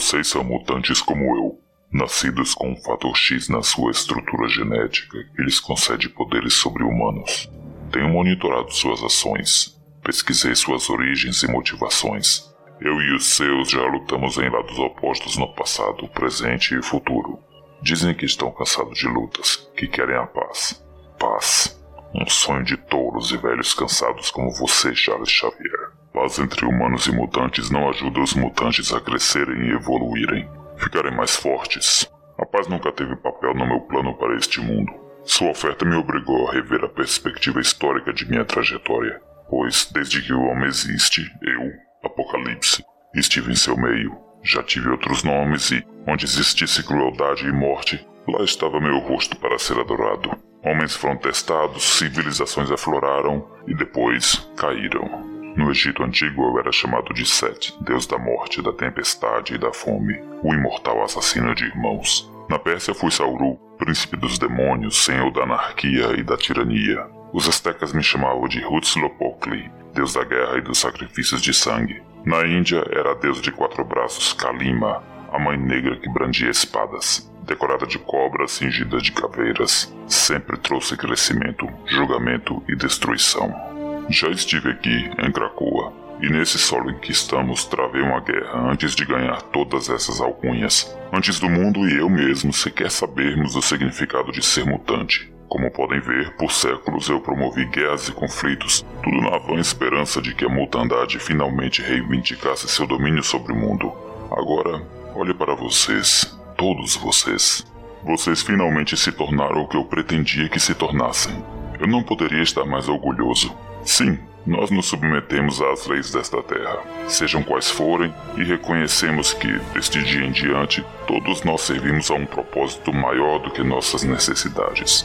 [0.00, 1.60] Vocês são mutantes como eu,
[1.92, 7.50] nascidos com um fator X na sua estrutura genética que lhes concede poderes sobre-humanos.
[7.92, 12.50] Tenho monitorado suas ações, pesquisei suas origens e motivações.
[12.80, 17.38] Eu e os seus já lutamos em lados opostos no passado, presente e futuro.
[17.82, 20.82] Dizem que estão cansados de lutas, que querem a paz.
[21.18, 21.78] Paz.
[22.14, 25.99] Um sonho de touros e velhos cansados como você, Charles Xavier.
[26.12, 31.36] Paz entre humanos e mutantes não ajuda os mutantes a crescerem e evoluírem, ficarem mais
[31.36, 32.10] fortes.
[32.36, 34.92] A paz nunca teve papel no meu plano para este mundo.
[35.22, 40.32] Sua oferta me obrigou a rever a perspectiva histórica de minha trajetória, pois desde que
[40.32, 41.70] o homem existe, eu,
[42.02, 42.84] Apocalipse,
[43.14, 44.16] estive em seu meio.
[44.42, 49.58] Já tive outros nomes e, onde existisse crueldade e morte, lá estava meu rosto para
[49.58, 50.30] ser adorado.
[50.64, 55.39] Homens foram testados, civilizações afloraram e depois caíram.
[55.56, 59.72] No Egito Antigo eu era chamado de Set, deus da morte, da tempestade e da
[59.72, 62.30] fome, o imortal assassino de irmãos.
[62.48, 67.06] Na Pérsia fui Sauru, príncipe dos demônios, senhor da anarquia e da tirania.
[67.32, 72.02] Os astecas me chamavam de Huitzilopochtli, deus da guerra e dos sacrifícios de sangue.
[72.24, 77.30] Na Índia era a deusa de quatro braços Kalima, a mãe negra que brandia espadas.
[77.42, 83.79] Decorada de cobras cingida de caveiras, sempre trouxe crescimento, julgamento e destruição.
[84.10, 88.96] Já estive aqui, em Krakoa, e nesse solo em que estamos travei uma guerra antes
[88.96, 90.92] de ganhar todas essas alcunhas.
[91.12, 95.32] Antes do mundo e eu mesmo sequer sabermos o significado de ser mutante.
[95.48, 100.34] Como podem ver, por séculos eu promovi guerras e conflitos, tudo na vã esperança de
[100.34, 103.92] que a mutandade finalmente reivindicasse seu domínio sobre o mundo.
[104.32, 104.82] Agora,
[105.14, 107.64] olhe para vocês, todos vocês.
[108.04, 111.44] Vocês finalmente se tornaram o que eu pretendia que se tornassem.
[111.78, 113.54] Eu não poderia estar mais orgulhoso.
[113.90, 120.00] Sim, nós nos submetemos às leis desta terra, sejam quais forem, e reconhecemos que, deste
[120.04, 125.04] dia em diante, todos nós servimos a um propósito maior do que nossas necessidades.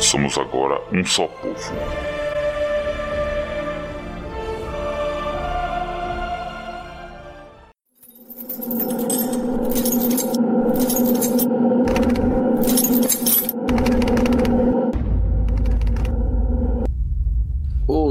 [0.00, 1.72] Somos agora um só povo.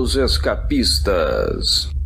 [0.09, 1.98] Os Escapistas.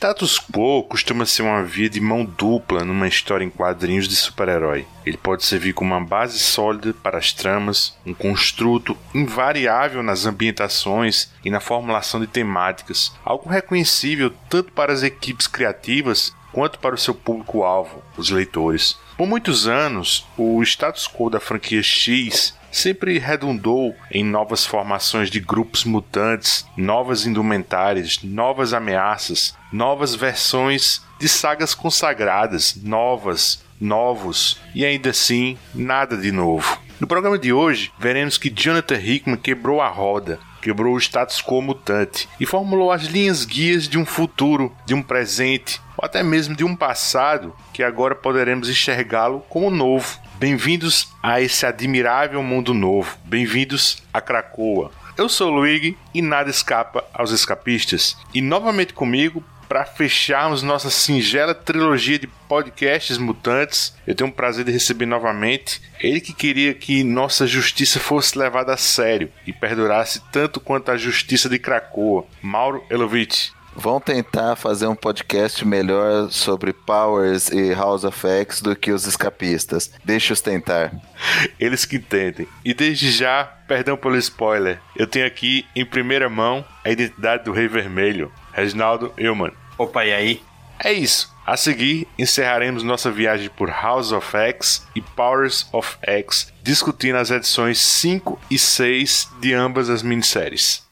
[0.00, 4.86] Status quo costuma ser uma via de mão dupla numa história em quadrinhos de super-herói.
[5.04, 11.30] Ele pode servir como uma base sólida para as tramas, um construto invariável nas ambientações
[11.44, 16.98] e na formulação de temáticas, algo reconhecível tanto para as equipes criativas quanto para o
[16.98, 18.96] seu público-alvo, os leitores.
[19.16, 25.40] Por muitos anos, o status quo da franquia X sempre redundou em novas formações de
[25.40, 35.10] grupos mutantes, novas indumentárias, novas ameaças, novas versões de sagas consagradas, novas, novos e ainda
[35.10, 36.78] assim nada de novo.
[37.00, 41.62] No programa de hoje, veremos que Jonathan Hickman quebrou a roda, quebrou o status quo
[41.62, 46.54] mutante e formulou as linhas guias de um futuro, de um presente ou até mesmo
[46.54, 50.18] de um passado que agora poderemos enxergá-lo como novo.
[50.38, 53.16] Bem-vindos a esse admirável mundo novo.
[53.24, 54.90] Bem-vindos a Cracoa.
[55.16, 58.16] Eu sou o Luigi e nada escapa aos escapistas.
[58.32, 63.94] E novamente comigo para fecharmos nossa singela trilogia de podcasts mutantes.
[64.04, 68.74] Eu tenho o prazer de receber novamente ele que queria que nossa justiça fosse levada
[68.74, 72.26] a sério e perdurasse tanto quanto a justiça de Cracoa.
[72.42, 73.50] Mauro Elovitch.
[73.76, 79.06] Vão tentar fazer um podcast melhor sobre Powers e House of X do que os
[79.06, 79.92] escapistas.
[80.04, 80.92] Deixa-os tentar.
[81.60, 82.48] Eles que tentem.
[82.64, 87.52] E desde já, perdão pelo spoiler, eu tenho aqui em primeira mão a identidade do
[87.52, 89.52] Rei Vermelho, Reginaldo Eumann.
[89.78, 90.42] Opa, e aí?
[90.82, 91.30] É isso.
[91.46, 97.30] A seguir, encerraremos nossa viagem por House of X e Powers of X, discutindo as
[97.30, 100.84] edições 5 e 6 de ambas as minisséries.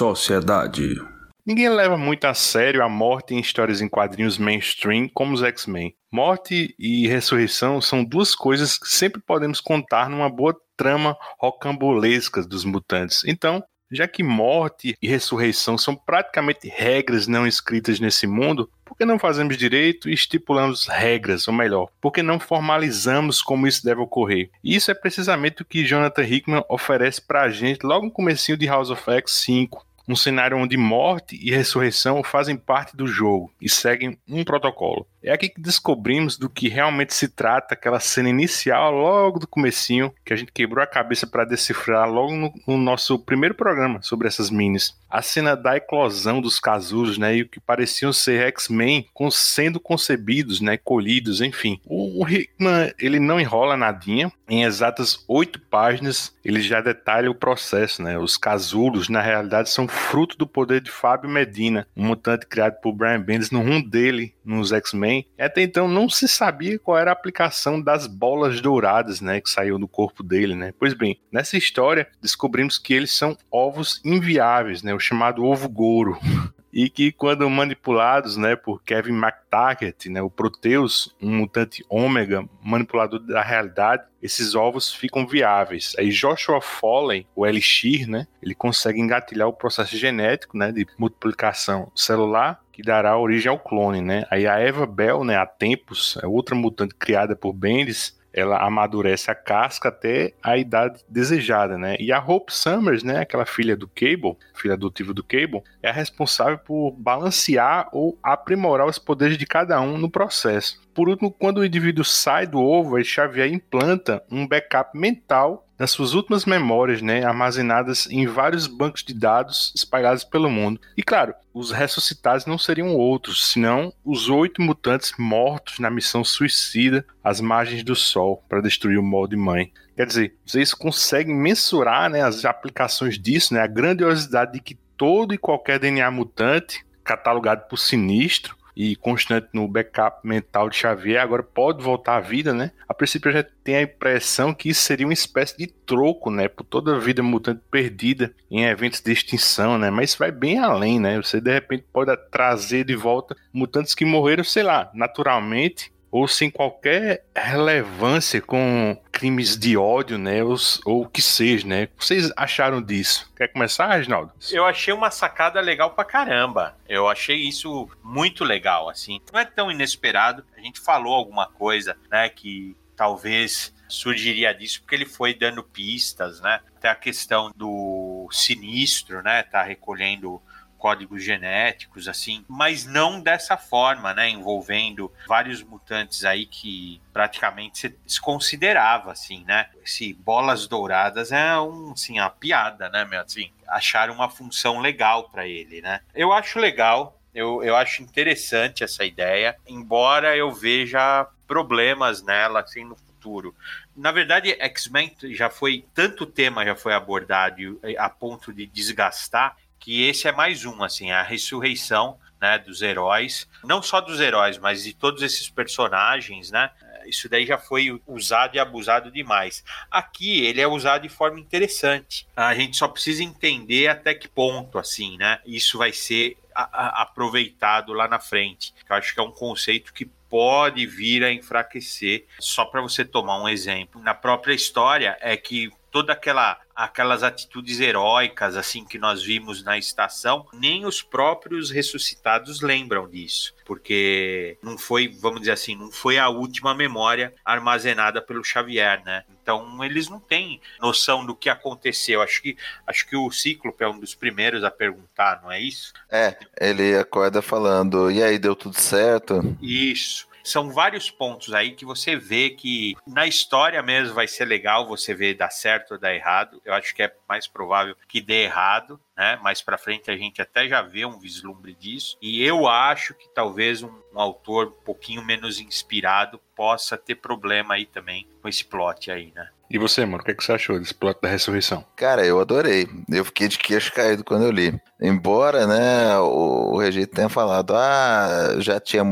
[0.00, 0.98] Sociedade.
[1.44, 5.94] Ninguém leva muito a sério a morte em histórias em quadrinhos mainstream como os X-Men.
[6.10, 12.64] Morte e ressurreição são duas coisas que sempre podemos contar numa boa trama rocambolesca dos
[12.64, 13.24] mutantes.
[13.26, 13.62] Então,
[13.92, 19.18] já que morte e ressurreição são praticamente regras não escritas nesse mundo, por que não
[19.18, 24.50] fazemos direito e estipulamos regras, ou melhor, por que não formalizamos como isso deve ocorrer?
[24.62, 28.56] E isso é precisamente o que Jonathan Hickman oferece para a gente logo no comecinho
[28.56, 33.52] de House of X 5, um cenário onde morte e ressurreição fazem parte do jogo
[33.60, 35.06] e seguem um protocolo.
[35.22, 40.12] É aqui que descobrimos do que realmente se trata aquela cena inicial, logo do comecinho,
[40.24, 44.28] que a gente quebrou a cabeça para decifrar logo no, no, nosso primeiro programa sobre
[44.28, 44.98] essas minis.
[45.10, 50.60] A cena da eclosão dos casulos, né, e o que pareciam ser X-Men sendo concebidos,
[50.60, 51.80] né, colhidos, enfim.
[51.84, 57.34] O, o Hickman, ele não enrola nadinha, em exatas oito páginas ele já detalha o
[57.34, 58.18] processo, né.
[58.18, 62.92] Os casulos, na realidade, são fruto do poder de Fábio Medina, um mutante criado por
[62.92, 65.09] Brian Bendis no rum dele, nos X-Men.
[65.38, 69.78] Até então não se sabia qual era a aplicação das bolas douradas, né, que saiu
[69.78, 70.72] do corpo dele, né.
[70.78, 76.18] Pois bem, nessa história descobrimos que eles são ovos inviáveis, né, o chamado ovo Goro.
[76.72, 83.18] e que quando manipulados, né, por Kevin McTaggart, né, o Proteus, um mutante ômega, manipulador
[83.20, 85.94] da realidade, esses ovos ficam viáveis.
[85.98, 91.90] Aí Joshua Foley, o Elixir, né, ele consegue engatilhar o processo genético, né, de multiplicação
[91.94, 94.24] celular que dará origem ao clone, né?
[94.30, 99.30] Aí a Eva Bell, né, há tempos, é outra mutante criada por Bendis, ela amadurece
[99.30, 101.96] a casca até a idade desejada, né?
[101.98, 105.92] E a Hope Summers, né, aquela filha do Cable, filha adotiva do Cable, é a
[105.92, 110.80] responsável por balancear ou aprimorar os poderes de cada um no processo.
[110.94, 116.12] Por último, quando o indivíduo sai do ovo, Xavier implanta um backup mental das suas
[116.12, 120.78] últimas memórias, né, armazenadas em vários bancos de dados espalhados pelo mundo.
[120.94, 127.02] E claro, os ressuscitados não seriam outros, senão os oito mutantes mortos na missão suicida
[127.24, 129.72] às margens do Sol para destruir o molde mãe.
[129.96, 135.32] Quer dizer, vocês conseguem mensurar né, as aplicações disso, né, a grandiosidade de que todo
[135.32, 141.42] e qualquer DNA mutante, catalogado por sinistro, e constante no backup mental de Xavier, agora
[141.42, 142.70] pode voltar à vida, né?
[142.88, 146.48] A princípio já tem a impressão que isso seria uma espécie de troco, né?
[146.48, 149.90] Por toda a vida mutante perdida em eventos de extinção, né?
[149.90, 151.16] Mas isso vai bem além, né?
[151.16, 156.50] Você de repente pode trazer de volta mutantes que morreram, sei lá, naturalmente ou sem
[156.50, 161.84] qualquer relevância com crimes de ódio, né, ou, o que seja, né?
[161.84, 163.30] O que vocês acharam disso?
[163.36, 164.32] Quer começar, Reginaldo?
[164.50, 166.74] Eu achei uma sacada legal pra caramba.
[166.88, 169.20] Eu achei isso muito legal, assim.
[169.30, 170.42] Não é tão inesperado.
[170.56, 176.40] A gente falou alguma coisa, né, que talvez surgiria disso, porque ele foi dando pistas,
[176.40, 176.60] né?
[176.78, 179.42] Até a questão do sinistro, né?
[179.42, 180.40] Tá recolhendo
[180.80, 184.30] códigos genéticos, assim, mas não dessa forma, né?
[184.30, 189.68] Envolvendo vários mutantes aí que praticamente se desconsiderava, assim, né?
[189.84, 193.20] Esse bolas douradas é um, assim, uma piada, né, meu?
[193.20, 196.00] Assim, achar uma função legal para ele, né?
[196.14, 202.84] Eu acho legal, eu, eu acho interessante essa ideia, embora eu veja problemas nela, assim,
[202.84, 203.54] no futuro.
[203.94, 210.06] Na verdade, X-Men já foi tanto tema já foi abordado a ponto de desgastar que
[210.06, 214.84] esse é mais um, assim, a ressurreição né, dos heróis, não só dos heróis, mas
[214.84, 216.70] de todos esses personagens, né?
[217.06, 219.64] Isso daí já foi usado e abusado demais.
[219.90, 222.26] Aqui ele é usado de forma interessante.
[222.36, 225.40] A gente só precisa entender até que ponto, assim, né?
[225.44, 228.74] Isso vai ser aproveitado lá na frente.
[228.88, 232.26] Eu acho que é um conceito que pode vir a enfraquecer.
[232.38, 237.78] Só para você tomar um exemplo, na própria história é que toda aquela aquelas atitudes
[237.78, 244.78] heróicas assim que nós vimos na estação, nem os próprios ressuscitados lembram disso, porque não
[244.78, 249.24] foi, vamos dizer assim, não foi a última memória armazenada pelo Xavier, né?
[249.42, 252.22] Então eles não têm noção do que aconteceu.
[252.22, 252.56] Acho que
[252.86, 255.92] acho que o Cíclope é um dos primeiros a perguntar, não é isso?
[256.10, 261.84] É, ele acorda falando: "E aí, deu tudo certo?" Isso são vários pontos aí que
[261.84, 266.14] você vê que na história mesmo vai ser legal você ver dar certo ou dar
[266.14, 266.60] errado.
[266.64, 269.38] Eu acho que é mais provável que dê errado, né?
[269.42, 272.16] Mais para frente a gente até já vê um vislumbre disso.
[272.20, 277.74] E eu acho que talvez um, um autor um pouquinho menos inspirado possa ter problema
[277.74, 279.48] aí também com esse plot aí, né?
[279.70, 281.84] E você, mano, o que, é que você achou desse plot da ressurreição?
[281.94, 282.88] Cara, eu adorei.
[283.08, 284.76] Eu fiquei de queixo caído quando eu li.
[285.00, 289.04] Embora, né, o, o Regito tenha falado, ah, já tinha,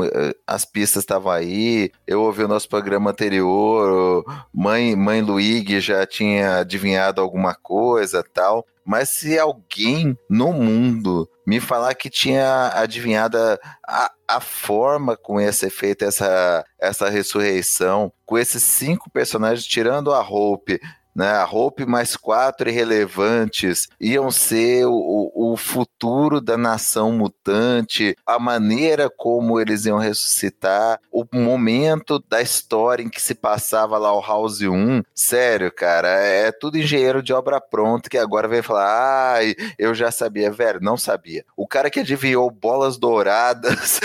[0.44, 6.58] as pistas estavam aí, eu ouvi o nosso programa anterior, mãe, mãe Luigi já tinha
[6.58, 13.36] adivinhado alguma coisa tal, Mas se alguém no mundo me falar que tinha adivinhado
[13.86, 20.14] a, a forma como ia ser feita essa, essa ressurreição, com esses cinco personagens, tirando
[20.14, 20.80] a Hope,
[21.18, 21.32] né?
[21.32, 29.10] A Hope mais quatro irrelevantes iam ser o, o futuro da nação mutante, a maneira
[29.10, 34.60] como eles iam ressuscitar, o momento da história em que se passava lá o House
[34.60, 35.02] 1.
[35.12, 40.12] Sério, cara, é tudo engenheiro de obra pronta que agora vem falar, ai, eu já
[40.12, 41.44] sabia, velho, não sabia.
[41.56, 44.00] O cara que adivinhou bolas douradas,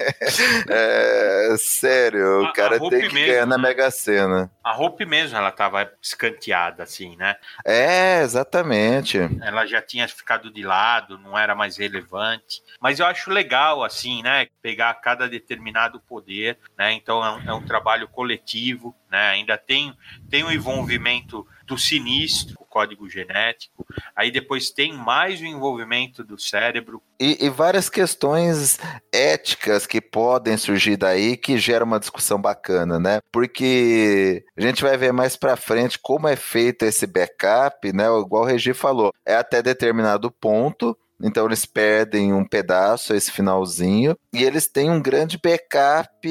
[0.66, 3.58] é, sério, o cara tem que mesmo, ganhar na?
[3.58, 4.50] Mega Sena.
[4.64, 5.90] A Hope mesmo, ela tava
[6.38, 7.36] escanteada, assim, né?
[7.64, 9.18] É, exatamente.
[9.42, 12.62] Ela já tinha ficado de lado, não era mais relevante.
[12.80, 14.46] Mas eu acho legal, assim, né?
[14.62, 16.92] Pegar cada determinado poder, né?
[16.92, 19.30] Então é um, é um trabalho coletivo, né?
[19.30, 19.94] Ainda tem,
[20.30, 23.86] tem o envolvimento do sinistro, o código genético.
[24.16, 27.02] Aí depois tem mais o envolvimento do cérebro.
[27.20, 28.78] E, e, várias questões
[29.12, 33.20] éticas que podem surgir daí que geram uma discussão bacana, né?
[33.30, 38.04] Porque a gente vai ver mais para frente como é feito esse backup, né?
[38.04, 44.16] Igual o Regi falou, é até determinado ponto então eles perdem um pedaço, esse finalzinho,
[44.32, 46.28] e eles têm um grande backup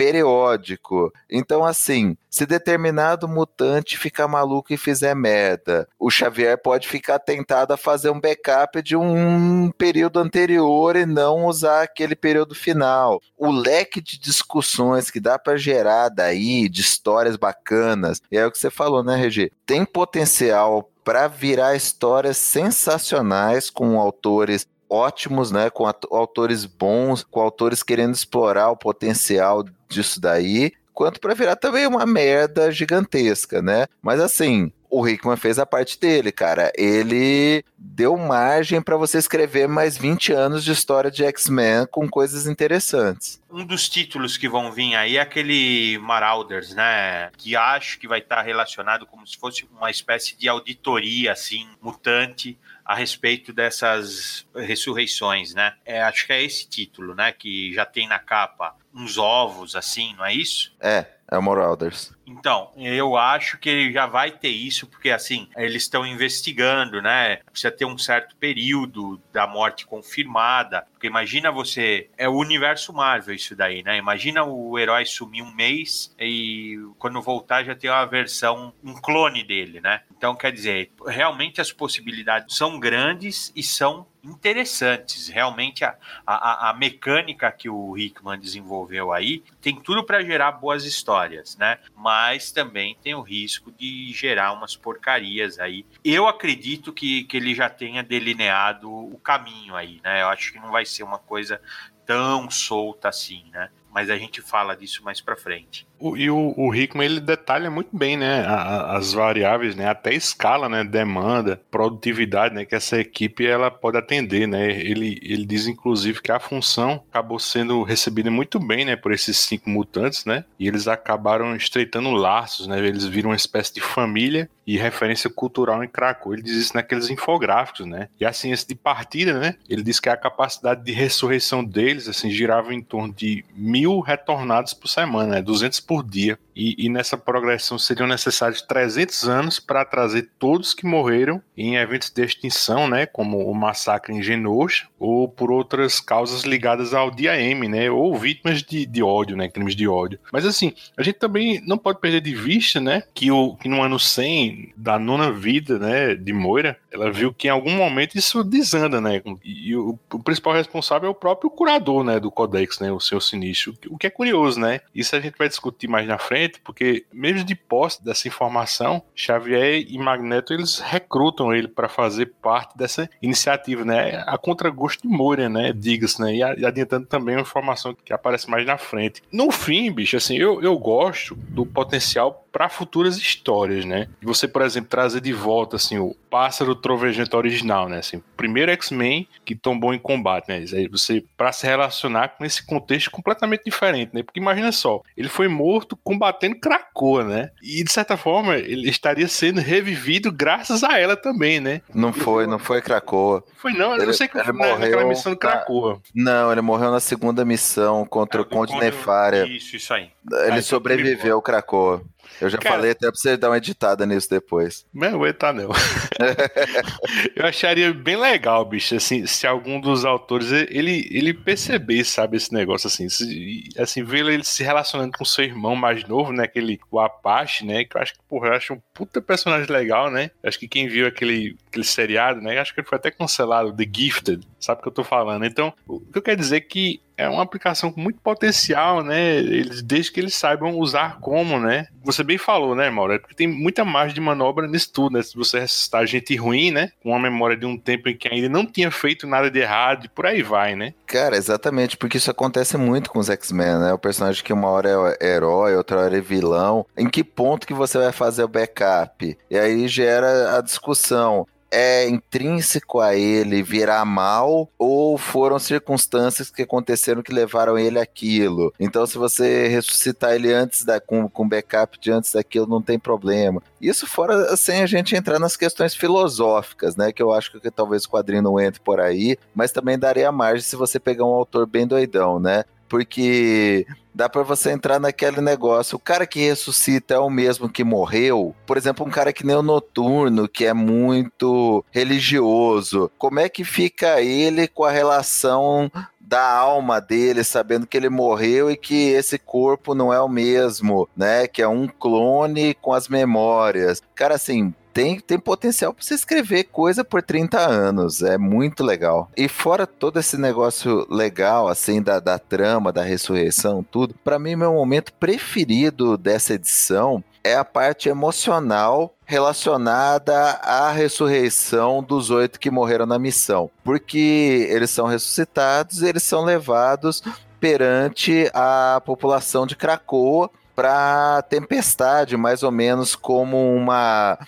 [0.00, 1.12] periódico.
[1.30, 7.74] Então, assim, se determinado mutante ficar maluco e fizer merda, o Xavier pode ficar tentado
[7.74, 13.20] a fazer um backup de um período anterior e não usar aquele período final.
[13.36, 18.50] O leque de discussões que dá para gerar daí, de histórias bacanas, e é o
[18.50, 19.52] que você falou, né, Regi?
[19.66, 27.82] Tem potencial para virar histórias sensacionais com autores ótimos, né, com autores bons, com autores
[27.82, 33.86] querendo explorar o potencial disso daí, quanto para virar também uma merda gigantesca, né?
[34.02, 36.72] Mas assim, o Hickman fez a parte dele, cara.
[36.76, 42.46] Ele deu margem para você escrever mais 20 anos de história de X-Men com coisas
[42.46, 43.40] interessantes.
[43.50, 47.30] Um dos títulos que vão vir aí é aquele Marauders, né?
[47.38, 52.58] Que acho que vai estar relacionado como se fosse uma espécie de auditoria, assim, mutante
[52.90, 55.74] a respeito dessas ressurreições, né?
[55.84, 57.30] É, acho que é esse título, né?
[57.30, 60.74] Que já tem na capa uns ovos, assim, não é isso?
[60.80, 62.12] É, é o Marauders.
[62.26, 67.36] Então, eu acho que ele já vai ter isso, porque assim, eles estão investigando, né?
[67.52, 70.84] Precisa ter um certo período da morte confirmada.
[71.00, 72.10] Porque imagina você.
[72.18, 73.96] É o universo Marvel isso daí, né?
[73.96, 79.42] Imagina o herói sumir um mês e quando voltar já tem uma versão, um clone
[79.42, 80.02] dele, né?
[80.14, 85.28] Então, quer dizer, realmente as possibilidades são grandes e são interessantes.
[85.28, 85.96] Realmente a,
[86.26, 91.78] a, a mecânica que o Hickman desenvolveu aí tem tudo para gerar boas histórias, né?
[91.96, 95.84] Mas também tem o risco de gerar umas porcarias aí.
[96.04, 100.22] Eu acredito que, que ele já tenha delineado o caminho aí, né?
[100.22, 101.60] Eu acho que não vai ser uma coisa
[102.06, 103.70] tão solta assim, né?
[103.90, 105.86] Mas a gente fala disso mais para frente.
[106.00, 110.14] O, e o, o Hickman ele detalha muito bem, né, a, as variáveis, né, até
[110.14, 114.70] escala, né, demanda, produtividade, né, que essa equipe ela pode atender, né.
[114.70, 119.36] Ele, ele diz inclusive que a função acabou sendo recebida muito bem, né, por esses
[119.36, 124.48] cinco mutantes, né, e eles acabaram estreitando laços, né, eles viram uma espécie de família
[124.66, 126.32] e referência cultural em Krakow.
[126.32, 128.08] Ele diz isso naqueles infográficos, né.
[128.20, 132.30] E assim, esse de partida, né, ele diz que a capacidade de ressurreição deles, assim,
[132.30, 136.38] girava em torno de mil retornados por semana, né, 200 por dia.
[136.60, 142.10] E, e, nessa progressão seriam necessários 300 anos para trazer todos que morreram em eventos
[142.10, 147.40] de extinção, né, como o massacre em Genosha, ou por outras causas ligadas ao dia
[147.40, 150.18] M, né, ou vítimas de, de ódio, né, crimes de ódio.
[150.30, 153.82] Mas assim, a gente também não pode perder de vista, né, que, o, que no
[153.82, 158.44] ano 100 da nona vida, né, de Moira, ela viu que em algum momento isso
[158.44, 162.80] desanda, né, e, e o, o, principal responsável é o próprio curador, né, do Codex,
[162.80, 166.06] né, o seu Sinistro, o que é curioso, né, isso a gente vai discutir mais
[166.06, 171.88] na frente, porque mesmo de posse dessa informação, Xavier e Magneto eles recrutam ele para
[171.88, 174.24] fazer parte dessa iniciativa, né?
[174.26, 175.72] A contragosto de Moria, né?
[175.72, 176.34] Diga-se, né?
[176.34, 179.22] E adiantando também uma informação que aparece mais na frente.
[179.30, 184.08] No fim, bicho, assim, eu, eu gosto do potencial para futuras histórias, né?
[184.22, 187.98] Você, por exemplo, trazer de volta assim o pássaro trovejante original, né?
[187.98, 190.64] Assim, primeiro X-Men que tombou em combate, né?
[190.72, 194.22] Aí você para se relacionar com esse contexto completamente diferente, né?
[194.22, 197.50] Porque imagina só, ele foi morto combatendo Krakoa, né?
[197.62, 201.82] E de certa forma ele estaria sendo revivido graças a ela também, né?
[201.94, 203.44] Não foi, não foi Krakoa.
[203.56, 206.00] Foi não, ele, eu sei que ele foi morreu naquela missão do Krakoa.
[206.14, 206.30] Na...
[206.30, 209.46] Não, ele morreu na segunda missão contra é, o Conde Nefária.
[209.46, 210.10] Isso, isso aí.
[210.46, 212.02] Ele sobreviveu ao Krakoa.
[212.40, 214.86] Eu já Cara- falei até pra você dar uma editada nisso depois.
[214.94, 215.70] Não, vou editar não.
[217.36, 222.52] eu acharia bem legal, bicho, assim, se algum dos autores ele, ele percebesse, sabe, esse
[222.52, 226.80] negócio assim, se, assim, ver ele se relacionando com seu irmão mais novo, né, aquele,
[226.90, 230.30] o Apache, né, que eu acho que, porra, eu acho um puta personagem legal, né,
[230.42, 233.86] acho que quem viu aquele, aquele seriado, né, acho que ele foi até cancelado, The
[233.94, 237.00] Gifted, sabe o que eu tô falando, então, o que eu quero dizer é que
[237.20, 239.36] é uma aplicação com muito potencial, né?
[239.36, 241.86] Eles, desde que eles saibam usar como, né?
[242.02, 243.12] Você bem falou, né, Mauro?
[243.12, 245.22] É porque tem muita margem de manobra nisso tudo, né?
[245.22, 246.92] Se você ressuscitar gente ruim, né?
[247.02, 250.06] Com uma memória de um tempo em que ainda não tinha feito nada de errado,
[250.06, 250.94] e por aí vai, né?
[251.06, 253.92] Cara, exatamente, porque isso acontece muito com os X-Men, né?
[253.92, 254.88] O personagem que uma hora
[255.20, 256.86] é herói, outra hora é vilão.
[256.96, 259.36] Em que ponto que você vai fazer o backup?
[259.50, 261.46] E aí gera a discussão.
[261.70, 268.72] É intrínseco a ele virar mal ou foram circunstâncias que aconteceram que levaram ele àquilo?
[268.78, 272.98] Então, se você ressuscitar ele antes da com, com backup de antes daquilo, não tem
[272.98, 273.62] problema.
[273.80, 277.12] Isso fora sem a gente entrar nas questões filosóficas, né?
[277.12, 280.62] Que eu acho que talvez o quadrinho não entre por aí, mas também daria margem
[280.62, 282.64] se você pegar um autor bem doidão, né?
[282.90, 285.96] Porque dá pra você entrar naquele negócio.
[285.96, 288.54] O cara que ressuscita é o mesmo que morreu.
[288.66, 293.10] Por exemplo, um cara que nem o Noturno, que é muito religioso.
[293.16, 298.70] Como é que fica ele com a relação da alma dele, sabendo que ele morreu
[298.70, 301.48] e que esse corpo não é o mesmo, né?
[301.48, 304.00] Que é um clone com as memórias.
[304.14, 308.22] Cara, assim, tem, tem potencial para você escrever coisa por 30 anos.
[308.22, 309.30] É muito legal.
[309.36, 314.56] E fora todo esse negócio legal, assim, da, da trama, da ressurreição, tudo, para mim,
[314.56, 322.70] meu momento preferido dessa edição é a parte emocional relacionada à ressurreição dos oito que
[322.70, 323.70] morreram na missão.
[323.82, 327.22] Porque eles são ressuscitados, eles são levados
[327.58, 334.38] perante a população de Krakoa para tempestade, mais ou menos como uma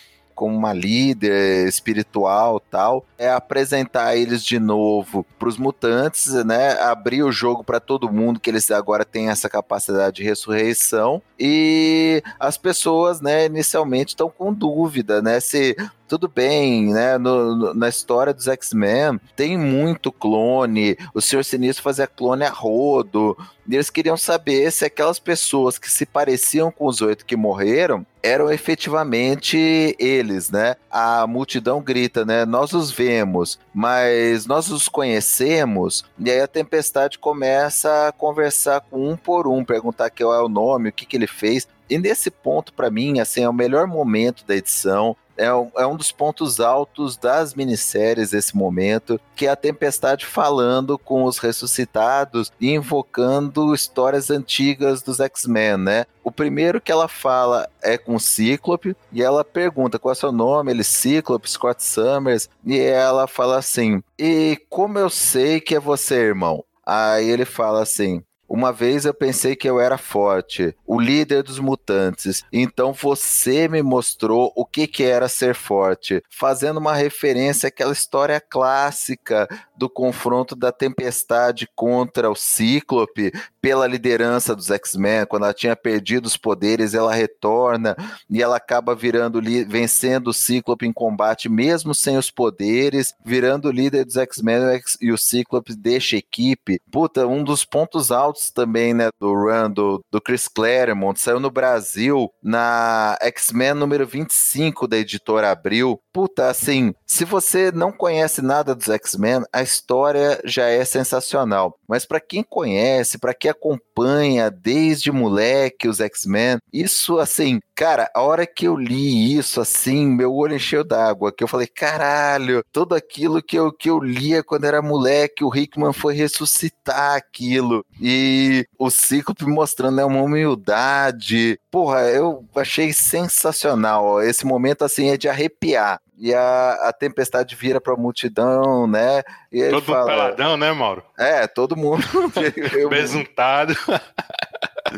[0.43, 6.73] como uma líder espiritual tal, é apresentar eles de novo para os mutantes, né?
[6.81, 12.25] Abrir o jogo para todo mundo que eles agora têm essa capacidade de ressurreição e
[12.41, 13.47] as pessoas, né?
[13.47, 15.39] Inicialmente estão com dúvida, né?
[15.39, 15.77] Se
[16.13, 17.17] tudo bem, né?
[17.17, 20.95] No, no, na história dos X-Men tem muito clone.
[21.15, 23.35] O Senhor Sinistro fazia clone a rodo.
[23.67, 28.05] E eles queriam saber se aquelas pessoas que se pareciam com os oito que morreram
[28.23, 30.77] eram efetivamente eles, né?
[30.91, 32.45] A multidão grita, né?
[32.45, 36.05] Nós os vemos, mas nós os conhecemos.
[36.19, 40.49] E aí a tempestade começa a conversar com um por um, perguntar qual é o
[40.49, 41.67] nome, o que, que ele fez.
[41.93, 45.17] E nesse ponto, para mim, assim, é o melhor momento da edição.
[45.43, 50.25] É um, é um, dos pontos altos das minisséries esse momento, que é a Tempestade
[50.25, 56.07] falando com os ressuscitados e invocando histórias antigas dos X-Men, né?
[56.23, 60.21] O primeiro que ela fala é com o Cíclope, e ela pergunta qual é o
[60.21, 65.75] seu nome, ele Cíclope, Scott Summers, e ela fala assim, e como eu sei que
[65.75, 66.65] é você, irmão?
[66.87, 71.59] Aí ele fala assim, uma vez eu pensei que eu era forte, o líder dos
[71.59, 72.45] mutantes.
[72.53, 78.39] Então você me mostrou o que, que era ser forte, fazendo uma referência àquela história
[78.39, 85.27] clássica do confronto da tempestade contra o Cíclope pela liderança dos X-Men.
[85.27, 87.97] Quando ela tinha perdido os poderes, ela retorna
[88.29, 94.05] e ela acaba virando vencendo o Cíclope em combate, mesmo sem os poderes, virando líder
[94.05, 96.81] dos X-Men e o Cíclope deixa a equipe.
[96.91, 101.51] Puta, um dos pontos altos também, né, do run do, do Chris Claremont, saiu no
[101.51, 106.01] Brasil na X-Men número 25 da editora Abril.
[106.13, 111.79] Puta, assim, se você não conhece nada dos X-Men, a história já é sensacional.
[111.89, 118.23] Mas para quem conhece, para quem acompanha desde moleque os X-Men, isso assim, cara, a
[118.23, 122.95] hora que eu li isso assim, meu olho encheu d'água, que eu falei, caralho, tudo
[122.95, 127.85] aquilo que eu, que eu lia quando era moleque, o Hickman foi ressuscitar aquilo.
[128.01, 131.59] E o Cíclope mostrando né, uma humildade.
[131.71, 134.23] Porra, eu achei sensacional.
[134.23, 136.01] Esse momento assim é de arrepiar.
[136.25, 139.25] E a, a tempestade vira pra multidão, né?
[139.51, 141.03] E todo fala, peladão, né, Mauro?
[141.19, 142.05] É, todo mundo.
[142.89, 143.75] Besuntado.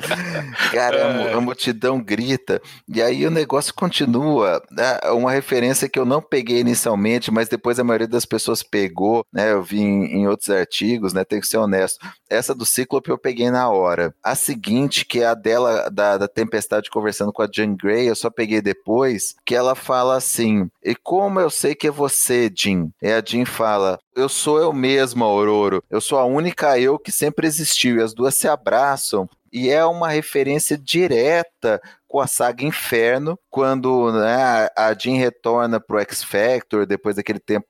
[0.73, 2.61] Cara, a multidão grita.
[2.89, 4.63] E aí o negócio continua.
[4.71, 4.99] Né?
[5.13, 9.53] Uma referência que eu não peguei inicialmente, mas depois a maioria das pessoas pegou, né?
[9.53, 11.25] Eu vi em, em outros artigos, né?
[11.25, 12.05] Tenho que ser honesto.
[12.29, 14.15] Essa do Cíclope eu peguei na hora.
[14.23, 18.17] A seguinte, que é a dela, da, da Tempestade conversando com a Jean Grey, eu
[18.17, 22.89] só peguei depois, que ela fala assim: E como eu sei que é você, Jean?
[23.03, 25.81] E a Jean fala: Eu sou eu mesma, Aurora.
[25.91, 27.97] Eu sou a única eu que sempre existiu.
[27.97, 29.29] E as duas se abraçam.
[29.55, 36.01] E é uma referência direta com a saga Inferno, quando né, a Jean retorna pro
[36.01, 37.67] X Factor depois daquele tempo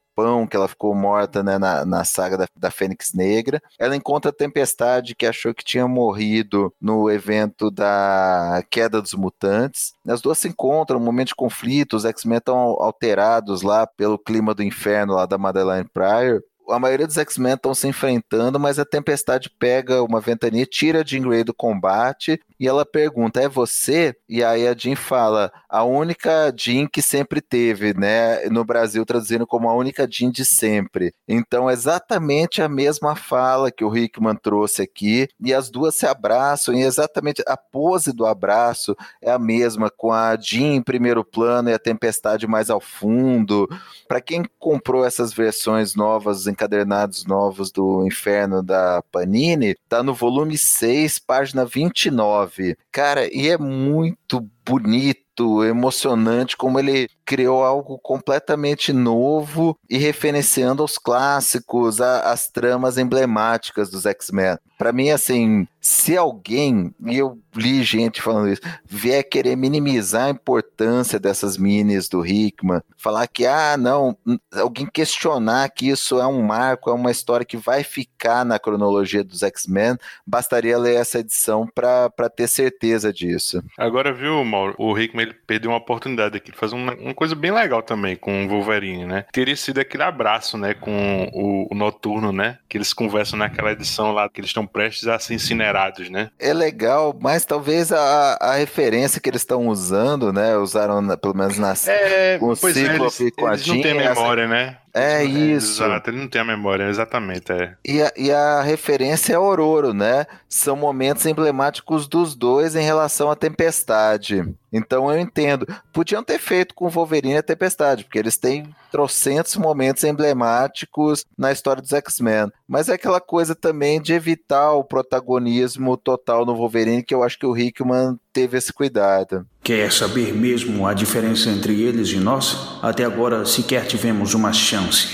[0.48, 3.60] que ela ficou morta né, na, na saga da, da Fênix Negra.
[3.78, 9.92] Ela encontra a Tempestade, que achou que tinha morrido no evento da Queda dos Mutantes.
[10.06, 14.54] As duas se encontram, um momento de conflito, os X-Men estão alterados lá pelo clima
[14.54, 18.84] do inferno lá da Madeline Pryor a maioria dos X-Men estão se enfrentando, mas a
[18.84, 24.14] Tempestade pega uma ventania, tira a Jean Grey do combate e ela pergunta: "É você?"
[24.28, 28.44] E aí a Jean fala: "A única Jean que sempre teve, né?
[28.48, 31.12] No Brasil traduzindo como a única Jean de sempre".
[31.28, 36.74] Então, exatamente a mesma fala que o Hickman trouxe aqui e as duas se abraçam
[36.74, 41.68] e exatamente a pose do abraço é a mesma com a Jean em primeiro plano
[41.70, 43.68] e a Tempestade mais ao fundo.
[44.08, 50.56] Para quem comprou essas versões novas encadernados novos do Inferno da Panini, tá no volume
[50.56, 52.53] 6, página 29.
[52.92, 60.96] Cara, e é muito bonito, emocionante, como ele criou algo completamente novo e referenciando aos
[60.96, 64.56] clássicos, a, as tramas emblemáticas dos X-Men.
[64.78, 70.30] Para mim, assim, se alguém, e eu li gente falando isso, vier querer minimizar a
[70.30, 74.16] importância dessas minis do Hickman, falar que, ah, não,
[74.54, 79.22] alguém questionar que isso é um marco, é uma história que vai ficar na cronologia
[79.22, 83.62] dos X-Men, bastaria ler essa edição para ter certeza disso.
[83.78, 87.34] Agora, viu, Mauro, o Hickman ele perdeu uma oportunidade aqui de fazer uma, uma coisa
[87.34, 89.26] bem legal também com o Wolverine, né?
[89.30, 92.56] Teria sido aquele abraço, né, com o, o Noturno, né?
[92.70, 95.34] Que eles conversam naquela edição lá, que eles estão prestes a ser
[95.74, 96.30] incinerados, né?
[96.38, 100.56] É legal, mas talvez a, a referência que eles estão usando, né?
[100.56, 103.74] Usaram na, pelo menos na é, com o pois é, eles, com eles a Jean,
[103.74, 104.76] não têm memória, né?
[104.96, 105.82] É isso.
[105.82, 107.50] Exato, ele não tem a memória, exatamente.
[107.50, 107.74] É.
[107.84, 110.24] E, a, e a referência é Aurora, né?
[110.48, 114.44] São momentos emblemáticos dos dois em relação à tempestade.
[114.72, 115.66] Então eu entendo.
[115.92, 121.82] Podiam ter feito com Wolverine a Tempestade, porque eles têm trocentos momentos emblemáticos na história
[121.82, 122.52] dos X-Men.
[122.68, 127.36] Mas é aquela coisa também de evitar o protagonismo total no Wolverine, que eu acho
[127.36, 129.44] que o Hickman teve esse cuidado.
[129.64, 132.78] Quer saber mesmo a diferença entre eles e nós?
[132.80, 135.08] Até agora sequer tivemos uma chance.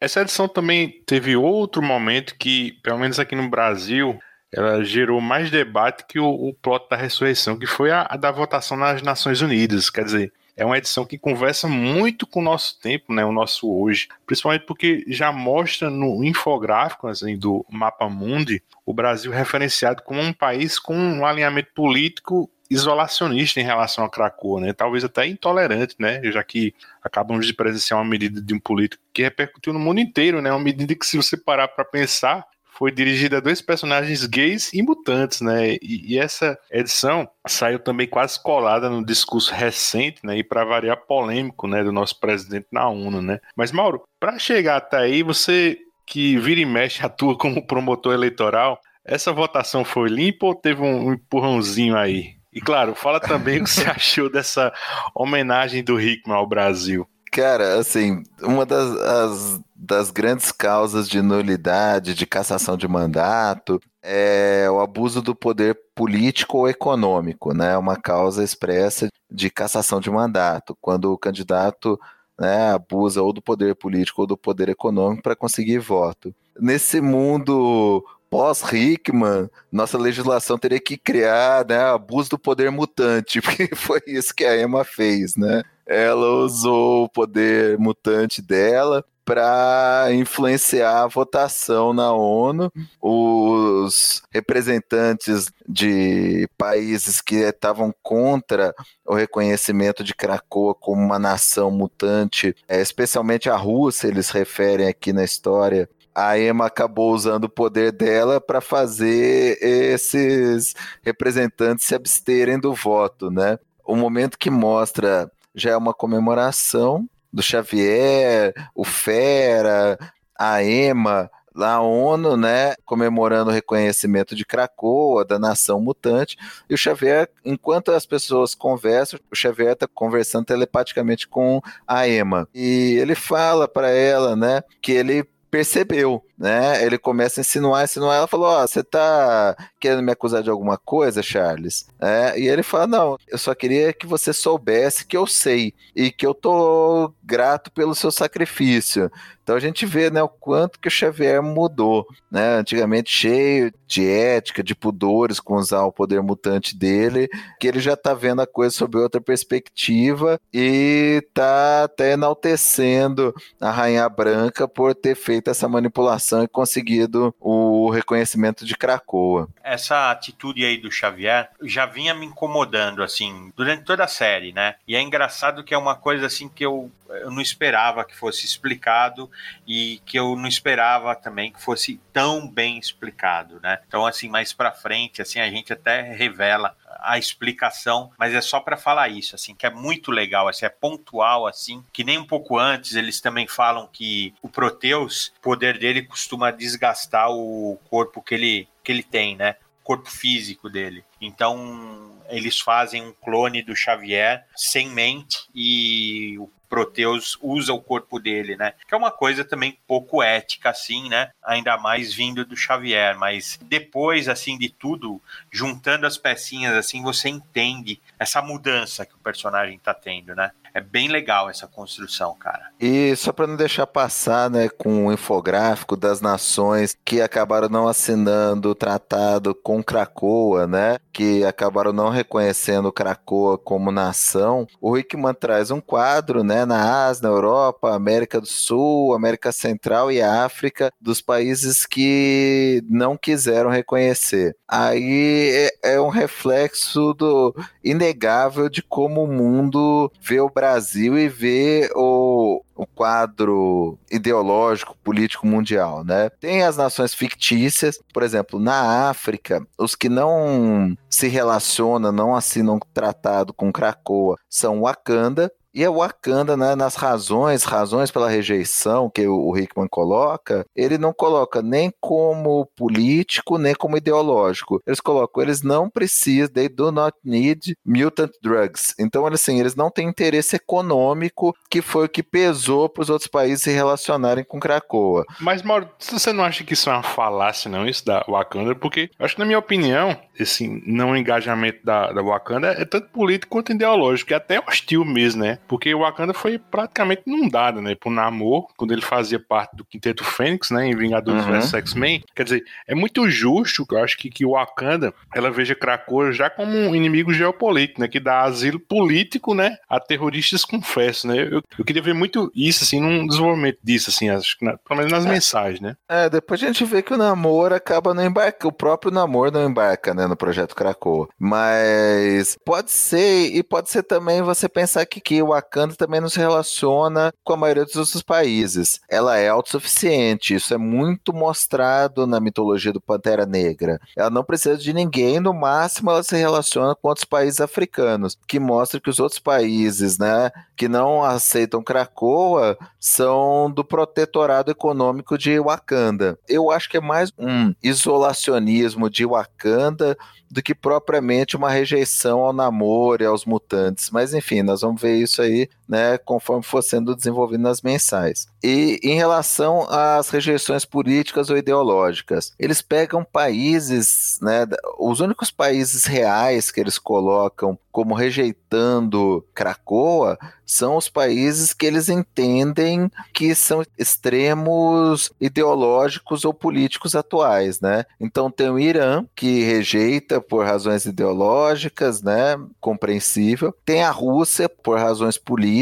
[0.00, 4.18] Essa edição também teve outro momento que, pelo menos aqui no Brasil,
[4.50, 8.30] ela gerou mais debate que o, o plot da ressurreição, que foi a, a da
[8.30, 9.90] votação nas Nações Unidas.
[9.90, 13.66] Quer dizer, é uma edição que conversa muito com o nosso tempo, né, o nosso
[13.72, 20.20] hoje, principalmente porque já mostra no infográfico assim, do Mapa Mundi o Brasil referenciado como
[20.20, 24.74] um país com um alinhamento político isolacionista em relação a Krakow, né?
[24.74, 26.20] Talvez até intolerante, né?
[26.30, 30.42] Já que acabamos de presenciar uma medida de um político que repercutiu no mundo inteiro,
[30.42, 30.52] né?
[30.52, 32.46] Uma medida que, se você parar para pensar,
[32.80, 35.74] foi dirigida a dois personagens gays e mutantes, né?
[35.82, 40.38] E, e, essa edição saiu também quase colada no discurso recente, né?
[40.38, 41.84] E para variar polêmico, né?
[41.84, 43.38] Do nosso presidente na ONU, né?
[43.54, 48.80] Mas Mauro, para chegar até aí, você que vira e mexe atua como promotor eleitoral,
[49.04, 52.36] essa votação foi limpa ou teve um empurrãozinho aí?
[52.50, 54.72] E claro, fala também o que você achou dessa
[55.14, 57.06] homenagem do Hickman ao Brasil.
[57.30, 64.68] Cara, assim, uma das, as, das grandes causas de nulidade, de cassação de mandato, é
[64.70, 67.76] o abuso do poder político ou econômico, né?
[67.76, 71.98] Uma causa expressa de cassação de mandato, quando o candidato
[72.38, 76.34] né, abusa ou do poder político ou do poder econômico para conseguir voto.
[76.58, 84.00] Nesse mundo pós-Hickman, nossa legislação teria que criar né, abuso do poder mutante, porque foi
[84.06, 85.62] isso que a Emma fez, né?
[85.90, 92.72] Ela usou o poder mutante dela para influenciar a votação na ONU.
[93.02, 98.72] Os representantes de países que estavam contra
[99.04, 105.12] o reconhecimento de Krakoa como uma nação mutante, é, especialmente a Rússia, eles referem aqui
[105.12, 105.88] na história.
[106.14, 113.30] A Emma acabou usando o poder dela para fazer esses representantes se absterem do voto,
[113.30, 113.58] né?
[113.84, 119.98] O momento que mostra já é uma comemoração do Xavier, o Fera,
[120.38, 126.36] a EMA, lá a ONU, né, comemorando o reconhecimento de Krakoa, da nação mutante,
[126.68, 132.48] e o Xavier, enquanto as pessoas conversam, o Xavier está conversando telepaticamente com a Emma,
[132.54, 136.82] e ele fala para ela, né, que ele percebeu né?
[136.82, 138.16] Ele começa a insinuar, insinuar.
[138.16, 141.86] Ela falou: Ó, oh, você tá querendo me acusar de alguma coisa, Charles?
[142.00, 146.10] É, e ele fala: Não, eu só queria que você soubesse que eu sei e
[146.10, 149.10] que eu tô grato pelo seu sacrifício.
[149.42, 152.06] Então a gente vê né, o quanto que o Xavier mudou.
[152.30, 152.58] Né?
[152.58, 157.94] Antigamente cheio de ética, de pudores com usar o poder mutante dele, que ele já
[157.94, 164.94] está vendo a coisa sob outra perspectiva e está até enaltecendo a Rainha Branca por
[164.94, 169.48] ter feito essa manipulação e conseguido o reconhecimento de Krakoa.
[169.62, 174.76] Essa atitude aí do Xavier já vinha me incomodando assim durante toda a série, né?
[174.86, 178.46] E é engraçado que é uma coisa assim que eu eu não esperava que fosse
[178.46, 179.28] explicado
[179.66, 183.80] e que eu não esperava também que fosse tão bem explicado, né?
[183.86, 188.60] Então assim, mais para frente, assim a gente até revela a explicação, mas é só
[188.60, 192.26] para falar isso, assim, que é muito legal, assim, é pontual, assim, que nem um
[192.26, 198.22] pouco antes eles também falam que o Proteus, o poder dele costuma desgastar o corpo
[198.22, 199.56] que ele, que ele tem, né?
[199.82, 201.04] O corpo físico dele.
[201.20, 208.20] Então, eles fazem um clone do Xavier sem mente e o Proteus usa o corpo
[208.20, 208.74] dele, né?
[208.86, 211.32] Que é uma coisa também pouco ética, assim, né?
[211.42, 213.18] Ainda mais vindo do Xavier.
[213.18, 219.18] Mas depois, assim, de tudo, juntando as pecinhas, assim, você entende essa mudança que o
[219.18, 220.52] personagem tá tendo, né?
[220.72, 222.70] É bem legal essa construção, cara.
[222.80, 227.88] E só para não deixar passar, né, com o infográfico das nações que acabaram não
[227.88, 235.34] assinando o tratado com Cracoa, né, que acabaram não reconhecendo Cracoa como nação, o Hickman
[235.34, 240.92] traz um quadro, né, na Ásia, na Europa, América do Sul, América Central e África,
[241.00, 244.56] dos países que não quiseram reconhecer.
[244.68, 251.26] Aí é, é um reflexo do inegável de como o mundo vê o Brasil e
[251.26, 256.28] vê o, o quadro ideológico, político mundial, né?
[256.28, 262.78] Tem as nações fictícias, por exemplo, na África, os que não se relacionam, não assinam
[262.92, 269.26] tratado com Cracoa, são Wakanda, e a Wakanda, né, nas razões, razões pela rejeição que
[269.26, 274.80] o Hickman coloca, ele não coloca nem como político, nem como ideológico.
[274.86, 278.94] Eles colocam, eles não precisam, they do not need mutant drugs.
[278.98, 283.28] Então, assim, eles não têm interesse econômico, que foi o que pesou para os outros
[283.28, 285.24] países se relacionarem com Krakoa.
[285.40, 288.74] Mas, Mauro, você não acha que isso é uma falácia, não, isso da Wakanda?
[288.74, 293.50] Porque, acho que, na minha opinião, esse não engajamento da, da Wakanda é tanto político
[293.50, 295.59] quanto ideológico, e até hostil mesmo, né?
[295.70, 297.94] Porque o Wakanda foi praticamente inundado, né?
[297.94, 300.88] Por Namor, quando ele fazia parte do Quinteto Fênix, né?
[300.88, 301.60] Em Vingadores uhum.
[301.60, 302.24] vs X-Men.
[302.34, 306.50] Quer dizer, é muito justo, eu acho que, que o Wakanda, ela veja Krakoa já
[306.50, 308.08] como um inimigo geopolítico, né?
[308.08, 309.76] Que dá asilo político, né?
[309.88, 311.38] A terroristas confesso, né?
[311.38, 314.96] Eu, eu queria ver muito isso, assim, num desenvolvimento disso, assim, acho que na, pelo
[314.96, 315.28] menos nas é.
[315.28, 315.94] mensagens, né?
[316.08, 319.70] É, depois a gente vê que o Namor acaba não embarcando, o próprio Namor não
[319.70, 320.26] embarca, né?
[320.26, 321.28] No projeto Krakoa.
[321.38, 326.28] Mas pode ser, e pode ser também você pensar que, que o Wakanda também não
[326.28, 329.00] se relaciona com a maioria dos outros países.
[329.08, 334.00] Ela é autossuficiente, isso é muito mostrado na mitologia do Pantera Negra.
[334.16, 338.58] Ela não precisa de ninguém, no máximo ela se relaciona com outros países africanos, que
[338.58, 345.60] mostra que os outros países, né, que não aceitam Krakoa são do protetorado econômico de
[345.60, 346.38] Wakanda.
[346.48, 350.16] Eu acho que é mais um isolacionismo de Wakanda
[350.50, 354.10] do que propriamente uma rejeição ao namoro e aos mutantes.
[354.10, 358.46] Mas enfim, nós vamos ver isso aí, né, conforme for sendo desenvolvido nas mensais.
[358.62, 364.66] E em relação às rejeições políticas ou ideológicas, eles pegam países, né,
[364.98, 372.08] os únicos países reais que eles colocam como rejeitando Cracoa são os países que eles
[372.08, 378.04] entendem que são extremos ideológicos ou políticos atuais, né?
[378.20, 382.56] Então tem o Irã que rejeita por razões ideológicas, né?
[382.80, 383.74] Compreensível.
[383.84, 385.79] Tem a Rússia por razões políticas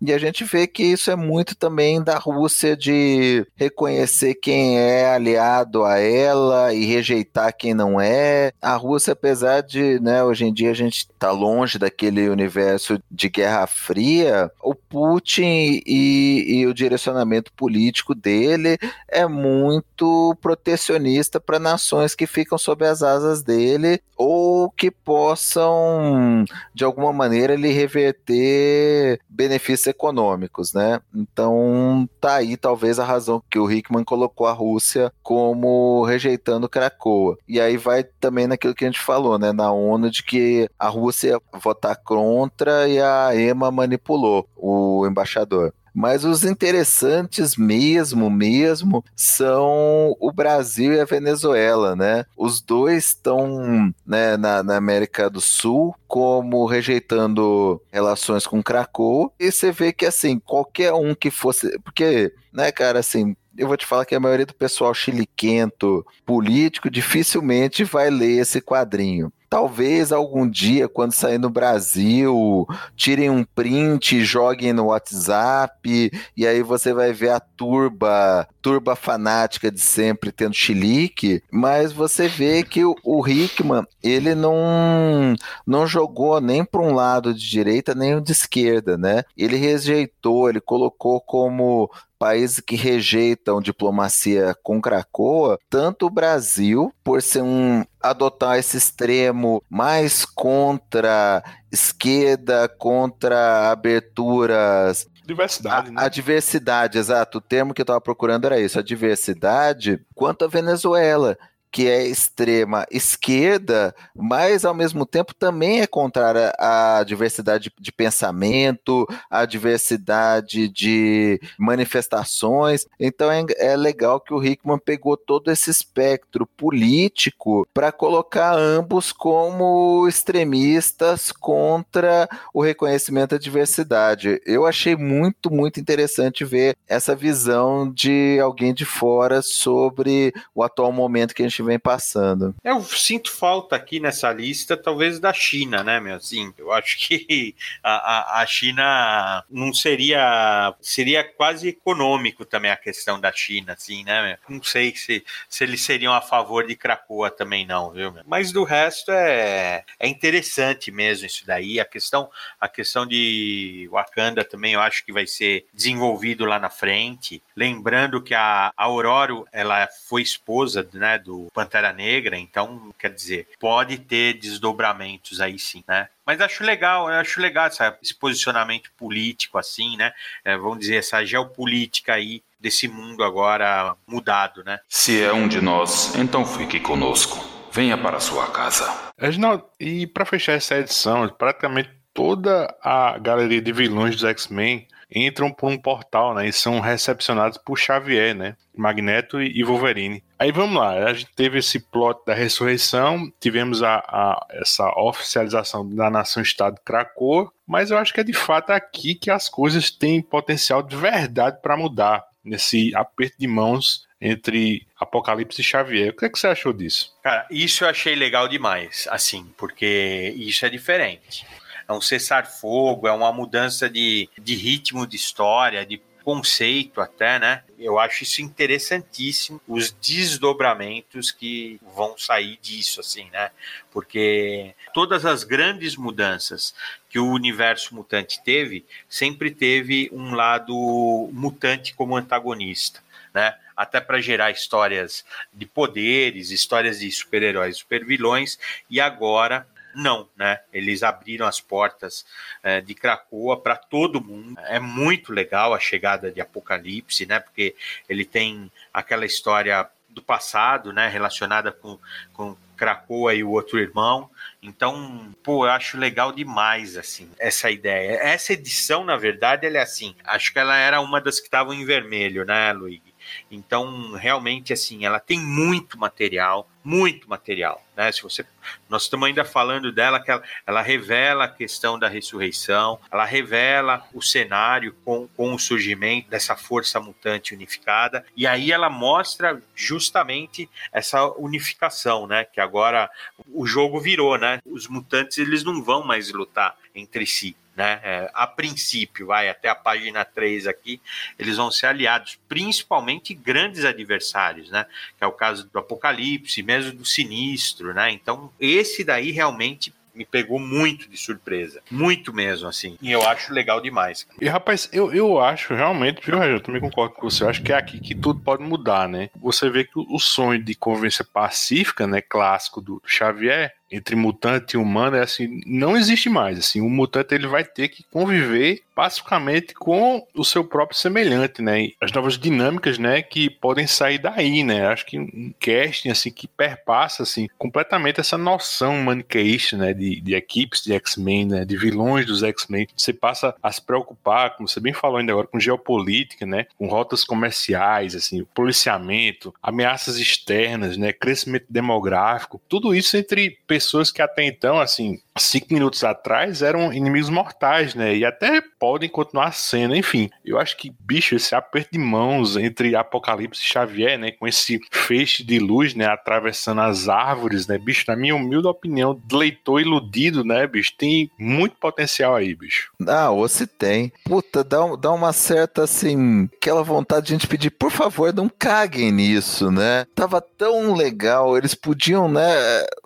[0.00, 5.06] e a gente vê que isso é muito também da Rússia de reconhecer quem é
[5.06, 8.52] aliado a ela e rejeitar quem não é.
[8.60, 10.22] A Rússia, apesar de, né?
[10.24, 16.60] Hoje em dia a gente tá longe daquele universo de Guerra Fria, o Putin e,
[16.60, 23.42] e o direcionamento político dele é muito protecionista para nações que ficam sob as asas
[23.42, 31.00] dele ou que possam, de alguma maneira, lhe reverter benefícios econômicos, né?
[31.14, 37.36] Então, tá aí talvez a razão que o Hickman colocou a Rússia como rejeitando Cracoa.
[37.48, 40.88] E aí vai também naquilo que a gente falou, né, na ONU de que a
[40.88, 45.72] Rússia votar contra e a EMA manipulou o embaixador.
[45.94, 52.24] Mas os interessantes mesmo, mesmo, são o Brasil e a Venezuela, né?
[52.36, 59.32] Os dois estão né, na, na América do Sul como rejeitando relações com Krakow.
[59.38, 61.78] E você vê que, assim, qualquer um que fosse.
[61.80, 66.90] Porque, né, cara, assim, eu vou te falar que a maioria do pessoal chiliquento político
[66.90, 69.32] dificilmente vai ler esse quadrinho.
[69.52, 76.62] Talvez algum dia, quando sair no Brasil, tirem um print joguem no WhatsApp, e aí
[76.62, 82.82] você vai ver a turba, turba fanática de sempre tendo chilique, mas você vê que
[82.82, 85.34] o, o Hickman, ele não,
[85.66, 89.22] não jogou nem para um lado de direita nem de esquerda, né?
[89.36, 91.90] Ele rejeitou, ele colocou como
[92.22, 99.60] países que rejeitam diplomacia com Cracoa, tanto o Brasil, por ser um adotar esse extremo
[99.68, 106.02] mais contra esquerda, contra aberturas Diversidade, a, né?
[106.04, 107.38] a, diversidade, exato.
[107.38, 111.36] O termo que eu estava procurando era isso, a diversidade, quanto a Venezuela
[111.72, 119.06] que é extrema esquerda, mas ao mesmo tempo também é contrária à diversidade de pensamento,
[119.30, 122.86] à diversidade de manifestações.
[123.00, 129.10] Então é, é legal que o Hickman pegou todo esse espectro político para colocar ambos
[129.10, 134.40] como extremistas contra o reconhecimento da diversidade.
[134.44, 140.92] Eu achei muito, muito interessante ver essa visão de alguém de fora sobre o atual
[140.92, 142.54] momento que a gente vem passando.
[142.62, 146.16] Eu sinto falta aqui nessa lista, talvez, da China, né, meu?
[146.16, 150.74] Assim, eu acho que a, a, a China não seria.
[150.80, 154.56] Seria quase econômico também a questão da China, assim, né, meu?
[154.56, 158.22] Não sei se, se eles seriam a favor de Cracoa também, não, viu, meu?
[158.26, 161.80] Mas do resto é, é interessante mesmo isso daí.
[161.80, 166.70] A questão, a questão de Wakanda também eu acho que vai ser desenvolvido lá na
[166.70, 167.42] frente.
[167.56, 173.48] Lembrando que a, a Aurora, ela foi esposa né, do Pantera Negra, então, quer dizer,
[173.60, 176.08] pode ter desdobramentos aí sim, né?
[176.24, 180.12] Mas acho legal, eu acho legal essa, esse posicionamento político, assim, né?
[180.44, 184.80] É, vamos dizer, essa geopolítica aí desse mundo agora mudado, né?
[184.88, 187.52] Se é um de nós, então fique conosco.
[187.72, 189.12] Venha para sua casa.
[189.18, 195.52] Reginaldo, e para fechar essa edição, praticamente toda a galeria de vilões dos X-Men entram
[195.52, 196.48] por um portal, né?
[196.48, 198.56] E são recepcionados por Xavier, né?
[198.74, 200.22] Magneto e Wolverine.
[200.38, 205.88] Aí vamos lá, a gente teve esse plot da ressurreição, tivemos a, a essa oficialização
[205.88, 210.22] da nação-estado Krakoa, mas eu acho que é de fato aqui que as coisas têm
[210.22, 216.10] potencial de verdade para mudar, nesse aperto de mãos entre Apocalipse e Xavier.
[216.10, 217.12] O que, é que você achou disso?
[217.22, 221.44] Cara, isso eu achei legal demais, assim, porque isso é diferente
[221.92, 227.62] é um cessar-fogo, é uma mudança de, de ritmo de história, de conceito até, né?
[227.78, 233.50] Eu acho isso interessantíssimo, os desdobramentos que vão sair disso, assim, né?
[233.90, 236.74] Porque todas as grandes mudanças
[237.10, 243.02] que o universo mutante teve, sempre teve um lado mutante como antagonista,
[243.34, 243.54] né?
[243.76, 250.60] Até para gerar histórias de poderes, histórias de super-heróis, super-vilões, e agora não, né?
[250.72, 252.24] Eles abriram as portas
[252.62, 254.58] é, de Cracoa para todo mundo.
[254.66, 257.40] É muito legal a chegada de Apocalipse, né?
[257.40, 257.74] Porque
[258.08, 261.08] ele tem aquela história do passado, né?
[261.08, 261.98] Relacionada com,
[262.32, 264.28] com Cracoa e o outro irmão.
[264.62, 268.18] Então, pô, eu acho legal demais, assim, essa ideia.
[268.20, 270.14] Essa edição, na verdade, ela é assim.
[270.24, 273.12] Acho que ela era uma das que estavam em vermelho, né, Luigi?
[273.50, 278.10] Então, realmente, assim, ela tem muito material, muito material, né?
[278.10, 278.44] Se você,
[278.88, 284.06] nós estamos ainda falando dela que ela, ela, revela a questão da ressurreição, ela revela
[284.12, 290.68] o cenário com, com o surgimento dessa força mutante unificada e aí ela mostra justamente
[290.92, 292.44] essa unificação, né?
[292.44, 293.10] Que agora
[293.52, 294.60] o jogo virou, né?
[294.64, 298.00] Os mutantes eles não vão mais lutar entre si, né?
[298.02, 301.00] É, a princípio, vai até a página 3 aqui,
[301.38, 304.86] eles vão ser aliados, principalmente grandes adversários, né?
[305.18, 308.10] Que é o caso do Apocalipse, mesmo do Sinistro, né?
[308.10, 311.80] Então, esse daí realmente me pegou muito de surpresa.
[311.90, 312.96] Muito mesmo, assim.
[313.00, 314.26] E eu acho legal demais.
[314.40, 317.42] E, rapaz, eu, eu acho realmente, viu, eu também concordo com você.
[317.42, 319.30] Eu acho que é aqui que tudo pode mudar, né?
[319.40, 324.76] Você vê que o sonho de convivência pacífica, né, clássico do Xavier, entre mutante e
[324.76, 326.58] humano é assim, não existe mais.
[326.58, 331.82] Assim, o mutante ele vai ter que conviver pacificamente com o seu próprio semelhante, né?
[331.82, 334.86] E as novas dinâmicas, né, que podem sair daí, né?
[334.86, 340.34] Acho que um casting assim que perpassa assim completamente essa noção maniqueísta, né, de, de
[340.34, 342.86] equipes de X-Men, né, de vilões dos X-Men.
[342.96, 346.86] Você passa a se preocupar, como você bem falou ainda agora, com geopolítica, né, com
[346.86, 354.44] rotas comerciais, assim, policiamento, ameaças externas, né, crescimento demográfico, tudo isso entre pessoas que até
[354.44, 358.14] então, assim, cinco minutos atrás eram inimigos mortais, né?
[358.16, 360.30] E até podem continuar sendo, enfim.
[360.44, 364.32] Eu acho que, bicho, esse aperto de mãos entre Apocalipse e Xavier, né?
[364.32, 366.06] Com esse feixe de luz, né?
[366.06, 367.78] Atravessando as árvores, né?
[367.78, 370.92] Bicho, na minha humilde opinião, leitor iludido, né, bicho?
[370.96, 372.90] Tem muito potencial aí, bicho.
[373.06, 374.12] Ah, se tem.
[374.24, 378.48] Puta, dá, dá uma certa, assim, aquela vontade de a gente pedir, por favor, não
[378.48, 380.06] caguem nisso, né?
[380.14, 382.42] Tava tão legal, eles podiam, né,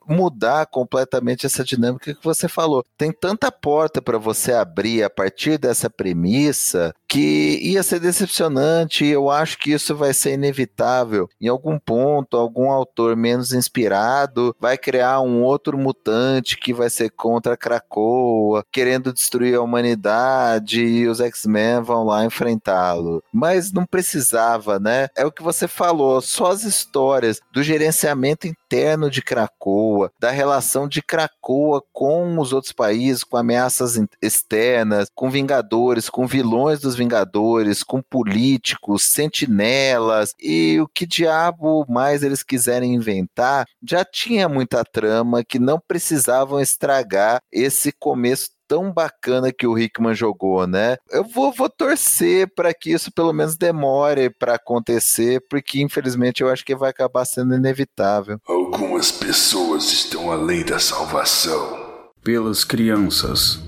[0.07, 2.85] mudar completamente essa dinâmica que você falou.
[2.97, 9.31] Tem tanta porta para você abrir a partir dessa premissa que ia ser decepcionante eu
[9.31, 11.29] acho que isso vai ser inevitável.
[11.41, 17.11] Em algum ponto, algum autor menos inspirado vai criar um outro mutante que vai ser
[17.11, 23.23] contra Krakoa, querendo destruir a humanidade e os X-Men vão lá enfrentá-lo.
[23.33, 25.09] Mas não precisava, né?
[25.17, 30.89] É o que você falou, só as histórias do gerenciamento interno de Krakoa, da relação
[30.89, 37.83] de Krakoa com os outros países, com ameaças externas, com Vingadores, com vilões dos Vingadores,
[37.83, 45.45] com políticos, sentinelas e o que diabo mais eles quiserem inventar, já tinha muita trama
[45.45, 50.97] que não precisavam estragar esse começo tão bacana que o Hickman jogou, né?
[51.11, 56.51] Eu vou, vou torcer para que isso pelo menos demore para acontecer, porque infelizmente eu
[56.51, 58.41] acho que vai acabar sendo inevitável.
[58.47, 61.87] Algumas pessoas estão além da salvação.
[62.23, 63.61] Pelas crianças.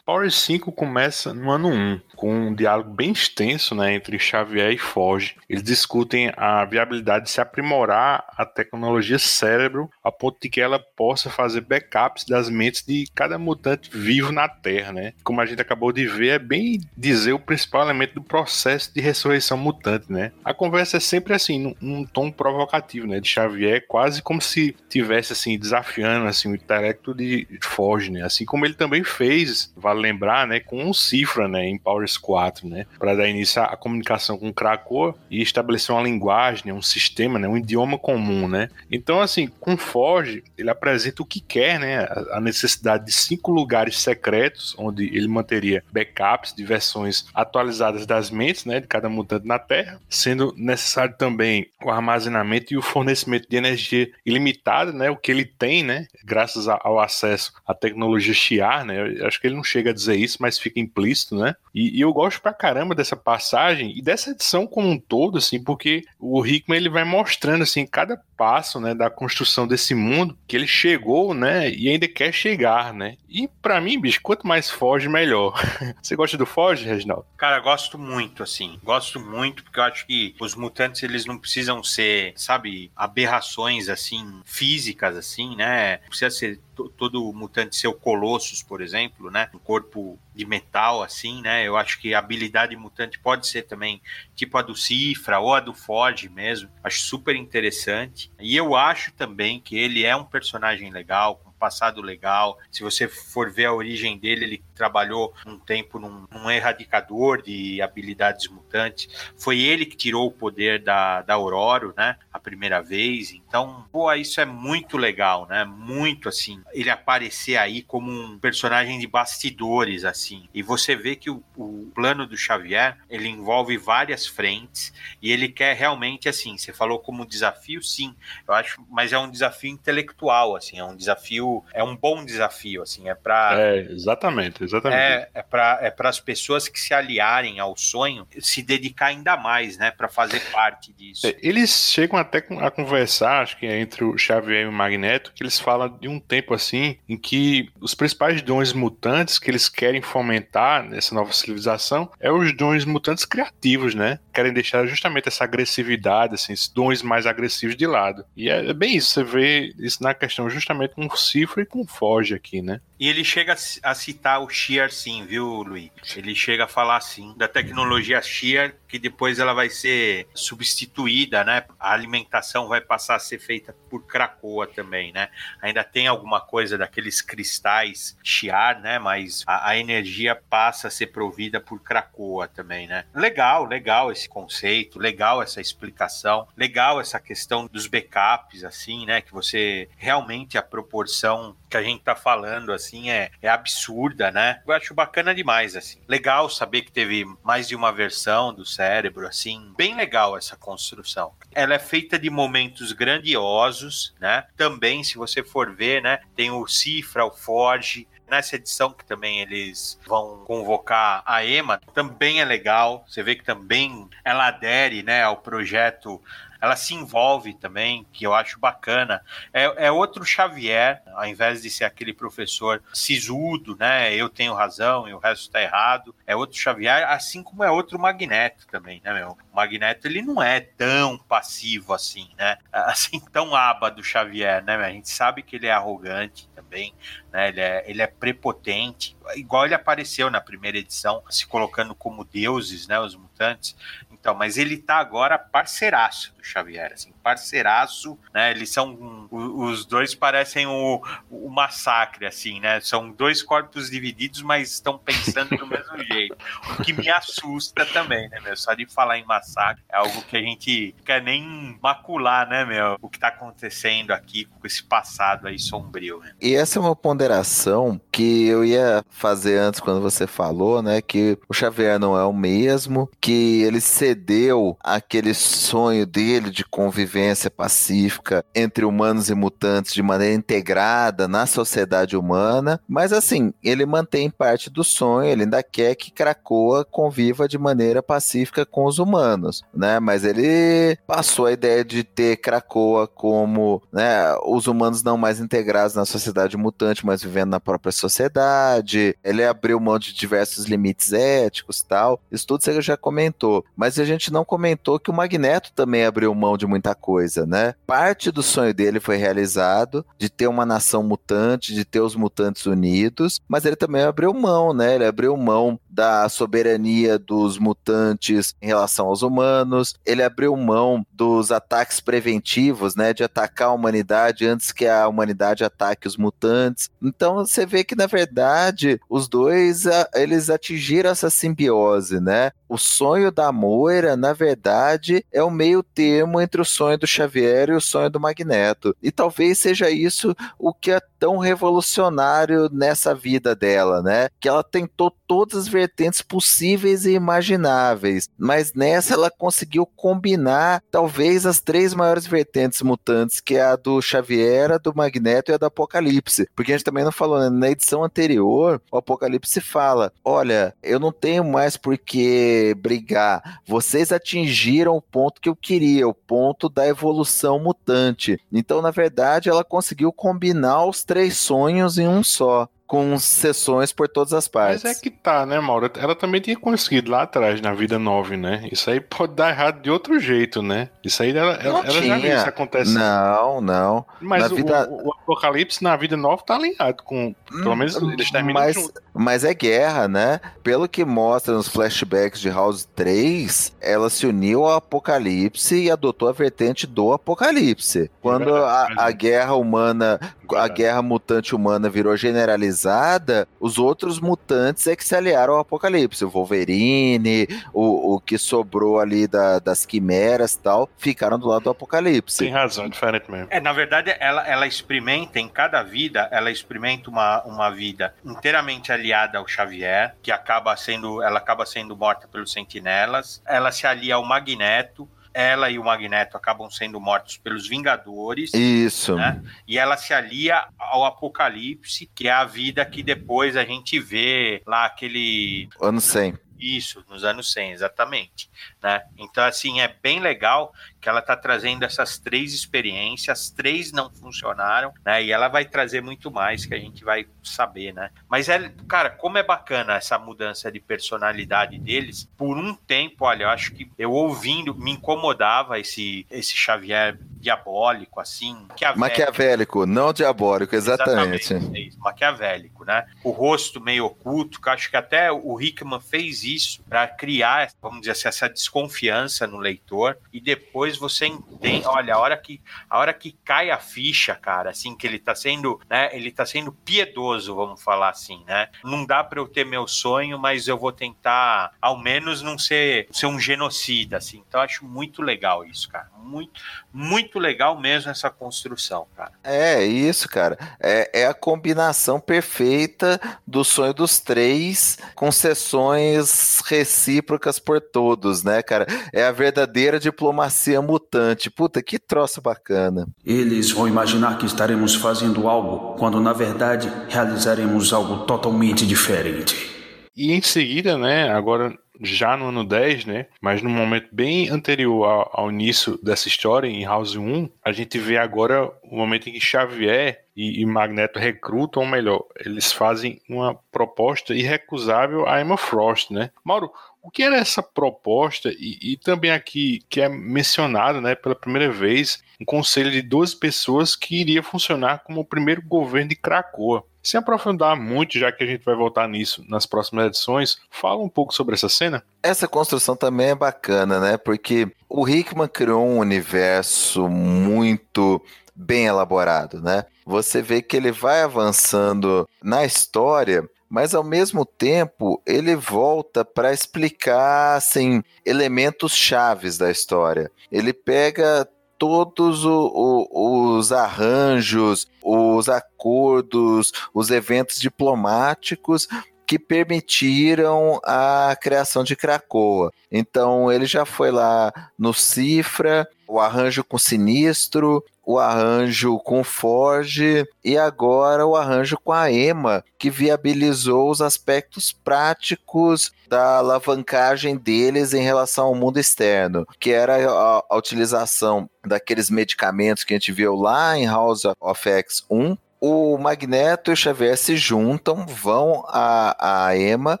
[0.18, 4.76] Power 5 começa no ano 1, com um diálogo bem extenso né, entre Xavier e
[4.76, 5.36] Forge.
[5.48, 10.80] Eles discutem a viabilidade de se aprimorar a tecnologia cérebro a ponto de que ela
[10.80, 14.92] possa fazer backups das mentes de cada mutante vivo na Terra.
[14.92, 15.12] Né?
[15.22, 19.00] Como a gente acabou de ver, é bem dizer o principal elemento do processo de
[19.00, 20.10] ressurreição mutante.
[20.10, 20.32] Né?
[20.44, 24.74] A conversa é sempre assim, num, num tom provocativo, né, de Xavier, quase como se
[24.88, 28.22] tivesse assim desafiando assim o intelecto de Forge, né?
[28.22, 32.68] Assim como ele também fez, vale lembrar, né, com o Cifra, né, em Powers 4,
[32.68, 36.82] né, para dar início à comunicação com o Krakoa e estabelecer uma linguagem, né, um
[36.82, 38.70] sistema, né, um idioma comum, né.
[38.90, 43.98] Então, assim, com Forge, ele apresenta o que quer, né, a necessidade de cinco lugares
[43.98, 49.58] secretos onde ele manteria backups de versões atualizadas das mentes, né, de cada mutante na
[49.58, 55.30] Terra, sendo necessário também o armazenamento e o fornecimento de energia ilimitada, né, o que
[55.30, 59.64] ele tem, né, graças ao acesso à tecnologia Shiar, né, eu acho que ele não
[59.64, 61.54] chega a dizer isso, mas fica implícito, né?
[61.74, 65.62] E, e, eu gosto pra caramba dessa passagem e dessa edição como um todo, assim,
[65.62, 70.54] porque o Hickman ele vai mostrando, assim, cada passo, né, da construção desse mundo que
[70.54, 73.16] ele chegou, né, e ainda quer chegar, né?
[73.28, 75.60] E para mim, bicho, quanto mais foge, melhor.
[76.00, 77.26] Você gosta do foge, Reginaldo?
[77.36, 78.78] Cara, gosto muito, assim.
[78.82, 84.40] Gosto muito porque eu acho que os mutantes, eles não precisam ser, sabe, aberrações, assim,
[84.44, 85.98] físicas, assim, né?
[86.08, 89.48] Precisa ser todo mutante ser o Colossus, por exemplo, né?
[89.54, 91.66] Um corpo de metal, assim, né?
[91.66, 94.00] Eu acho que a habilidade mutante pode ser também
[94.36, 96.68] tipo a do Cifra ou a do Ford mesmo.
[96.84, 98.30] Acho super interessante.
[98.38, 102.58] E eu acho também que ele é um personagem legal, passado legal.
[102.70, 107.82] Se você for ver a origem dele, ele trabalhou um tempo num, num erradicador de
[107.82, 109.08] habilidades mutantes.
[109.36, 112.16] Foi ele que tirou o poder da, da Aurora, né?
[112.32, 113.32] A primeira vez.
[113.32, 115.64] Então, pô, isso é muito legal, né?
[115.64, 116.62] Muito assim.
[116.72, 120.48] Ele aparecer aí como um personagem de bastidores, assim.
[120.54, 125.48] E você vê que o, o plano do Xavier ele envolve várias frentes e ele
[125.48, 126.56] quer realmente assim.
[126.56, 128.14] Você falou como desafio, sim,
[128.46, 132.82] eu acho, mas é um desafio intelectual, assim, é um desafio é um bom desafio,
[132.82, 135.00] assim, é para É, exatamente, exatamente.
[135.00, 139.76] é, é para é as pessoas que se aliarem ao sonho se dedicar ainda mais,
[139.76, 141.26] né, para fazer parte disso.
[141.26, 145.32] É, Eles chegam até a conversar, acho que é entre o Xavier e o Magneto,
[145.34, 149.68] que eles falam de um tempo assim em que os principais dons mutantes que eles
[149.68, 154.18] querem fomentar nessa nova civilização é os dons mutantes criativos, né?
[154.32, 158.24] Querem deixar justamente essa agressividade, assim, esses dons mais agressivos de lado.
[158.36, 161.66] E é, é bem isso, você vê isso na questão justamente com o Cifra e
[161.66, 162.80] com o Forge aqui, né?
[162.98, 165.90] E ele chega a ci- a citar o Shear sim, viu, Luiz?
[166.16, 171.64] Ele chega a falar assim da tecnologia Shear, que depois ela vai ser substituída, né?
[171.78, 175.28] A alimentação vai passar a ser feita por Krakoa também, né?
[175.60, 178.98] Ainda tem alguma coisa daqueles cristais Shear, né?
[178.98, 183.04] Mas a, a energia passa a ser provida por Krakoa também, né?
[183.14, 189.20] Legal, legal esse conceito, legal essa explicação, legal essa questão dos backups, assim, né?
[189.20, 194.62] Que você realmente a proporção que a gente tá falando, assim, é, é absurda, né?
[194.66, 196.00] Eu acho bacana demais, assim.
[196.08, 199.72] Legal saber que teve mais de uma versão do cérebro, assim.
[199.76, 201.32] Bem legal essa construção.
[201.52, 204.44] Ela é feita de momentos grandiosos, né?
[204.56, 206.20] Também, se você for ver, né?
[206.36, 212.42] Tem o Cifra, o Forge, Nessa edição que também eles vão convocar a Emma, também
[212.42, 213.02] é legal.
[213.08, 216.20] Você vê que também ela adere né, ao projeto
[216.60, 219.22] ela se envolve também, que eu acho bacana.
[219.52, 224.12] É, é, outro Xavier, ao invés de ser aquele professor sisudo, né?
[224.14, 226.14] Eu tenho razão e o resto está errado.
[226.26, 229.38] É outro Xavier, assim como é outro Magneto também, né, meu?
[229.52, 232.58] O Magneto, ele não é tão passivo assim, né?
[232.88, 234.76] Assim, tão aba do Xavier, né?
[234.76, 236.94] A gente sabe que ele é arrogante também,
[237.30, 237.48] né?
[237.48, 242.86] Ele é, ele é prepotente, igual ele apareceu na primeira edição, se colocando como deuses,
[242.86, 242.98] né?
[242.98, 243.76] Os mutantes.
[244.10, 248.50] Então, mas ele tá agora parceiraço Xavier, assim, parceiraço, né?
[248.50, 252.80] Eles são os dois parecem o, o massacre, assim, né?
[252.80, 256.36] São dois corpos divididos, mas estão pensando do mesmo jeito.
[256.72, 258.56] O que me assusta também, né, meu?
[258.56, 262.96] Só de falar em massacre é algo que a gente quer nem macular, né, meu?
[263.00, 266.20] O que tá acontecendo aqui com esse passado aí sombrio.
[266.20, 266.32] Né?
[266.40, 271.00] E essa é uma ponderação que eu ia fazer antes quando você falou, né?
[271.02, 277.50] Que o Xavier não é o mesmo, que ele cedeu aquele sonho dele de convivência
[277.50, 284.30] pacífica entre humanos e mutantes de maneira integrada na sociedade humana, mas assim, ele mantém
[284.30, 289.62] parte do sonho, ele ainda quer que Krakoa conviva de maneira pacífica com os humanos,
[289.74, 290.00] né?
[290.00, 295.94] Mas ele passou a ideia de ter Krakoa como, né, os humanos não mais integrados
[295.94, 299.16] na sociedade mutante, mas vivendo na própria sociedade.
[299.22, 302.20] Ele abriu mão de diversos limites éticos, tal.
[302.30, 306.17] Isso tudo você já comentou, mas a gente não comentou que o Magneto também abriu
[306.26, 307.74] mão de muita coisa, né?
[307.86, 312.66] Parte do sonho dele foi realizado, de ter uma nação mutante, de ter os mutantes
[312.66, 314.94] unidos, mas ele também abriu mão, né?
[314.94, 321.50] Ele abriu mão da soberania dos mutantes em relação aos humanos, ele abriu mão dos
[321.50, 323.12] ataques preventivos, né?
[323.12, 326.88] De atacar a humanidade antes que a humanidade ataque os mutantes.
[327.02, 332.52] Então você vê que, na verdade, os dois eles atingiram essa simbiose, né?
[332.68, 337.70] O sonho da Moira, na verdade, é o meio termo entre o sonho do Xavier
[337.70, 338.94] e o sonho do Magneto.
[339.02, 344.28] E talvez seja isso o que é tão revolucionário nessa vida dela, né?
[344.38, 351.46] Que ela tentou todas as vertentes possíveis e imagináveis, mas nessa ela conseguiu combinar talvez
[351.46, 355.56] as três maiores vertentes mutantes, que é a do Xavier, a do Magneto e a
[355.56, 356.46] do Apocalipse.
[356.54, 357.48] Porque a gente também não falou, né?
[357.48, 363.60] Na edição anterior, o Apocalipse fala: Olha, eu não tenho mais por que brigar.
[363.66, 368.38] Vocês atingiram o ponto que eu queria, o ponto da evolução mutante.
[368.52, 374.08] Então, na verdade, ela conseguiu combinar os três sonhos em um só com sessões por
[374.08, 374.82] todas as partes.
[374.82, 375.90] Mas é que tá, né, Mauro?
[375.98, 378.66] Ela também tinha conseguido lá atrás, na vida 9, né?
[378.72, 380.88] Isso aí pode dar errado de outro jeito, né?
[381.04, 382.94] Isso aí ela, ela, ela já viu isso acontece.
[382.94, 384.06] Não, não.
[384.18, 384.88] Mas na o, vida...
[384.90, 387.34] o, Apocalipse na vida 9 tá alinhado com.
[387.46, 389.02] Pelo menos eles terminam mas, junto.
[389.12, 390.40] Mas é guerra, né?
[390.62, 396.26] Pelo que mostra nos flashbacks de House 3, ela se uniu ao Apocalipse e adotou
[396.28, 398.10] a vertente do Apocalipse.
[398.22, 400.18] Quando É verdade, a, a guerra humana,
[400.56, 406.24] a guerra mutante humana virou generalizada, os outros mutantes é que se aliaram ao Apocalipse.
[406.24, 411.64] O Wolverine, o, o que sobrou ali da- das quimeras e tal, ficaram do lado
[411.64, 412.38] do Apocalipse.
[412.38, 413.46] Tem razão, é diferente mesmo.
[413.50, 418.92] É, na verdade, ela, ela experimenta, em cada vida, ela experimenta uma, uma vida inteiramente
[418.92, 423.42] aliada ao Xavier, que acaba sendo, ela acaba sendo morta pelos sentinelas.
[423.46, 425.08] Ela se alia ao Magneto,
[425.38, 428.52] ela e o Magneto acabam sendo mortos pelos Vingadores.
[428.52, 429.14] Isso.
[429.14, 429.40] Né?
[429.68, 434.60] E ela se alia ao Apocalipse, que é a vida que depois a gente vê
[434.66, 435.68] lá aquele.
[435.80, 436.34] Ano 100.
[436.58, 438.50] Isso, nos anos 100, exatamente.
[438.82, 439.02] Né?
[439.16, 444.10] Então, assim, é bem legal que ela está trazendo essas três experiências, as três não
[444.10, 445.22] funcionaram, né?
[445.22, 448.10] E ela vai trazer muito mais que a gente vai saber, né?
[448.28, 452.28] Mas é, cara, como é bacana essa mudança de personalidade deles.
[452.36, 458.20] Por um tempo, olha, eu acho que eu ouvindo, me incomodava esse, esse Xavier diabólico,
[458.20, 458.54] assim.
[458.68, 461.52] Maquiavélico, maquiavélico não diabólico, exatamente.
[461.52, 463.06] exatamente é isso, maquiavélico, né?
[463.22, 467.70] O rosto meio oculto, que eu acho que até o Hickman fez isso para criar,
[467.80, 472.60] vamos dizer assim, essa desconfiança no leitor e depois você entende, olha, a hora que
[472.88, 476.44] a hora que cai a ficha, cara, assim que ele tá sendo, né, ele tá
[476.44, 478.68] sendo piedoso, vamos falar assim, né?
[478.84, 483.08] Não dá para eu ter meu sonho, mas eu vou tentar ao menos não ser
[483.12, 484.42] ser um genocida, assim.
[484.46, 486.08] Então eu acho muito legal isso, cara.
[486.18, 486.60] Muito
[486.92, 489.32] muito legal mesmo essa construção, cara.
[489.42, 490.56] É, isso, cara.
[490.80, 498.62] É, é a combinação perfeita do sonho dos três com sessões recíprocas por todos, né,
[498.62, 498.86] cara?
[499.12, 501.50] É a verdadeira diplomacia mutante.
[501.50, 503.08] Puta, que troço bacana.
[503.24, 509.76] Eles vão imaginar que estaremos fazendo algo, quando na verdade realizaremos algo totalmente diferente.
[510.16, 513.26] E em seguida, né, agora já no ano 10, né?
[513.40, 517.98] Mas no momento bem anterior ao, ao, início dessa história, em House 1, a gente
[517.98, 523.20] vê agora o momento em que Xavier e, e Magneto recrutam, ou melhor, eles fazem
[523.28, 526.30] uma proposta irrecusável a Emma Frost, né?
[526.44, 526.70] Mauro,
[527.02, 531.72] o que era essa proposta e, e, também aqui que é mencionado, né, pela primeira
[531.72, 536.84] vez, um conselho de 12 pessoas que iria funcionar como o primeiro governo de Krakoa.
[537.02, 541.08] Sem aprofundar muito, já que a gente vai voltar nisso nas próximas edições, fala um
[541.08, 542.02] pouco sobre essa cena.
[542.22, 544.16] Essa construção também é bacana, né?
[544.16, 548.22] Porque o Hickman criou um universo muito
[548.54, 549.84] bem elaborado, né?
[550.04, 556.52] Você vê que ele vai avançando na história mas ao mesmo tempo ele volta para
[556.52, 560.30] explicar assim elementos chaves da história.
[560.50, 561.46] Ele pega
[561.78, 568.88] todos o, o, os arranjos, os acordos, os eventos diplomáticos
[569.26, 572.72] que permitiram a criação de Cracoa.
[572.90, 580.26] Então ele já foi lá no Cifra, o arranjo com Sinistro, o arranjo com Forge
[580.42, 587.92] e agora o arranjo com a EMA, que viabilizou os aspectos práticos da alavancagem deles
[587.92, 593.12] em relação ao mundo externo, que era a, a utilização daqueles medicamentos que a gente
[593.12, 598.64] viu lá em House of X 1, o Magneto e o Xavier se juntam, vão
[598.68, 600.00] à, à EMA,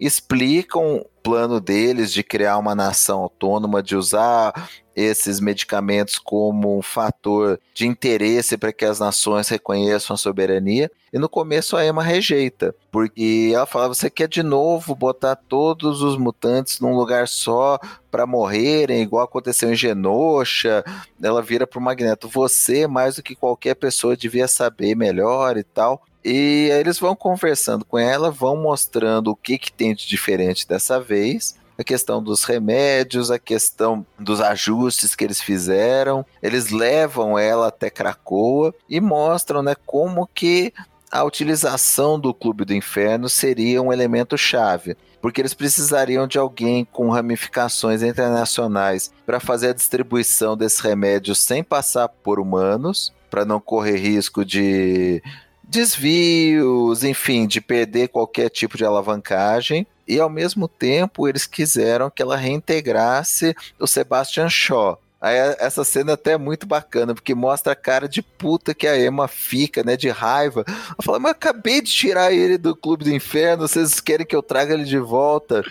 [0.00, 4.52] explicam o plano deles de criar uma nação autônoma, de usar
[4.96, 10.90] esses medicamentos como um fator de interesse para que as nações reconheçam a soberania.
[11.12, 16.02] E no começo a Emma rejeita, porque ela fala: você quer de novo botar todos
[16.02, 17.78] os mutantes num lugar só
[18.10, 20.84] para morrerem, igual aconteceu em Genosha.
[21.22, 25.62] Ela vira para o Magneto: você, mais do que qualquer pessoa, devia saber melhor e
[25.62, 26.02] tal.
[26.24, 30.66] E aí eles vão conversando com ela, vão mostrando o que, que tem de diferente
[30.66, 36.24] dessa vez a questão dos remédios, a questão dos ajustes que eles fizeram.
[36.42, 40.72] Eles levam ela até Cracoa e mostram, né, como que
[41.10, 46.84] a utilização do Clube do Inferno seria um elemento chave, porque eles precisariam de alguém
[46.84, 53.60] com ramificações internacionais para fazer a distribuição desses remédios sem passar por humanos, para não
[53.60, 55.22] correr risco de
[55.68, 62.22] desvios, enfim, de perder qualquer tipo de alavancagem e ao mesmo tempo eles quiseram que
[62.22, 65.00] ela reintegrasse o Sebastian Shaw.
[65.24, 68.98] Aí essa cena até é muito bacana, porque mostra a cara de puta que a
[69.00, 70.64] Emma fica, né, de raiva.
[70.66, 74.42] Ela fala, mas acabei de tirar ele do Clube do Inferno, vocês querem que eu
[74.42, 75.62] traga ele de volta?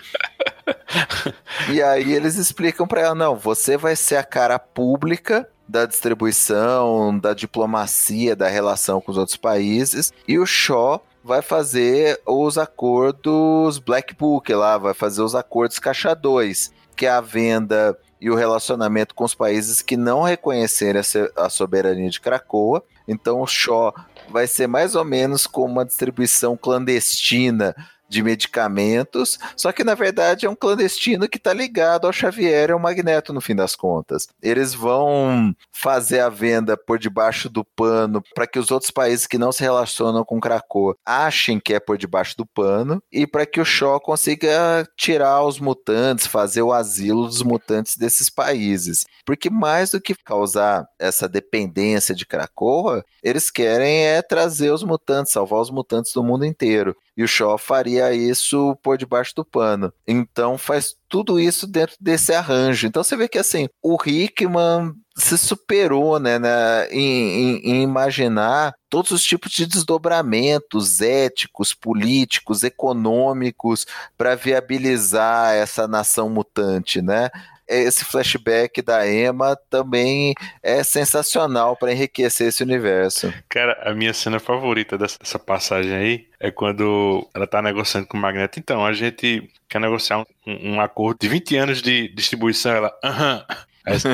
[1.70, 7.18] e aí eles explicam para ela, não, você vai ser a cara pública da distribuição,
[7.18, 13.78] da diplomacia, da relação com os outros países, e o Shaw vai fazer os acordos
[13.78, 18.34] Black Book lá, vai fazer os acordos Caixa 2, que é a venda e o
[18.34, 21.02] relacionamento com os países que não reconhecerem
[21.36, 22.82] a soberania de Cracoa.
[23.06, 23.94] Então o Shaw
[24.30, 27.74] vai ser mais ou menos como uma distribuição clandestina
[28.14, 32.72] de medicamentos, só que na verdade é um clandestino que está ligado ao Xavier e
[32.72, 34.28] ao Magneto no fim das contas.
[34.40, 39.36] Eles vão fazer a venda por debaixo do pano para que os outros países que
[39.36, 43.60] não se relacionam com Krakoa achem que é por debaixo do pano e para que
[43.60, 49.04] o Shaw consiga tirar os mutantes, fazer o asilo dos mutantes desses países.
[49.24, 55.32] Porque mais do que causar essa dependência de Krakoa, eles querem é trazer os mutantes,
[55.32, 56.96] salvar os mutantes do mundo inteiro.
[57.16, 59.92] E o Shaw faria isso por debaixo do pano.
[60.06, 62.86] Então faz tudo isso dentro desse arranjo.
[62.86, 68.74] Então você vê que assim, o Hickman se superou né, né em, em, em, imaginar
[68.90, 73.86] todos os tipos de desdobramentos éticos, políticos, econômicos
[74.18, 77.30] para viabilizar essa nação mutante, né?
[77.68, 83.32] Esse flashback da Emma também é sensacional para enriquecer esse universo.
[83.48, 88.20] Cara, a minha cena favorita dessa passagem aí é quando ela tá negociando com o
[88.20, 88.58] Magneto.
[88.58, 92.72] Então, a gente quer negociar um, um acordo de 20 anos de distribuição.
[92.72, 93.44] Ela, aham.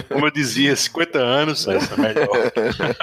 [0.09, 2.29] Como eu dizia, 50 anos, essa é melhor.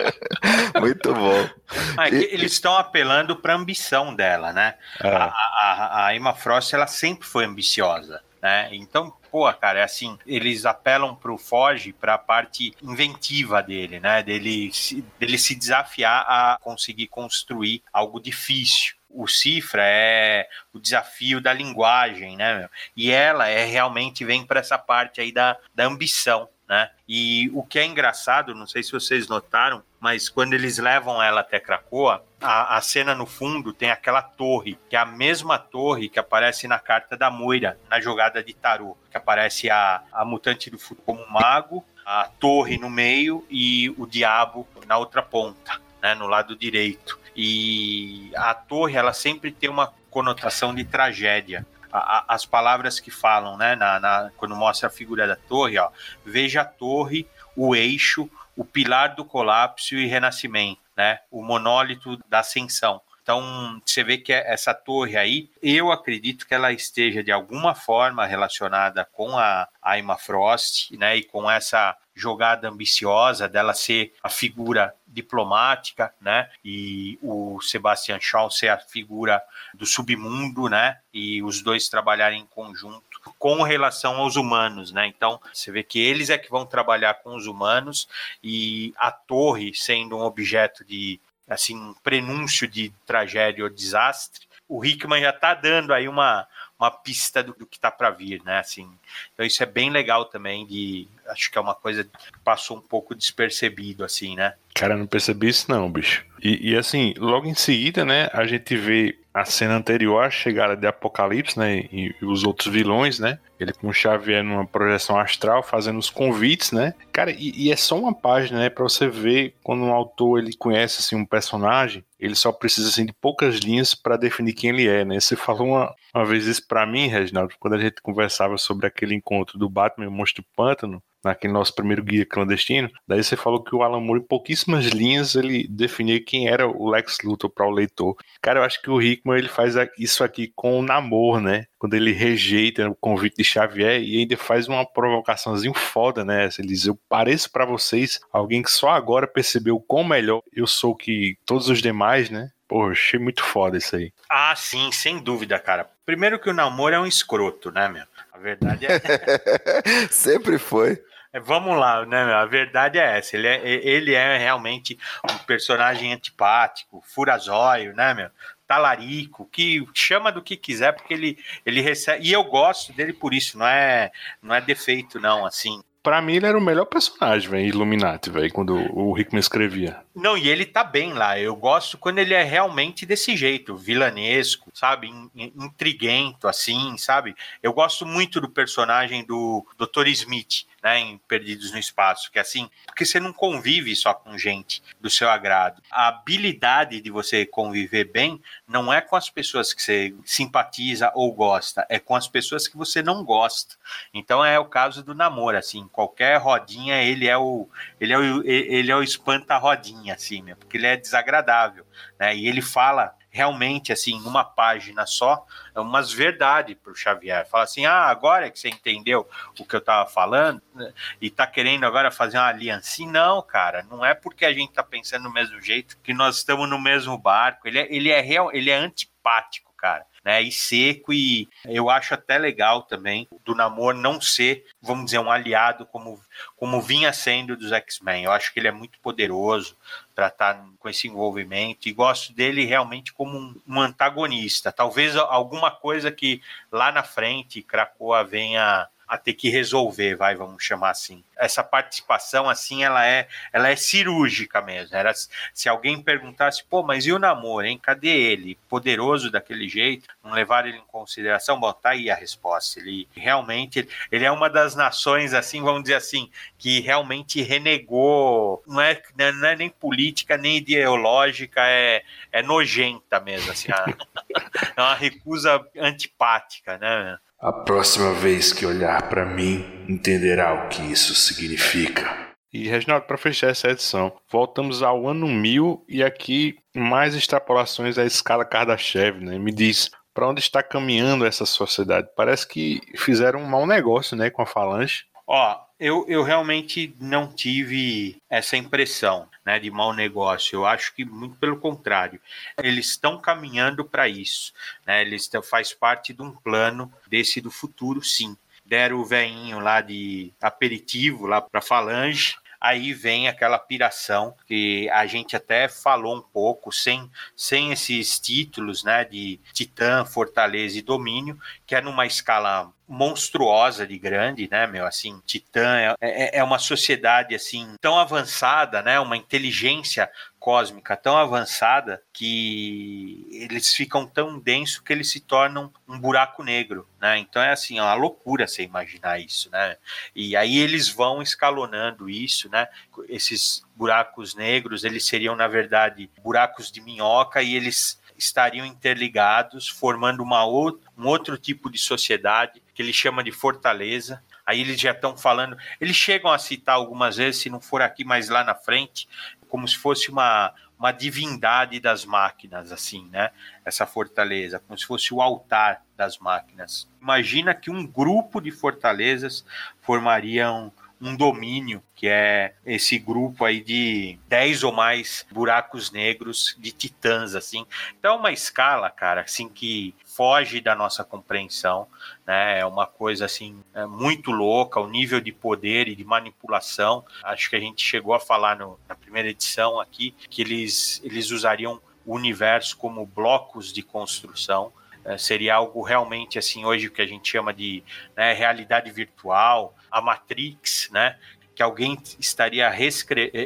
[0.81, 1.49] Muito bom.
[1.95, 4.75] Ah, é eles estão apelando para a ambição dela, né?
[5.01, 5.07] É.
[5.07, 8.21] A, a, a Emma Frost, ela sempre foi ambiciosa.
[8.47, 8.69] Né?
[8.71, 14.23] Então, pô, cara, é assim, eles apelam pro Foge para a parte inventiva dele, né?
[14.23, 14.71] Dele,
[15.19, 22.37] dele se desafiar a conseguir construir algo difícil o cifra é o desafio da linguagem,
[22.37, 22.59] né?
[22.59, 22.69] Meu?
[22.95, 26.89] E ela é realmente vem para essa parte aí da, da ambição, né?
[27.07, 31.41] E o que é engraçado, não sei se vocês notaram, mas quando eles levam ela
[31.41, 36.09] até Cracoa, a, a, cena no fundo tem aquela torre, que é a mesma torre
[36.09, 40.69] que aparece na carta da Moira, na jogada de tarô, que aparece a, a mutante
[40.69, 46.13] do futuro como mago, a torre no meio e o diabo na outra ponta, né,
[46.15, 47.19] no lado direito.
[47.35, 51.65] E a torre, ela sempre tem uma conotação de tragédia
[51.97, 55.89] a, as palavras que falam, né, na, na, quando mostra a figura da torre, ó,
[56.25, 62.39] veja a torre, o eixo, o pilar do colapso e renascimento, né, o monólito da
[62.39, 63.01] ascensão.
[63.27, 68.25] Então, você vê que essa torre aí, eu acredito que ela esteja de alguma forma
[68.25, 74.29] relacionada com a, a Emma Frost, né, e com essa jogada ambiciosa dela ser a
[74.29, 76.49] figura diplomática, né?
[76.65, 80.97] E o Sebastian Shaw ser a figura do submundo, né?
[81.13, 83.05] E os dois trabalharem em conjunto
[83.37, 85.05] com relação aos humanos, né?
[85.05, 88.07] Então, você vê que eles é que vão trabalhar com os humanos
[88.43, 94.45] e a torre sendo um objeto de assim, um prenúncio de tragédia ou desastre.
[94.67, 96.47] O Hickman já está dando aí uma
[96.79, 98.59] uma pista do, do que está para vir, né?
[98.59, 98.87] Assim,
[99.33, 102.11] então isso é bem legal também de, acho que é uma coisa que
[102.43, 104.53] passou um pouco despercebido, assim, né?
[104.75, 106.23] Cara, não percebi isso não, bicho.
[106.41, 110.75] E, e, assim, logo em seguida, né, a gente vê a cena anterior à chegada
[110.75, 115.19] de Apocalipse, né, e, e, os outros vilões, né, ele com o Xavier numa projeção
[115.19, 119.07] astral, fazendo os convites, né, cara, e, e é só uma página, né, para você
[119.07, 123.55] ver quando um autor, ele conhece, assim, um personagem, ele só precisa, assim, de poucas
[123.57, 127.07] linhas para definir quem ele é, né, você falou uma, uma vez isso para mim,
[127.07, 131.53] Reginaldo, quando a gente conversava sobre aquele encontro do Batman e o Monstro Pântano, naquele
[131.53, 132.89] nosso primeiro guia clandestino.
[133.07, 136.89] Daí você falou que o Alan Moore, em pouquíssimas linhas, ele definia quem era o
[136.89, 138.15] Lex Luthor para o leitor.
[138.41, 141.65] Cara, eu acho que o Hickman ele faz isso aqui com o namoro, né?
[141.77, 146.49] Quando ele rejeita o convite de Xavier e ainda faz uma provocaçãozinho foda, né?
[146.57, 150.95] Ele diz: Eu pareço para vocês alguém que só agora percebeu quão melhor eu sou
[150.95, 152.51] que todos os demais, né?
[152.67, 154.11] Pô, achei muito foda isso aí.
[154.29, 155.89] Ah, sim, sem dúvida, cara.
[156.05, 158.03] Primeiro que o namoro é um escroto, né, meu?
[158.33, 160.07] A verdade é.
[160.11, 161.01] Sempre foi.
[161.37, 162.33] É, vamos lá, né?
[162.33, 163.37] A verdade é essa.
[163.37, 164.97] Ele é, ele é realmente
[165.31, 168.29] um personagem antipático, furazóio, né, meu?
[168.67, 172.27] Talarico, que chama do que quiser, porque ele, ele recebe.
[172.27, 174.11] E eu gosto dele por isso, não é,
[174.41, 175.81] não é defeito, não, assim.
[176.03, 179.97] Pra mim, ele era o melhor personagem, velho, Illuminati, velho, quando o Hickman escrevia.
[180.15, 181.37] Não, e ele tá bem lá.
[181.39, 185.09] Eu gosto quando ele é realmente desse jeito, vilanesco, sabe?
[185.35, 187.35] Intriguento, assim, sabe?
[187.61, 190.07] Eu gosto muito do personagem do Dr.
[190.07, 194.37] Smith né, em Perdidos no Espaço, que é assim, porque você não convive só com
[194.37, 195.83] gente do seu agrado.
[195.91, 201.33] A habilidade de você conviver bem não é com as pessoas que você simpatiza ou
[201.33, 203.75] gosta, é com as pessoas que você não gosta.
[204.13, 207.67] Então é o caso do namoro, assim, qualquer rodinha ele é o
[207.99, 211.85] ele é o, ele é o espanta rodinha, assim, né, porque ele é desagradável,
[212.17, 212.33] né?
[212.33, 217.47] E ele fala realmente, assim, numa página só, é umas verdades para o Xavier.
[217.47, 219.29] Fala assim, ah, agora é que você entendeu
[219.59, 223.03] o que eu estava falando né, e está querendo agora fazer uma aliança.
[223.05, 226.67] Não, cara, não é porque a gente está pensando do mesmo jeito que nós estamos
[226.67, 227.67] no mesmo barco.
[227.67, 230.05] Ele é, ele é real, ele é antipático cara.
[230.25, 235.19] Né, e seco, e eu acho até legal também do Namor não ser, vamos dizer,
[235.19, 236.19] um aliado como,
[236.57, 238.25] como vinha sendo dos X-Men.
[238.25, 239.77] Eu acho que ele é muito poderoso
[240.13, 244.71] para estar tá com esse envolvimento e gosto dele realmente como um, um antagonista.
[244.71, 250.61] Talvez alguma coisa que lá na frente Krakoa venha a ter que resolver, vai, vamos
[250.61, 251.23] chamar assim.
[251.37, 254.95] Essa participação, assim, ela é, ela é cirúrgica mesmo.
[254.95, 255.13] Era,
[255.53, 257.79] se alguém perguntasse, pô, mas e o namoro, hein?
[257.81, 258.57] Cadê ele?
[258.67, 261.59] Poderoso daquele jeito, não levar ele em consideração?
[261.59, 262.79] Bom, tá aí a resposta.
[262.79, 268.81] Ele realmente, ele é uma das nações, assim, vamos dizer assim, que realmente renegou, não
[268.81, 273.69] é, não é nem política, nem ideológica, é, é nojenta mesmo, assim,
[274.75, 277.17] é uma recusa antipática, né?
[277.39, 282.33] A próxima vez que olhar para mim, entenderá o que isso significa.
[282.51, 288.05] E, Reginaldo, para fechar essa edição, voltamos ao ano 1000 e aqui mais extrapolações à
[288.05, 289.37] escala Kardashev, né?
[289.37, 292.07] Me diz, para onde está caminhando essa sociedade?
[292.15, 295.03] Parece que fizeram um mau negócio, né, com a Falange.
[295.27, 300.57] Ó, eu, eu realmente não tive essa impressão né, de mau negócio.
[300.57, 302.19] Eu acho que muito pelo contrário.
[302.61, 304.53] Eles estão caminhando para isso.
[304.85, 305.01] Né?
[305.01, 308.35] Eles faz parte de um plano desse do futuro, sim.
[308.65, 312.35] Deram o veinho lá de aperitivo lá para Falange.
[312.59, 318.83] Aí vem aquela piração que a gente até falou um pouco, sem, sem esses títulos
[318.83, 324.85] né, de Titã, Fortaleza e Domínio, que é numa escala monstruosa de grande, né, meu,
[324.85, 330.09] assim, Titã é, é, é, uma sociedade, assim, tão avançada, né, uma inteligência
[330.39, 336.87] cósmica tão avançada que eles ficam tão densos que eles se tornam um buraco negro,
[337.01, 339.75] né, então é assim, é uma loucura você imaginar isso, né,
[340.15, 342.69] e aí eles vão escalonando isso, né,
[343.09, 350.23] esses buracos negros, eles seriam, na verdade, buracos de minhoca e eles estariam interligados, formando
[350.23, 354.23] uma outra, um outro tipo de sociedade que ele chama de fortaleza.
[354.45, 358.03] Aí eles já estão falando, eles chegam a citar algumas vezes, se não for aqui,
[358.03, 359.07] mas lá na frente,
[359.49, 363.31] como se fosse uma, uma divindade das máquinas, assim, né?
[363.65, 366.87] Essa fortaleza, como se fosse o altar das máquinas.
[367.01, 369.45] Imagina que um grupo de fortalezas
[369.81, 376.71] formariam um domínio, que é esse grupo aí de 10 ou mais buracos negros de
[376.71, 377.65] titãs, assim.
[377.97, 381.87] Então é uma escala, cara, assim, que foge da nossa compreensão,
[382.25, 382.59] né?
[382.59, 387.05] É uma coisa, assim, é muito louca, o nível de poder e de manipulação.
[387.23, 391.29] Acho que a gente chegou a falar no, na primeira edição aqui, que eles, eles
[391.31, 394.71] usariam o universo como blocos de construção,
[395.07, 397.81] é, seria algo realmente assim hoje o que a gente chama de
[398.15, 401.17] né, realidade virtual, a Matrix, né?
[401.55, 402.71] Que alguém estaria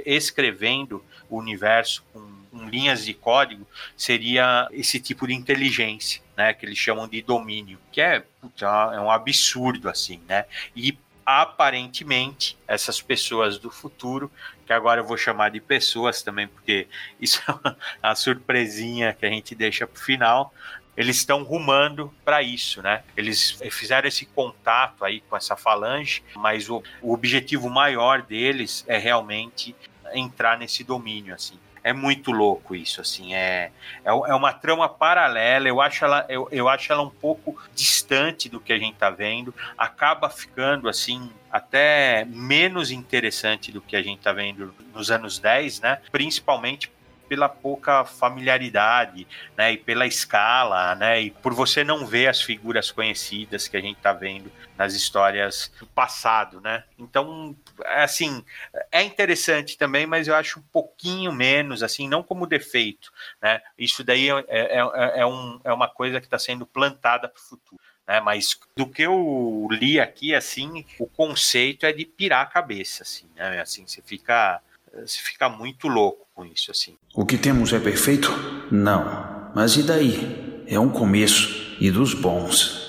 [0.05, 6.53] escrevendo o universo com, com linhas de código, seria esse tipo de inteligência, né?
[6.53, 8.23] Que eles chamam de domínio, que é,
[8.61, 10.45] é um absurdo, assim, né?
[10.75, 14.31] E aparentemente essas pessoas do futuro,
[14.65, 16.87] que agora eu vou chamar de pessoas também, porque
[17.19, 20.53] isso é uma surpresinha que a gente deixa para o final,
[20.95, 23.03] eles estão rumando para isso, né?
[23.15, 28.97] Eles fizeram esse contato aí com essa falange, mas o, o objetivo maior deles é
[28.97, 29.75] realmente
[30.13, 31.57] entrar nesse domínio, assim.
[31.83, 33.71] É muito louco isso, assim, é,
[34.05, 38.47] é, é, uma trama paralela, eu acho, ela, eu, eu acho ela um pouco distante
[38.47, 44.03] do que a gente tá vendo, acaba ficando, assim, até menos interessante do que a
[44.03, 46.91] gente tá vendo nos anos 10, né, principalmente
[47.31, 49.25] pela pouca familiaridade,
[49.55, 53.79] né, e pela escala, né, e por você não ver as figuras conhecidas que a
[53.79, 56.83] gente está vendo nas histórias do passado, né?
[56.99, 57.55] Então,
[57.85, 58.43] assim,
[58.91, 63.61] é interessante também, mas eu acho um pouquinho menos, assim, não como defeito, né?
[63.77, 67.39] Isso daí é, é, é, é um, é uma coisa que está sendo plantada para
[67.39, 67.81] o futuro.
[68.05, 73.03] Né, mas do que eu li aqui, assim, o conceito é de pirar a cabeça,
[73.03, 73.61] assim, né?
[73.61, 74.61] Assim, você fica
[74.93, 76.97] você fica muito louco com isso, assim.
[77.15, 78.29] O que temos é perfeito?
[78.71, 79.51] Não.
[79.55, 80.63] Mas e daí?
[80.67, 82.79] É um começo e dos bons.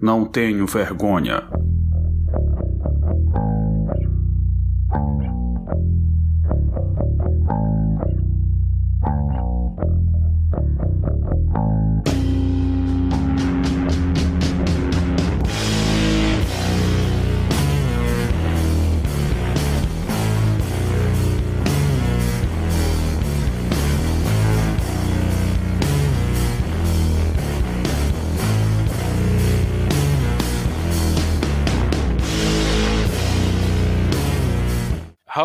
[0.00, 1.48] Não tenho vergonha.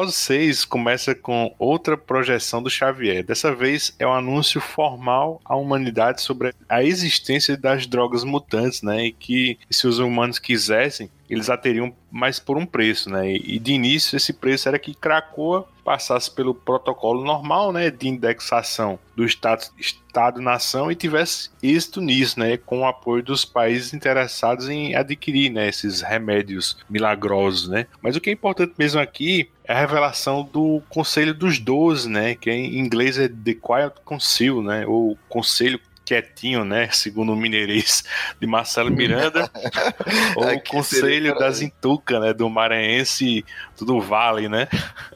[0.06, 3.24] House 6 começa com outra projeção do Xavier.
[3.24, 9.08] Dessa vez é um anúncio formal à humanidade sobre a existência das drogas mutantes, né?
[9.08, 13.34] E que se os humanos quisessem, eles a teriam mais por um preço, né?
[13.34, 18.98] E de início esse preço era que Krakoa passasse pelo protocolo normal, né, de indexação
[19.16, 24.96] do status Estado-nação e tivesse êxito nisso, né, com o apoio dos países interessados em
[24.96, 27.86] adquirir, né, esses remédios milagrosos, né.
[28.02, 32.36] Mas o que é importante mesmo aqui é a revelação do Conselho dos Doze, né,
[32.36, 36.88] que em inglês é The Quiet Council, né, ou Conselho quietinho, né?
[36.92, 38.04] Segundo o mineirês
[38.40, 39.50] de Marcelo Miranda,
[40.38, 42.32] ou o Conselho das Intuca, né?
[42.32, 43.44] Do Maranhense
[43.82, 44.68] do Vale, né?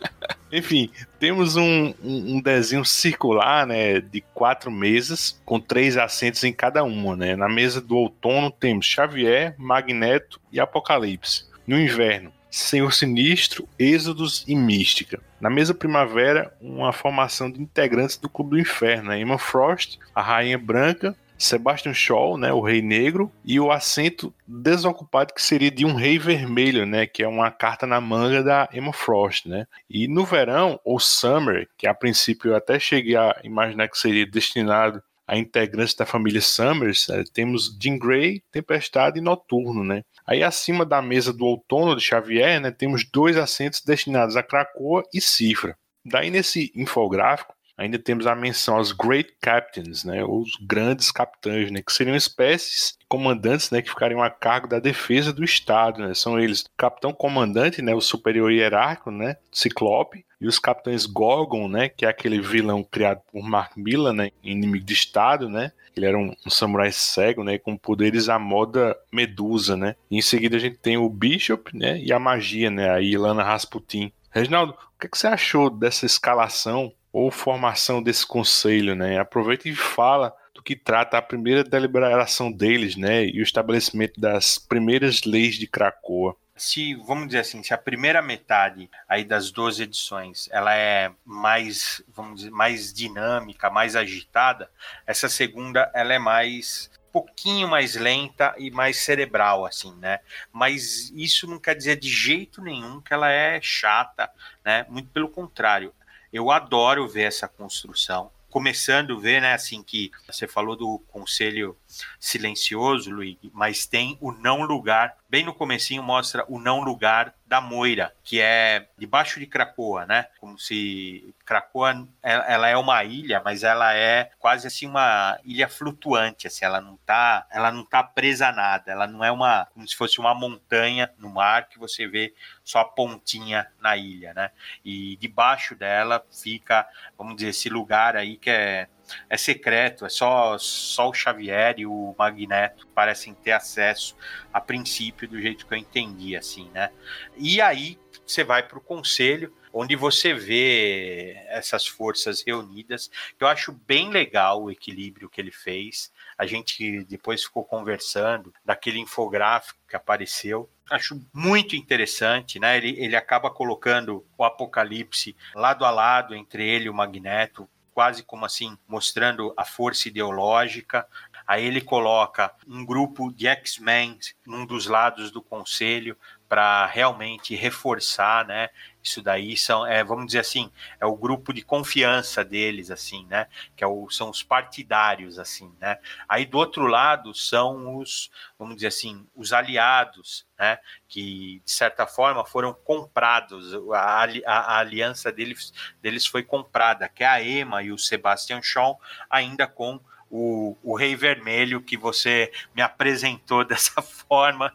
[0.51, 0.89] Enfim,
[1.19, 6.83] temos um, um, um, desenho circular, né, de quatro mesas, com três assentos em cada
[6.83, 7.35] uma, né.
[7.35, 11.47] Na mesa do outono temos Xavier, Magneto e Apocalipse.
[11.67, 15.21] No inverno, Senhor Sinistro, Êxodos e Mística.
[15.39, 19.19] Na mesa primavera, uma formação de integrantes do Clube do Inferno, né?
[19.19, 25.33] Emma Frost, a Rainha Branca, Sebastian Shaw, né, o Rei Negro, e o assento desocupado
[25.33, 28.91] que seria de um Rei Vermelho, né, que é uma carta na manga da Emma
[28.91, 29.65] Frost, né.
[29.89, 34.25] E no verão, o Summer, que a princípio eu até cheguei a imaginar que seria
[34.25, 40.01] destinado a integrantes da família Summers, né, temos Jean Grey, Tempestade e Noturno, né.
[40.25, 45.03] Aí acima da mesa do outono de Xavier, né, temos dois assentos destinados a Krakoa
[45.13, 45.77] e Cifra.
[46.03, 51.81] Daí nesse infográfico, ainda temos a menção aos Great Captains, né, os grandes capitães, né,
[51.81, 56.13] que seriam espécies de comandantes, né, que ficariam a cargo da defesa do Estado, né,
[56.13, 61.69] são eles o capitão comandante, né, o superior hierárquico, né, Ciclope, e os capitães Gorgon,
[61.69, 66.05] né, que é aquele vilão criado por Mark Millar, né, inimigo do Estado, né, ele
[66.05, 69.95] era um, um, samurai cego, né, com poderes à moda Medusa, né.
[70.11, 73.43] E em seguida a gente tem o Bishop, né, e a magia, né, a Ilana
[73.43, 74.11] Rasputin.
[74.31, 79.19] Reginaldo, o que, é que você achou dessa escalação ou formação desse conselho, né?
[79.19, 84.57] Aproveita e fala do que trata a primeira deliberação deles, né, e o estabelecimento das
[84.57, 89.83] primeiras leis de Cracoa se, vamos dizer assim, se a primeira metade aí das 12
[89.83, 94.69] edições ela é mais, vamos dizer, mais dinâmica, mais agitada,
[95.07, 100.19] essa segunda ela é mais pouquinho mais lenta e mais cerebral, assim, né?
[100.51, 104.29] Mas isso não quer dizer de jeito nenhum que ela é chata,
[104.63, 104.85] né?
[104.89, 105.93] Muito pelo contrário.
[106.31, 108.31] Eu adoro ver essa construção.
[108.49, 111.77] Começando a ver, né, assim que você falou do conselho
[112.19, 117.59] silencioso, Luiz, mas tem o não lugar, bem no comecinho mostra o não lugar da
[117.59, 120.27] Moira, que é debaixo de Cracoa, né?
[120.39, 126.45] Como se Cracoa ela é uma ilha, mas ela é quase assim uma ilha flutuante,
[126.45, 129.87] assim, ela não tá, ela não tá presa a nada, ela não é uma como
[129.87, 132.33] se fosse uma montanha no mar que você vê
[132.63, 134.51] só a pontinha na ilha, né?
[134.85, 136.87] E debaixo dela fica,
[137.17, 138.87] vamos dizer, esse lugar aí que é
[139.29, 144.15] é secreto, é só, só o Xavier e o Magneto parecem ter acesso
[144.53, 146.91] a princípio do jeito que eu entendi, assim, né?
[147.37, 153.71] E aí você vai para o conselho, onde você vê essas forças reunidas, eu acho
[153.71, 156.11] bem legal o equilíbrio que ele fez.
[156.37, 160.69] A gente depois ficou conversando daquele infográfico que apareceu.
[160.89, 162.77] Acho muito interessante, né?
[162.77, 167.69] Ele, ele acaba colocando o Apocalipse lado a lado entre ele e o Magneto,
[167.99, 171.05] quase como assim, mostrando a força ideológica.
[171.45, 176.15] Aí ele coloca um grupo de X-Men num dos lados do conselho
[176.47, 178.69] para realmente reforçar, né?
[179.09, 183.47] Isso daí são, é, vamos dizer assim, é o grupo de confiança deles, assim, né?
[183.75, 185.97] Que é o, são os partidários, assim, né?
[186.27, 190.77] Aí do outro lado são os, vamos dizer assim, os aliados, né?
[191.07, 197.23] Que de certa forma foram comprados, a, a, a aliança deles, deles foi comprada, que
[197.23, 199.99] é a Emma e o Sebastian Shaw, ainda com
[200.29, 204.73] o, o Rei Vermelho que você me apresentou dessa forma.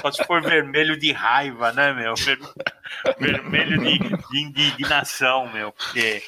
[0.00, 2.14] Só se for vermelho de raiva, né, meu?
[3.18, 5.72] Vermelho de, de indignação, meu.
[5.72, 6.22] Porque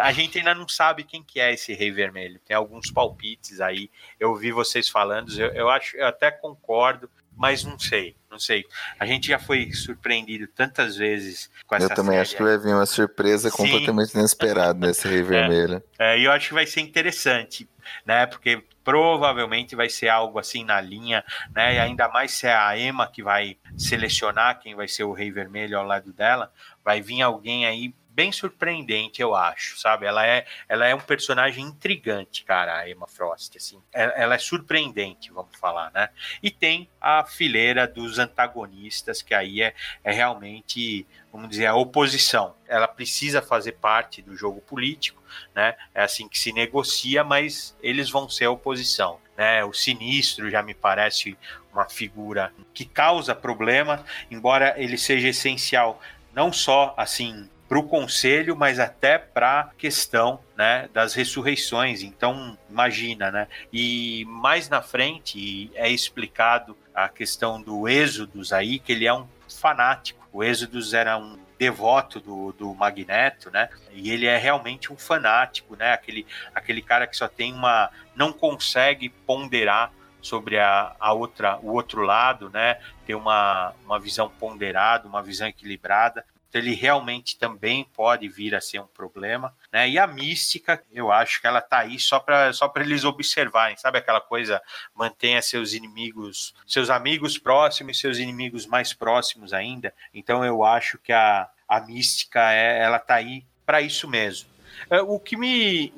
[0.00, 2.40] a gente ainda não sabe quem que é esse Rei Vermelho.
[2.40, 3.90] Tem alguns palpites aí.
[4.18, 8.64] Eu vi vocês falando, eu, eu acho, eu até concordo, mas não sei, não sei.
[8.98, 12.20] A gente já foi surpreendido tantas vezes com essa Eu também série.
[12.20, 13.56] acho que vai vir uma surpresa Sim.
[13.56, 15.82] completamente inesperada nesse Rei Vermelho.
[15.98, 17.68] É, é, eu acho que vai ser interessante,
[18.04, 18.24] né?
[18.26, 21.22] Porque provavelmente vai ser algo assim na linha,
[21.54, 21.74] né?
[21.74, 25.30] E ainda mais se é a Emma que vai selecionar quem vai ser o Rei
[25.30, 26.50] Vermelho ao lado dela,
[26.82, 30.06] vai vir alguém aí bem surpreendente, eu acho, sabe?
[30.06, 33.78] Ela é, ela é um personagem intrigante, cara, a Emma Frost, assim.
[33.92, 36.08] Ela, ela é surpreendente, vamos falar, né?
[36.42, 42.56] E tem a fileira dos antagonistas, que aí é, é realmente, vamos dizer, a oposição.
[42.66, 45.22] Ela precisa fazer parte do jogo político,
[45.54, 45.76] né?
[45.94, 49.20] É assim que se negocia, mas eles vão ser a oposição.
[49.36, 49.62] Né?
[49.62, 51.36] O sinistro já me parece
[51.70, 56.00] uma figura que causa problema, embora ele seja essencial
[56.32, 62.02] não só assim para o conselho, mas até para a questão né, das ressurreições.
[62.02, 63.48] Então, imagina, né?
[63.72, 69.26] E mais na frente é explicado a questão do Êxodos aí, que ele é um
[69.48, 70.26] fanático.
[70.32, 73.68] O Êxodos era um devoto do, do Magneto, né?
[73.92, 75.92] E ele é realmente um fanático, né?
[75.92, 77.90] Aquele, aquele cara que só tem uma.
[78.14, 82.78] não consegue ponderar sobre a, a outra, o outro lado, né?
[83.06, 86.24] Ter uma, uma visão ponderada, uma visão equilibrada.
[86.56, 89.86] Então ele realmente também pode vir a ser um problema, né?
[89.88, 93.76] E a mística, eu acho que ela tá aí só para só para eles observarem,
[93.76, 94.62] sabe aquela coisa,
[94.94, 99.92] mantenha seus inimigos, seus amigos próximos, seus inimigos mais próximos ainda.
[100.14, 104.48] Então eu acho que a, a mística é, ela tá aí para isso mesmo.
[104.88, 105.92] É, o que me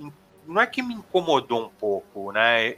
[0.45, 2.71] não é que me incomodou um pouco, né?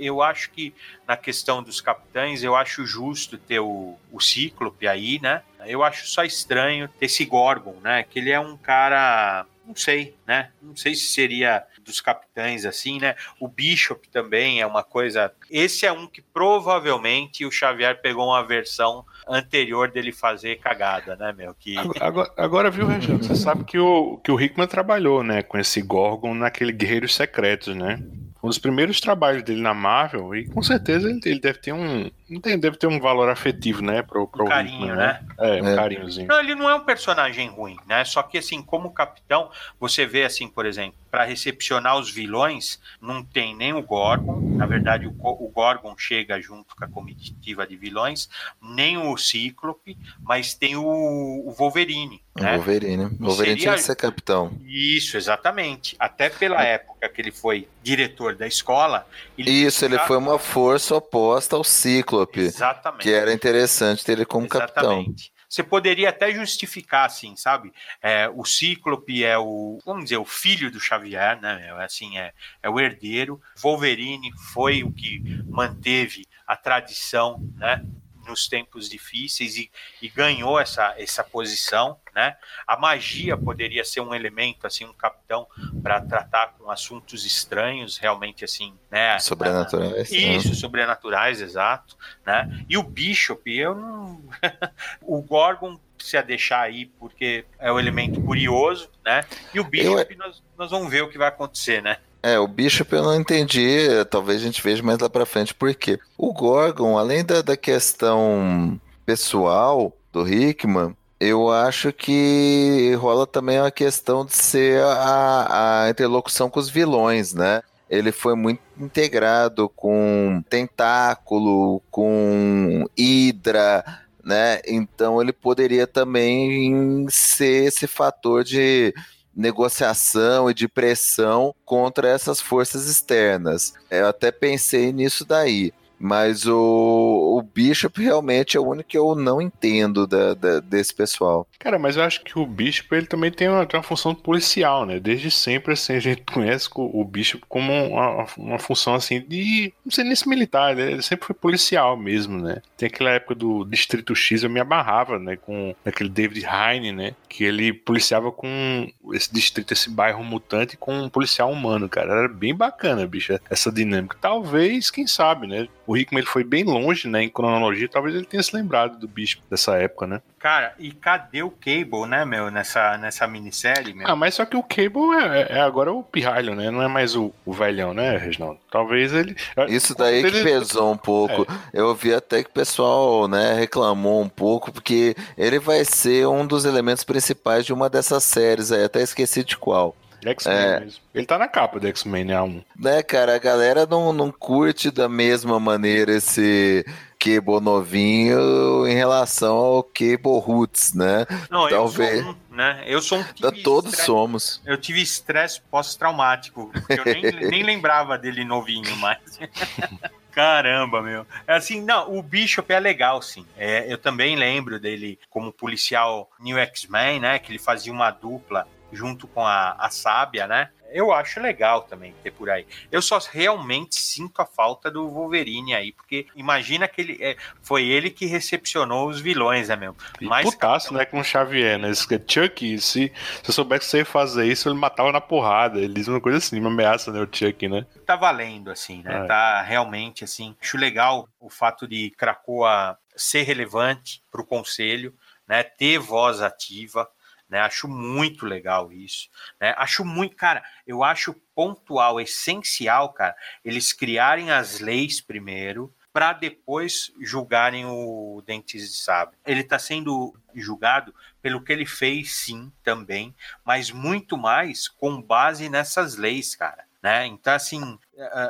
[0.00, 0.74] Eu, acho que
[1.06, 5.42] na questão dos capitães, eu acho justo ter o, o Cíclope aí, né?
[5.66, 8.02] Eu acho só estranho esse Gorgon, né?
[8.02, 10.50] Que ele é um cara, não sei, né?
[10.60, 13.14] Não sei se seria dos capitães assim, né?
[13.40, 15.32] O Bishop também é uma coisa.
[15.50, 21.32] Esse é um que provavelmente o Xavier pegou uma versão anterior dele fazer cagada, né,
[21.32, 21.54] meu?
[21.54, 21.76] Que...
[22.00, 25.80] Agora, agora viu, Reginaldo, você sabe que o, que o Hickman trabalhou, né, com esse
[25.82, 28.02] Gorgon naquele Guerreiros Secretos, né?
[28.42, 32.10] Um dos primeiros trabalhos dele na Marvel, e com certeza ele, ele deve ter um.
[32.40, 34.02] Deve ter um valor afetivo, né?
[34.02, 35.20] Pro, pro um carinho, né?
[35.38, 35.58] né?
[35.58, 35.76] É, um é.
[35.76, 36.28] carinhozinho.
[36.28, 38.04] Não, ele não é um personagem ruim, né?
[38.04, 43.22] Só que, assim, como capitão, você vê, assim, por exemplo, para recepcionar os vilões, não
[43.22, 44.40] tem nem o Gorgon.
[44.56, 48.30] Na verdade, o, o Gorgon chega junto com a comitiva de vilões,
[48.62, 52.22] nem o Cíclope, mas tem o, o Wolverine.
[52.34, 52.56] Né?
[52.56, 53.04] Wolverine.
[53.20, 53.56] Wolverine Seria...
[53.56, 54.52] tinha que ser capitão.
[54.64, 55.94] Isso, exatamente.
[55.98, 59.06] Até pela época que ele foi diretor da escola.
[59.36, 62.21] Ele Isso, ele foi uma força oposta ao Cíclope.
[62.40, 63.02] Exatamente.
[63.02, 64.72] Que era interessante ter ele como exatamente.
[64.72, 65.14] capitão
[65.52, 67.70] você poderia até justificar, assim, sabe?
[68.00, 71.66] É, o Cíclope é o, vamos dizer, o filho do Xavier, né?
[71.66, 73.38] É, assim, é, é o herdeiro.
[73.60, 77.84] Wolverine foi o que manteve a tradição, né?
[78.26, 79.70] Nos tempos difíceis e,
[80.00, 82.36] e, ganhou essa, essa posição, né?
[82.66, 85.46] A magia poderia ser um elemento, assim, um capitão
[85.82, 89.18] para tratar com assuntos estranhos, realmente assim, né?
[89.18, 90.10] Sobrenaturais.
[90.10, 90.54] Isso, né?
[90.54, 92.64] sobrenaturais, exato, né?
[92.68, 94.22] E o Bishop, eu não...
[95.02, 99.24] o Gorgon se a deixar aí porque é o um elemento curioso, né?
[99.54, 100.18] E o Bishop, eu...
[100.18, 101.98] nós, nós vamos ver o que vai acontecer, né?
[102.22, 105.74] É, o Bishop eu não entendi, talvez a gente veja mais lá pra frente por
[105.74, 105.98] quê.
[106.16, 113.70] O Gorgon, além da, da questão pessoal do Hickman, eu acho que rola também a
[113.70, 117.62] questão de ser a, a interlocução com os vilões, né?
[117.90, 123.84] Ele foi muito integrado com Tentáculo, com Hydra,
[124.24, 124.60] né?
[124.66, 128.94] Então ele poderia também ser esse fator de
[129.34, 133.72] negociação e de pressão contra essas forças externas.
[133.90, 135.72] Eu até pensei nisso daí.
[136.04, 140.92] Mas o, o Bishop realmente é o único que eu não entendo da, da, desse
[140.92, 141.46] pessoal.
[141.60, 144.84] Cara, mas eu acho que o Bishop ele também tem uma, tem uma função policial,
[144.84, 144.98] né?
[144.98, 149.72] Desde sempre, assim, a gente conhece o Bishop como uma, uma função, assim, de.
[149.84, 150.90] Não sei nem se militar, né?
[150.90, 152.60] ele sempre foi policial mesmo, né?
[152.76, 155.36] Tem aquela época do Distrito X, eu me abarrava, né?
[155.36, 157.14] Com aquele David Heine, né?
[157.28, 162.12] Que ele policiava com esse distrito, esse bairro mutante com um policial humano, cara.
[162.12, 164.16] Era bem bacana, bicho, essa dinâmica.
[164.20, 165.68] Talvez, quem sabe, né?
[165.96, 169.40] Hickman ele foi bem longe, né, em cronologia, talvez ele tenha se lembrado do bicho
[169.50, 170.22] dessa época, né?
[170.38, 174.08] Cara, e cadê o Cable, né, meu, nessa, nessa minissérie, meu?
[174.08, 176.68] Ah, mas só que o Cable é, é agora o pirralho, né?
[176.68, 178.58] Não é mais o, o velhão, né, Reginaldo?
[178.68, 179.36] Talvez ele.
[179.68, 180.42] Isso daí que ele...
[180.42, 181.42] pesou um pouco.
[181.42, 181.80] É.
[181.80, 186.44] Eu vi até que o pessoal, né, reclamou um pouco, porque ele vai ser um
[186.44, 189.94] dos elementos principais de uma dessas séries aí, até esqueci de qual.
[190.30, 190.80] X-Men é.
[190.80, 191.00] mesmo.
[191.14, 192.34] Ele tá na capa do X-Men, né?
[192.34, 192.64] A1.
[192.76, 196.84] Né, cara, a galera não, não curte da mesma maneira esse
[197.22, 201.24] Cable novinho em relação ao Cable Roots, né?
[201.48, 202.18] Não, Talvez.
[202.18, 202.84] eu sou um, né?
[202.86, 203.24] Eu sou um
[203.62, 204.62] Todos estresse, somos.
[204.66, 209.38] Eu tive estresse pós-traumático, porque eu nem, nem lembrava dele novinho mais.
[210.32, 211.26] Caramba, meu.
[211.46, 213.46] É assim, não, o Bishop é legal, sim.
[213.56, 217.38] É, eu também lembro dele como policial New X-Men, né?
[217.38, 220.68] Que ele fazia uma dupla junto com a, a sábia, né?
[220.92, 222.66] Eu acho legal também ter por aí.
[222.90, 227.84] Eu só realmente sinto a falta do Wolverine aí, porque imagina que ele é, foi
[227.84, 229.96] ele que recepcionou os vilões, né, meu?
[230.20, 231.90] Mais putaço, né, com o Xavier, né?
[231.90, 235.10] Isso que é Chuck, se, se eu soubesse que você ia fazer isso, ele matava
[235.10, 235.80] na porrada.
[235.80, 237.86] Ele diz uma coisa assim, uma ameaça, né, o Chuck, né?
[238.04, 239.24] Tá valendo, assim, né?
[239.24, 239.26] É.
[239.26, 240.54] Tá realmente, assim.
[240.60, 245.14] Acho legal o fato de Krakoa ser relevante pro conselho,
[245.48, 245.62] né?
[245.62, 247.08] Ter voz ativa
[247.52, 247.60] né?
[247.60, 249.28] Acho muito legal isso,
[249.60, 249.74] né?
[249.76, 257.12] Acho muito, cara, eu acho pontual, essencial, cara, eles criarem as leis primeiro para depois
[257.20, 259.36] julgarem o Dentes de Sabre.
[259.44, 265.68] Ele está sendo julgado pelo que ele fez, sim, também, mas muito mais com base
[265.68, 266.84] nessas leis, cara.
[267.02, 267.26] Né?
[267.26, 267.98] Então, assim.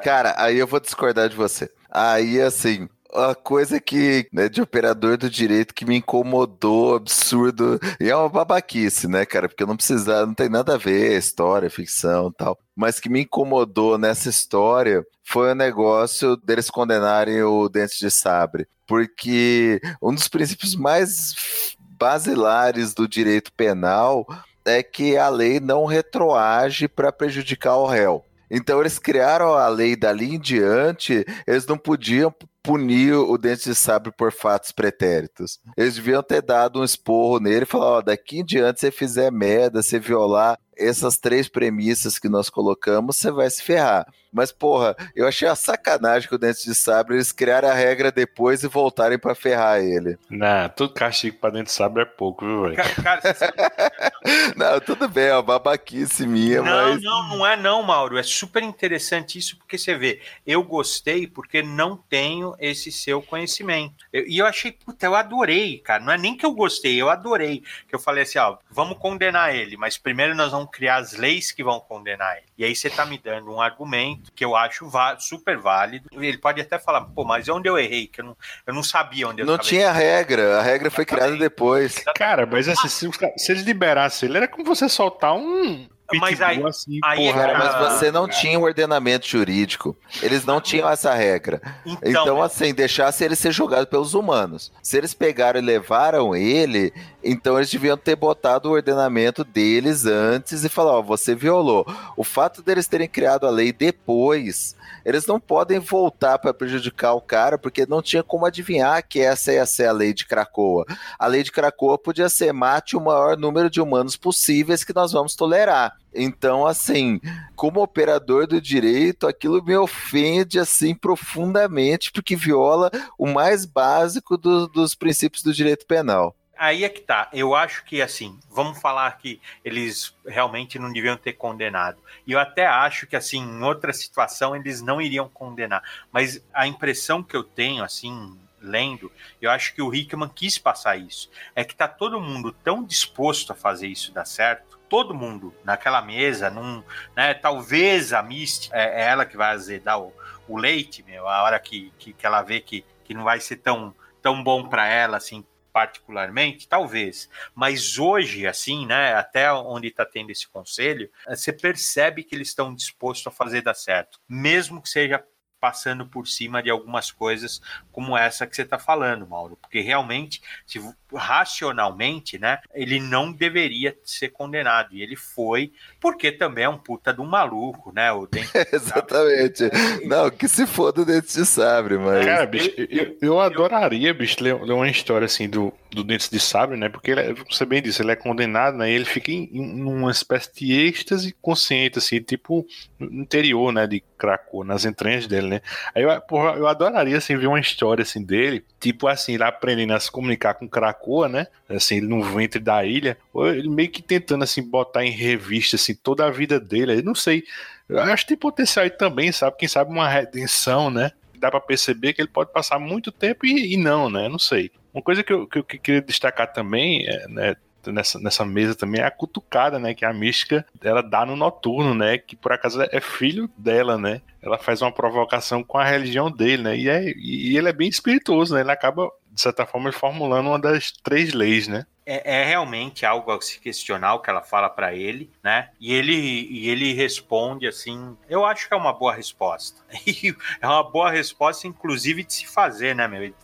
[0.05, 1.73] Cara, aí eu vou discordar de você.
[1.91, 8.09] Aí, assim, a coisa que, né, de operador do direito que me incomodou, absurdo, e
[8.09, 12.33] é uma babaquice, né, cara, porque não precisava, não tem nada a ver, história, ficção
[12.33, 18.11] tal, mas que me incomodou nessa história foi o negócio deles condenarem o Dente de
[18.11, 24.27] Sabre, porque um dos princípios mais basilares do direito penal
[24.65, 28.25] é que a lei não retroage para prejudicar o réu.
[28.51, 33.75] Então eles criaram a lei dali em diante, eles não podiam punir o Dente de
[33.75, 35.59] Sabre por fatos pretéritos.
[35.77, 39.31] Eles deviam ter dado um esporro nele e falar: ó, daqui em diante, você fizer
[39.31, 44.07] merda, se violar essas três premissas que nós colocamos, você vai se ferrar.
[44.33, 48.11] Mas, porra, eu achei a sacanagem com o Dente de Sabre eles criarem a regra
[48.11, 50.17] depois e voltarem para ferrar ele.
[50.31, 52.77] Não, tudo castigo pra Dente de Sabre é pouco, viu, velho?
[54.57, 57.03] não, tudo bem, é uma babaquice minha, não, mas...
[57.03, 58.17] Não, não é não, Mauro.
[58.17, 64.07] É super interessante isso, porque você vê, eu gostei porque não tenho esse seu conhecimento.
[64.11, 66.03] Eu, e eu achei, puta, eu adorei, cara.
[66.03, 67.63] Não é nem que eu gostei, eu adorei.
[67.87, 71.53] Que eu falei assim, ó, vamos condenar ele, mas primeiro nós vamos criar as leis
[71.53, 72.47] que vão condenar ele.
[72.57, 76.09] E aí você tá me dando um argumento que eu acho super válido.
[76.13, 78.07] Ele pode até falar, pô, mas onde eu errei?
[78.07, 78.37] Que eu não,
[78.67, 82.03] eu não sabia onde eu Não tinha regra, a regra foi criada depois.
[82.17, 85.87] Cara, mas assim, se, se eles liberassem ele, era como você soltar um,
[86.19, 89.97] mas aí, assim, aí é porra, é mas você não tinha o um ordenamento jurídico.
[90.23, 91.61] Eles não tinham essa regra.
[91.85, 94.73] Então, então assim, deixasse ele ser julgado pelos humanos.
[94.83, 100.65] Se eles pegaram e levaram ele, então eles deviam ter botado o ordenamento deles antes
[100.65, 101.87] e falar, ó, você violou.
[102.17, 107.21] O fato deles terem criado a lei depois, eles não podem voltar para prejudicar o
[107.21, 110.85] cara, porque não tinha como adivinhar que essa ia ser a lei de Cracoa.
[111.19, 115.13] A lei de Cracoa podia ser mate o maior número de humanos possíveis que nós
[115.13, 115.97] vamos tolerar.
[116.15, 117.21] Então, assim,
[117.57, 124.69] como operador do direito, aquilo me ofende assim profundamente, porque viola o mais básico do,
[124.69, 127.29] dos princípios do direito penal aí é que tá.
[127.33, 132.03] Eu acho que, assim, vamos falar que eles realmente não deviam ter condenado.
[132.27, 135.83] E eu até acho que, assim, em outra situação eles não iriam condenar.
[136.11, 139.11] Mas a impressão que eu tenho, assim, lendo,
[139.41, 141.31] eu acho que o Hickman quis passar isso.
[141.55, 144.79] É que tá todo mundo tão disposto a fazer isso dar certo.
[144.89, 146.83] Todo mundo naquela mesa, num,
[147.17, 150.13] né, talvez a Misty, é, é ela que vai azedar o,
[150.47, 153.57] o leite, meu, a hora que, que, que ela vê que, que não vai ser
[153.57, 157.29] tão, tão bom para ela, assim, particularmente, talvez.
[157.55, 162.49] Mas hoje, assim, né, até onde está tendo esse conselho, eh, você percebe que eles
[162.49, 165.25] estão dispostos a fazer dar certo, mesmo que seja
[165.63, 167.63] passando por cima de algumas coisas
[167.93, 170.81] como essa que você está falando, Mauro, porque realmente, se,
[171.15, 177.15] racionalmente, né, ele não deveria ser condenado e ele foi, porque também é um puta
[177.15, 179.71] de um maluco, né, o Dente Exatamente.
[180.05, 184.43] Não, que se foda o Dente de Sabre, mas Cara, bicho, eu, eu adoraria, bicho,
[184.43, 186.89] ler, ler, uma história assim do do Dentes de Sabre, né?
[186.89, 188.91] Porque ele, é, você bem disse, ele é condenado, né?
[188.91, 192.67] E ele fica em, em uma espécie de êxtase consciente, assim, tipo
[192.99, 193.87] no interior, né?
[193.87, 195.61] De Krakow, nas entranhas dele, né?
[195.95, 199.93] Aí eu, porra, eu adoraria, assim, ver uma história, assim, dele, tipo assim, ele aprendendo
[199.93, 201.47] a se comunicar com Krakoa, né?
[201.69, 205.77] Assim, ele no ventre da ilha, ou ele meio que tentando, assim, botar em revista,
[205.77, 206.99] assim, toda a vida dele.
[206.99, 207.45] Eu não sei.
[207.89, 209.57] Eu acho que tem potencial aí também, sabe?
[209.57, 211.13] Quem sabe uma redenção, né?
[211.39, 214.29] Dá para perceber que ele pode passar muito tempo e, e não, né?
[214.29, 214.71] Não sei.
[214.95, 217.57] Uma coisa que eu, que eu queria destacar também, é, né,
[217.87, 219.95] nessa, nessa mesa também é a cutucada, né?
[219.95, 222.19] Que a mística ela dá no noturno, né?
[222.19, 224.21] Que por acaso é filho dela, né?
[224.41, 226.77] Ela faz uma provocação com a religião dele, né?
[226.77, 228.61] E, é, e ele é bem espirituoso, né?
[228.61, 231.87] Ele acaba, de certa forma, formulando uma das três leis, né?
[232.05, 235.69] É, é, realmente algo a se questionar o que ela fala para ele, né?
[235.81, 236.13] E ele,
[236.51, 239.81] e ele responde assim: eu acho que é uma boa resposta.
[240.05, 243.23] E é uma boa resposta, inclusive, de se fazer, né, meu?
[243.23, 243.35] Ele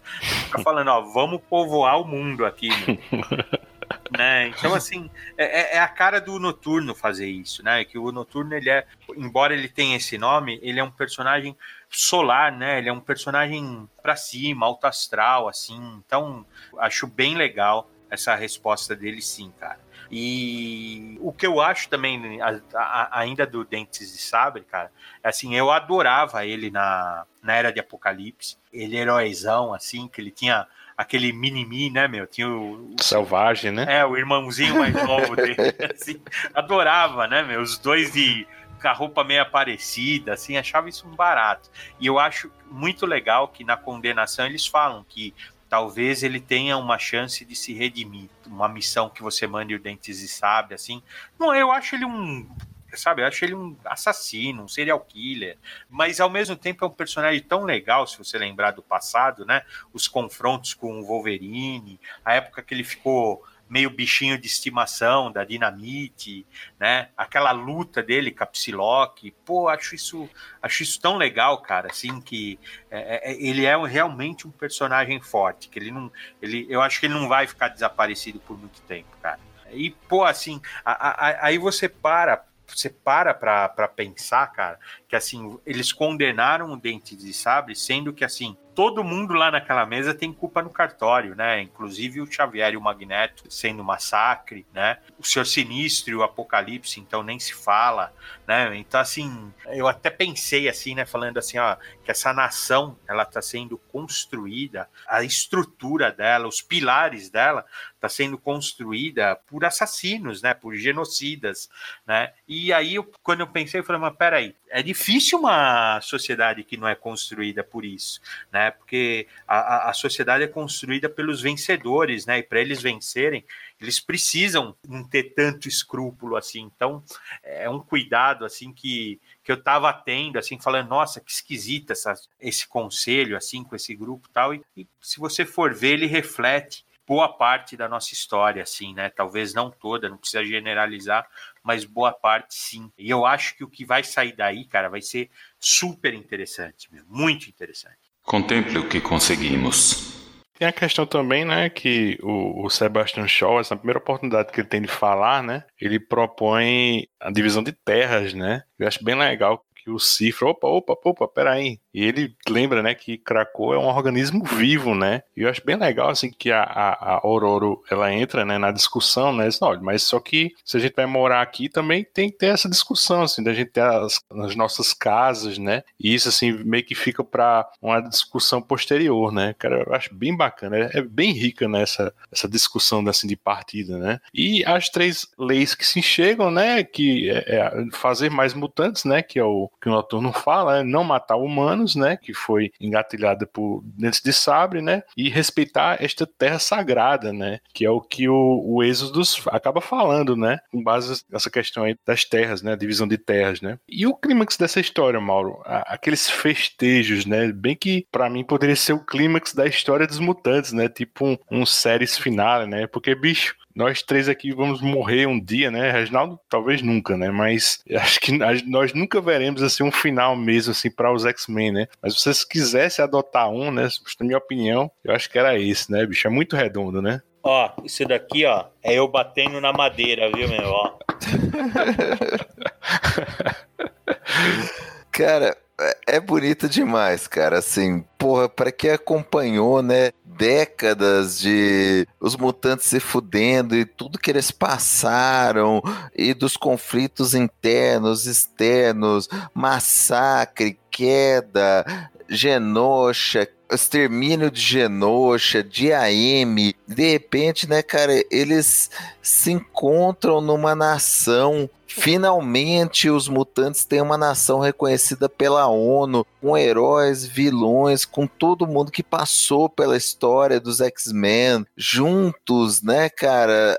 [0.44, 2.68] fica falando: ó, vamos povoar o mundo aqui.
[4.16, 4.48] né?
[4.48, 7.84] Então, assim, é, é, é, a cara do Noturno fazer isso, né?
[7.84, 8.86] Que o Noturno, ele é,
[9.16, 11.56] embora ele tenha esse nome, ele é um personagem
[11.88, 12.78] solar, né?
[12.78, 16.00] Ele é um personagem para cima, alto astral, assim.
[16.04, 16.44] Então,
[16.78, 19.80] acho bem legal essa resposta dele, sim, cara.
[20.10, 24.90] E o que eu acho também, a, a, ainda do Dentes de Sabre, cara,
[25.22, 28.56] é assim, eu adorava ele na, na Era de Apocalipse.
[28.72, 30.66] Ele heróizão, assim, que ele tinha
[30.98, 32.26] aquele mini-mi, né, meu?
[32.26, 33.86] Tinha o, o, Selvagem, né?
[33.88, 35.54] É, o irmãozinho mais novo dele.
[35.94, 36.20] Assim,
[36.52, 37.60] adorava, né, meu?
[37.60, 38.44] Os dois de
[38.82, 41.70] com a roupa meio parecida, assim, achava isso um barato.
[41.98, 45.34] E eu acho muito legal que na condenação eles falam que
[45.68, 48.28] talvez ele tenha uma chance de se redimir.
[48.46, 51.02] Uma missão que você mande o Dentes e Sabe, assim.
[51.38, 52.48] Não, eu acho ele um.
[52.94, 55.58] Sabe, eu acho ele um assassino, um serial killer,
[55.90, 59.62] mas ao mesmo tempo é um personagem tão legal, se você lembrar do passado, né?
[59.92, 65.44] Os confrontos com o Wolverine, a época que ele ficou meio bichinho de estimação da
[65.44, 66.46] Dinamite,
[66.78, 67.10] né?
[67.16, 70.28] Aquela luta dele com a Psylocke, pô, acho isso,
[70.62, 72.58] acho isso tão legal, cara, assim que
[72.90, 76.10] é, é, é ele é realmente um personagem forte, que ele não,
[76.40, 79.40] ele, eu acho que ele não vai ficar desaparecido por muito tempo, cara.
[79.70, 84.78] E pô, assim, a, a, aí você para você para para pensar, cara,
[85.08, 89.84] que assim, eles condenaram o Dente de Sabre, sendo que assim, todo mundo lá naquela
[89.84, 91.60] mesa tem culpa no cartório, né?
[91.60, 94.98] Inclusive o Xavier e o Magneto sendo massacre, né?
[95.18, 98.14] O Senhor Sinistro e o Apocalipse, então nem se fala,
[98.46, 98.76] né?
[98.76, 101.04] Então, assim, eu até pensei assim, né?
[101.04, 107.28] Falando assim, ó, que essa nação, ela tá sendo construída, a estrutura dela, os pilares
[107.28, 107.64] dela,
[108.00, 110.54] tá sendo construída por assassinos, né?
[110.54, 111.68] Por genocidas,
[112.06, 112.32] né?
[112.46, 116.76] E aí, eu, quando eu pensei, eu falei, mas peraí, é difícil uma sociedade que
[116.76, 118.20] não é construída por isso,
[118.52, 118.70] né?
[118.70, 122.38] Porque a, a sociedade é construída pelos vencedores, né?
[122.38, 123.44] E para eles vencerem,
[123.80, 126.70] eles precisam não ter tanto escrúpulo assim.
[126.74, 127.02] Então,
[127.42, 131.94] é um cuidado assim que, que eu estava tendo, assim, falando, nossa, que esquisita
[132.40, 134.54] esse conselho, assim, com esse grupo tal.
[134.54, 139.08] E, e se você for ver, ele reflete boa parte da nossa história, assim, né?
[139.08, 141.26] Talvez não toda, não precisa generalizar,
[141.62, 142.92] mas boa parte sim.
[142.98, 147.48] E eu acho que o que vai sair daí, cara, vai ser super interessante, muito
[147.48, 147.96] interessante.
[148.22, 150.18] Contemple o que conseguimos.
[150.58, 154.68] Tem a questão também, né, que o, o Sebastian Shaw, essa primeira oportunidade que ele
[154.68, 158.64] tem de falar, né, ele propõe a divisão de terras, né.
[158.78, 161.80] Eu acho bem legal que o Cifra, opa, opa, opa, peraí.
[161.98, 165.20] E ele lembra, né, que Krakow é um organismo vivo, né?
[165.36, 168.70] E eu acho bem legal, assim, que a, a, a Aurora, ela entra, né, na
[168.70, 169.48] discussão, né?
[169.60, 172.68] Não, mas só que se a gente vai morar aqui, também tem que ter essa
[172.68, 175.82] discussão, assim, da gente ter as, as nossas casas, né?
[175.98, 179.56] E isso, assim, meio que fica para uma discussão posterior, né?
[179.58, 183.98] Cara, eu acho bem bacana, é, é bem rica né, essa discussão, assim, de partida,
[183.98, 184.20] né?
[184.32, 189.20] E as três leis que se enxergam, né, que é, é fazer mais mutantes, né,
[189.20, 193.46] que é o que o Noturno fala, é não matar humanos, né, que foi engatilhada
[193.46, 198.28] por Dentes de Sabre, né, e respeitar esta terra sagrada, né, que é o que
[198.28, 203.06] o, o Êxodos acaba falando, né, com base nessa questão aí das terras, né, divisão
[203.06, 203.78] de terras, né.
[203.88, 208.92] E o clímax dessa história, Mauro, aqueles festejos, né, bem que para mim poderia ser
[208.92, 213.56] o clímax da história dos mutantes, né, tipo um, um séries final, né, porque, bicho,
[213.78, 215.92] nós três aqui vamos morrer um dia, né?
[215.92, 217.30] Reginaldo, talvez nunca, né?
[217.30, 218.32] Mas acho que
[218.66, 221.86] nós nunca veremos assim um final mesmo assim para os X-Men, né?
[222.02, 223.88] Mas se vocês quisessem adotar um, né?
[224.18, 226.26] Na minha opinião, eu acho que era esse, né, bicho?
[226.26, 227.22] É muito redondo, né?
[227.40, 230.70] Ó, isso daqui, ó, é eu batendo na madeira, viu, meu?
[230.70, 230.98] Ó.
[235.12, 237.58] Cara, é, é bonito demais, cara.
[237.58, 244.30] Assim, porra, para quem acompanhou, né, décadas de os mutantes se fudendo e tudo que
[244.30, 245.82] eles passaram
[246.14, 251.84] e dos conflitos internos, externos, massacre, queda,
[252.28, 258.90] Genosha, extermínio de Genosha, de AM, de repente, né, cara, eles
[259.22, 267.24] se encontram numa nação Finalmente, os mutantes têm uma nação reconhecida pela ONU, com heróis,
[267.24, 273.78] vilões, com todo mundo que passou pela história dos X-Men, juntos, né, cara?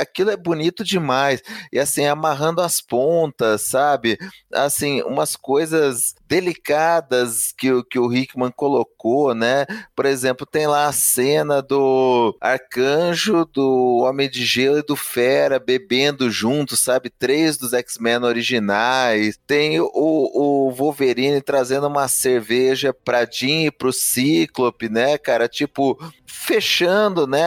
[0.00, 1.42] Aquilo é bonito demais.
[1.72, 4.18] E assim, amarrando as pontas, sabe?
[4.52, 9.66] Assim, umas coisas delicadas que, que o Hickman colocou, né?
[9.94, 15.58] Por exemplo, tem lá a cena do Arcanjo, do Homem de Gelo e do Fera
[15.58, 17.10] bebendo juntos, sabe?
[17.32, 23.90] Três dos X-Men originais, tem o, o Wolverine trazendo uma cerveja pra Jean e pro
[23.90, 25.48] Cíclope, né, cara?
[25.48, 27.42] Tipo, fechando, né,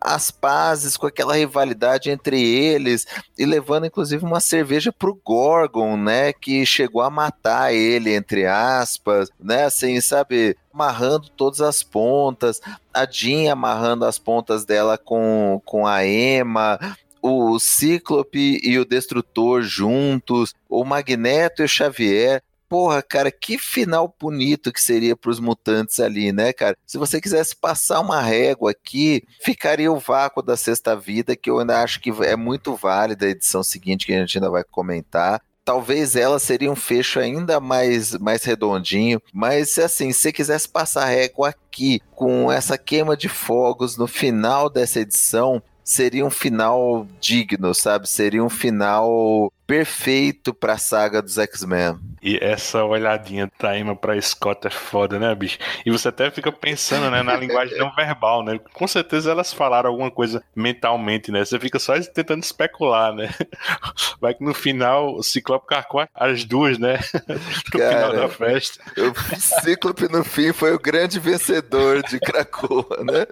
[0.00, 3.06] as pazes com aquela rivalidade entre eles
[3.38, 9.28] e levando inclusive uma cerveja pro Gorgon, né, que chegou a matar ele entre aspas,
[9.38, 12.58] né, assim, sabe, amarrando todas as pontas,
[12.94, 16.78] a Jean amarrando as pontas dela com, com a Emma,
[17.22, 22.42] o Cíclope e o Destrutor juntos, o Magneto e o Xavier.
[22.68, 26.76] Porra, cara, que final bonito que seria para os mutantes ali, né, cara?
[26.86, 31.58] Se você quisesse passar uma régua aqui, ficaria o vácuo da Sexta Vida, que eu
[31.58, 35.42] ainda acho que é muito válida a edição seguinte, que a gente ainda vai comentar
[35.70, 39.22] talvez ela seria um fecho ainda mais, mais redondinho.
[39.32, 44.68] Mas assim, se você quisesse passar régua aqui com essa queima de fogos no final
[44.68, 48.08] dessa edição, seria um final digno, sabe?
[48.08, 51.96] Seria um final perfeito pra saga dos X-Men.
[52.20, 55.58] E essa olhadinha da Emma pra Scott é foda, né, bicho?
[55.86, 58.58] E você até fica pensando, né, na linguagem não verbal, né?
[58.74, 61.44] Com certeza elas falaram alguma coisa mentalmente, né?
[61.44, 63.30] Você fica só tentando especular, né?
[64.20, 66.98] Vai que no final o Ciclope carcou as duas, né?
[67.72, 68.82] no Cara, final da festa.
[68.98, 73.24] O Ciclope no fim foi o grande vencedor de Krakoa, né?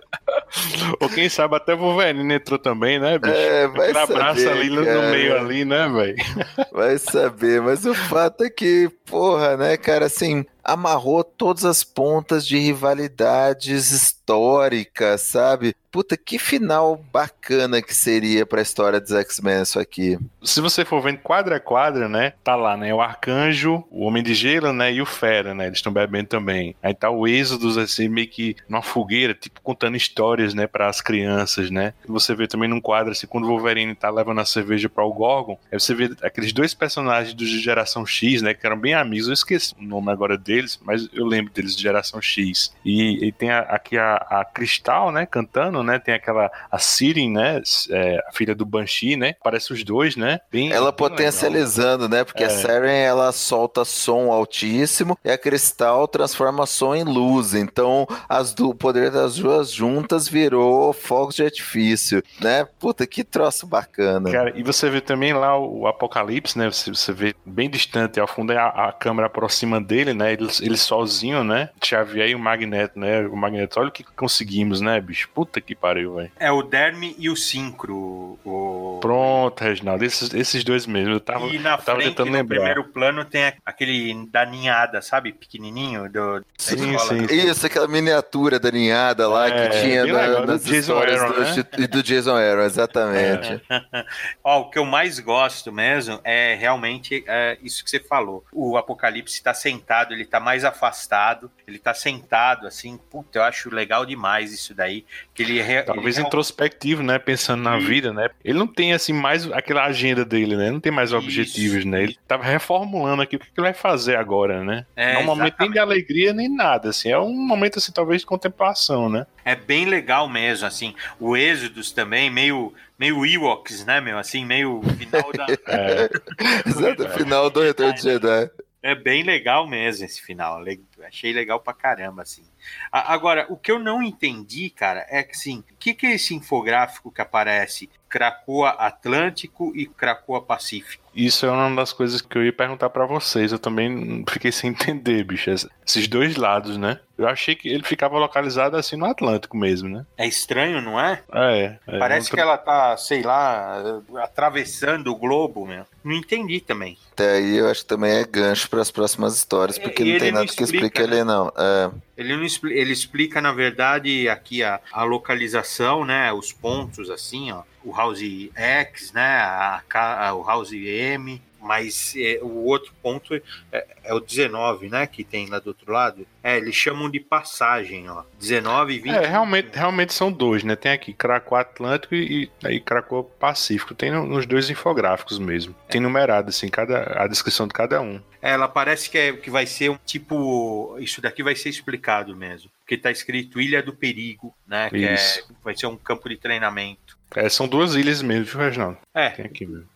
[1.01, 3.35] Ou quem sabe até o Wolverine entrou também, né, bicho?
[3.35, 5.03] É, vai saber, abraça ali cara.
[5.03, 6.28] no meio ali, né, velho?
[6.73, 12.47] Vai saber, mas o fato é que, porra, né, cara, assim, amarrou todas as pontas
[12.47, 15.75] de rivalidades históricas, sabe?
[15.91, 20.19] Puta, que final bacana que seria pra história dos X-Men isso aqui.
[20.43, 22.35] Se você for vendo quadra a quadra, né?
[22.45, 22.93] Tá lá, né?
[22.93, 24.93] O Arcanjo, o Homem de Gelo, né?
[24.93, 25.67] E o Fera, né?
[25.67, 26.77] Eles estão bebendo também.
[26.83, 30.67] Aí tá o Êxodos, assim, meio que numa fogueira, tipo, contando histórias, né?
[30.67, 31.95] Para as crianças, né?
[32.07, 35.13] Você vê também num quadro, assim, quando o Wolverine tá levando a cerveja para o
[35.13, 38.53] Gorgon, aí você vê aqueles dois personagens do Geração X, né?
[38.53, 39.29] Que eram bem amigos.
[39.29, 42.75] Eu esqueci o nome agora deles, mas eu lembro deles de Geração X.
[42.85, 45.27] E, e tem a, aqui a, a Cristal, né?
[45.27, 45.99] Cantando, né?
[45.99, 47.61] Tem aquela a Sirin, né?
[47.91, 49.35] É, a filha do Banshee, né?
[49.43, 50.41] Parece os dois, né?
[50.51, 52.19] Bem, ela bem potencializando, legal.
[52.21, 52.25] né?
[52.25, 52.47] Porque é.
[52.47, 57.55] a Siren ela solta som altíssimo e a Cristal transforma som em luz.
[57.55, 62.67] Então, as do o poder das duas juntas virou fogos de artifício, né?
[62.79, 64.31] Puta, que troço bacana.
[64.31, 66.71] Cara, e você vê também lá o Apocalipse, né?
[66.71, 70.33] Você, você vê bem distante, ao fundo a, a câmera aproxima dele, né?
[70.33, 71.71] Ele, ele sozinho, né?
[71.83, 73.27] Xavier e o Magneto, né?
[73.27, 75.29] O Magneto, olha o que conseguimos, né, bicho?
[75.35, 76.33] Puta que pariu, velho.
[76.39, 78.39] É o Derme e o Syncro.
[78.45, 78.99] O...
[79.01, 81.15] Pronto, Reginaldo, esses, esses dois mesmo.
[81.15, 82.57] Eu tava, e na tava frente, tentando no lembrar.
[82.57, 85.33] primeiro plano tem aquele da ninhada, sabe?
[85.33, 90.47] Pequenininho do, sim, sim, sim, Isso, aquela miniatura da ninhada lá é, que tinha na,
[90.47, 91.87] nas do histórias Aaron, do, né?
[91.87, 93.63] do Jason Aaron, exatamente.
[93.69, 94.05] É.
[94.43, 98.45] Ó, o que eu mais gosto mesmo é realmente é isso que você falou.
[98.53, 103.73] O Apocalipse está sentado, ele está mais afastado, ele tá sentado assim, puta, eu acho
[103.75, 105.05] legal demais isso daí,
[105.35, 108.29] que ele é talvez ele introspectivo, né, pensando na vida, né?
[108.45, 110.71] Ele não tem assim mais aquela agenda dele, né?
[110.71, 111.89] Não tem mais objetivos, isso.
[111.89, 112.03] né?
[112.03, 114.87] Ele tava reformulando aqui o que ele vai fazer agora, né?
[114.97, 117.93] É, não é um momento nem de alegria nem nada, assim, é um momento assim
[117.93, 119.27] talvez de contemplação, né?
[119.45, 120.95] É bem legal mesmo, assim.
[121.19, 124.19] O Êxodos também meio meio Ewoks, né, meu?
[124.19, 125.47] Assim, meio final da.
[125.73, 126.11] é.
[126.67, 128.51] Exato, final do Retorno de Jedi.
[128.81, 130.63] É bem legal mesmo esse final.
[131.05, 132.45] Achei legal pra caramba, assim.
[132.93, 136.35] Agora, o que eu não entendi, cara, é que assim, o que, que é esse
[136.35, 137.91] infográfico que aparece?
[138.09, 141.05] Krakoa Atlântico e Krakoa Pacífico.
[141.15, 143.51] Isso é uma das coisas que eu ia perguntar para vocês.
[143.51, 145.51] Eu também fiquei sem entender, bicho.
[145.51, 147.01] Esses dois lados, né?
[147.19, 150.07] Eu achei que ele ficava localizado assim no Atlântico mesmo, né?
[150.17, 151.21] É estranho, não é?
[151.33, 151.77] É.
[151.89, 155.85] é Parece que ela tá, sei lá, atravessando o globo, meu.
[156.05, 156.97] Não entendi também.
[157.13, 160.31] Até aí eu acho que também é gancho para as próximas histórias, porque não tem
[160.31, 161.07] nada não que explique né?
[161.07, 161.53] ali, não.
[161.57, 161.91] É.
[162.17, 166.33] Ele, não ele explica, na verdade, aqui a, a localização, né?
[166.33, 167.63] Os pontos, assim, ó.
[167.83, 168.21] O House
[168.55, 169.39] X, né?
[169.39, 175.07] A, a, o House M, mas é, o outro ponto é, é, o 19, né?
[175.07, 176.27] Que tem lá do outro lado.
[176.43, 178.23] É, eles chamam de passagem, ó.
[178.39, 179.15] 19 e 20.
[179.15, 180.77] É, realmente, realmente são dois, né?
[180.77, 183.95] Tem aqui Cracoa Atlântico e aí Cracoa Pacífico.
[183.95, 185.75] Tem nos dois infográficos mesmo.
[185.89, 188.21] Tem numerado, assim, cada, a descrição de cada um.
[188.41, 190.97] É, ela parece que, é, que vai ser um tipo.
[191.01, 192.71] Isso daqui vai ser explicado mesmo.
[192.81, 194.89] Porque tá escrito Ilha do Perigo, né?
[194.89, 195.17] Que é,
[195.63, 197.18] vai ser um campo de treinamento.
[197.37, 198.99] É, são duas ilhas mesmo, viu, Reginaldo?
[199.15, 199.31] É.
[199.31, 199.89] Tem aqui mesmo.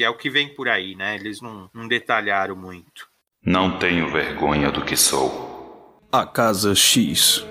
[0.00, 1.16] É o que vem por aí, né?
[1.16, 3.08] Eles não, não detalharam muito.
[3.44, 6.00] Não tenho vergonha do que sou.
[6.12, 7.44] A Casa X.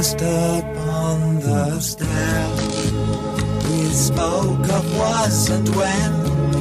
[0.00, 2.92] passed on the stairs,
[3.68, 6.39] We spoke of was and when.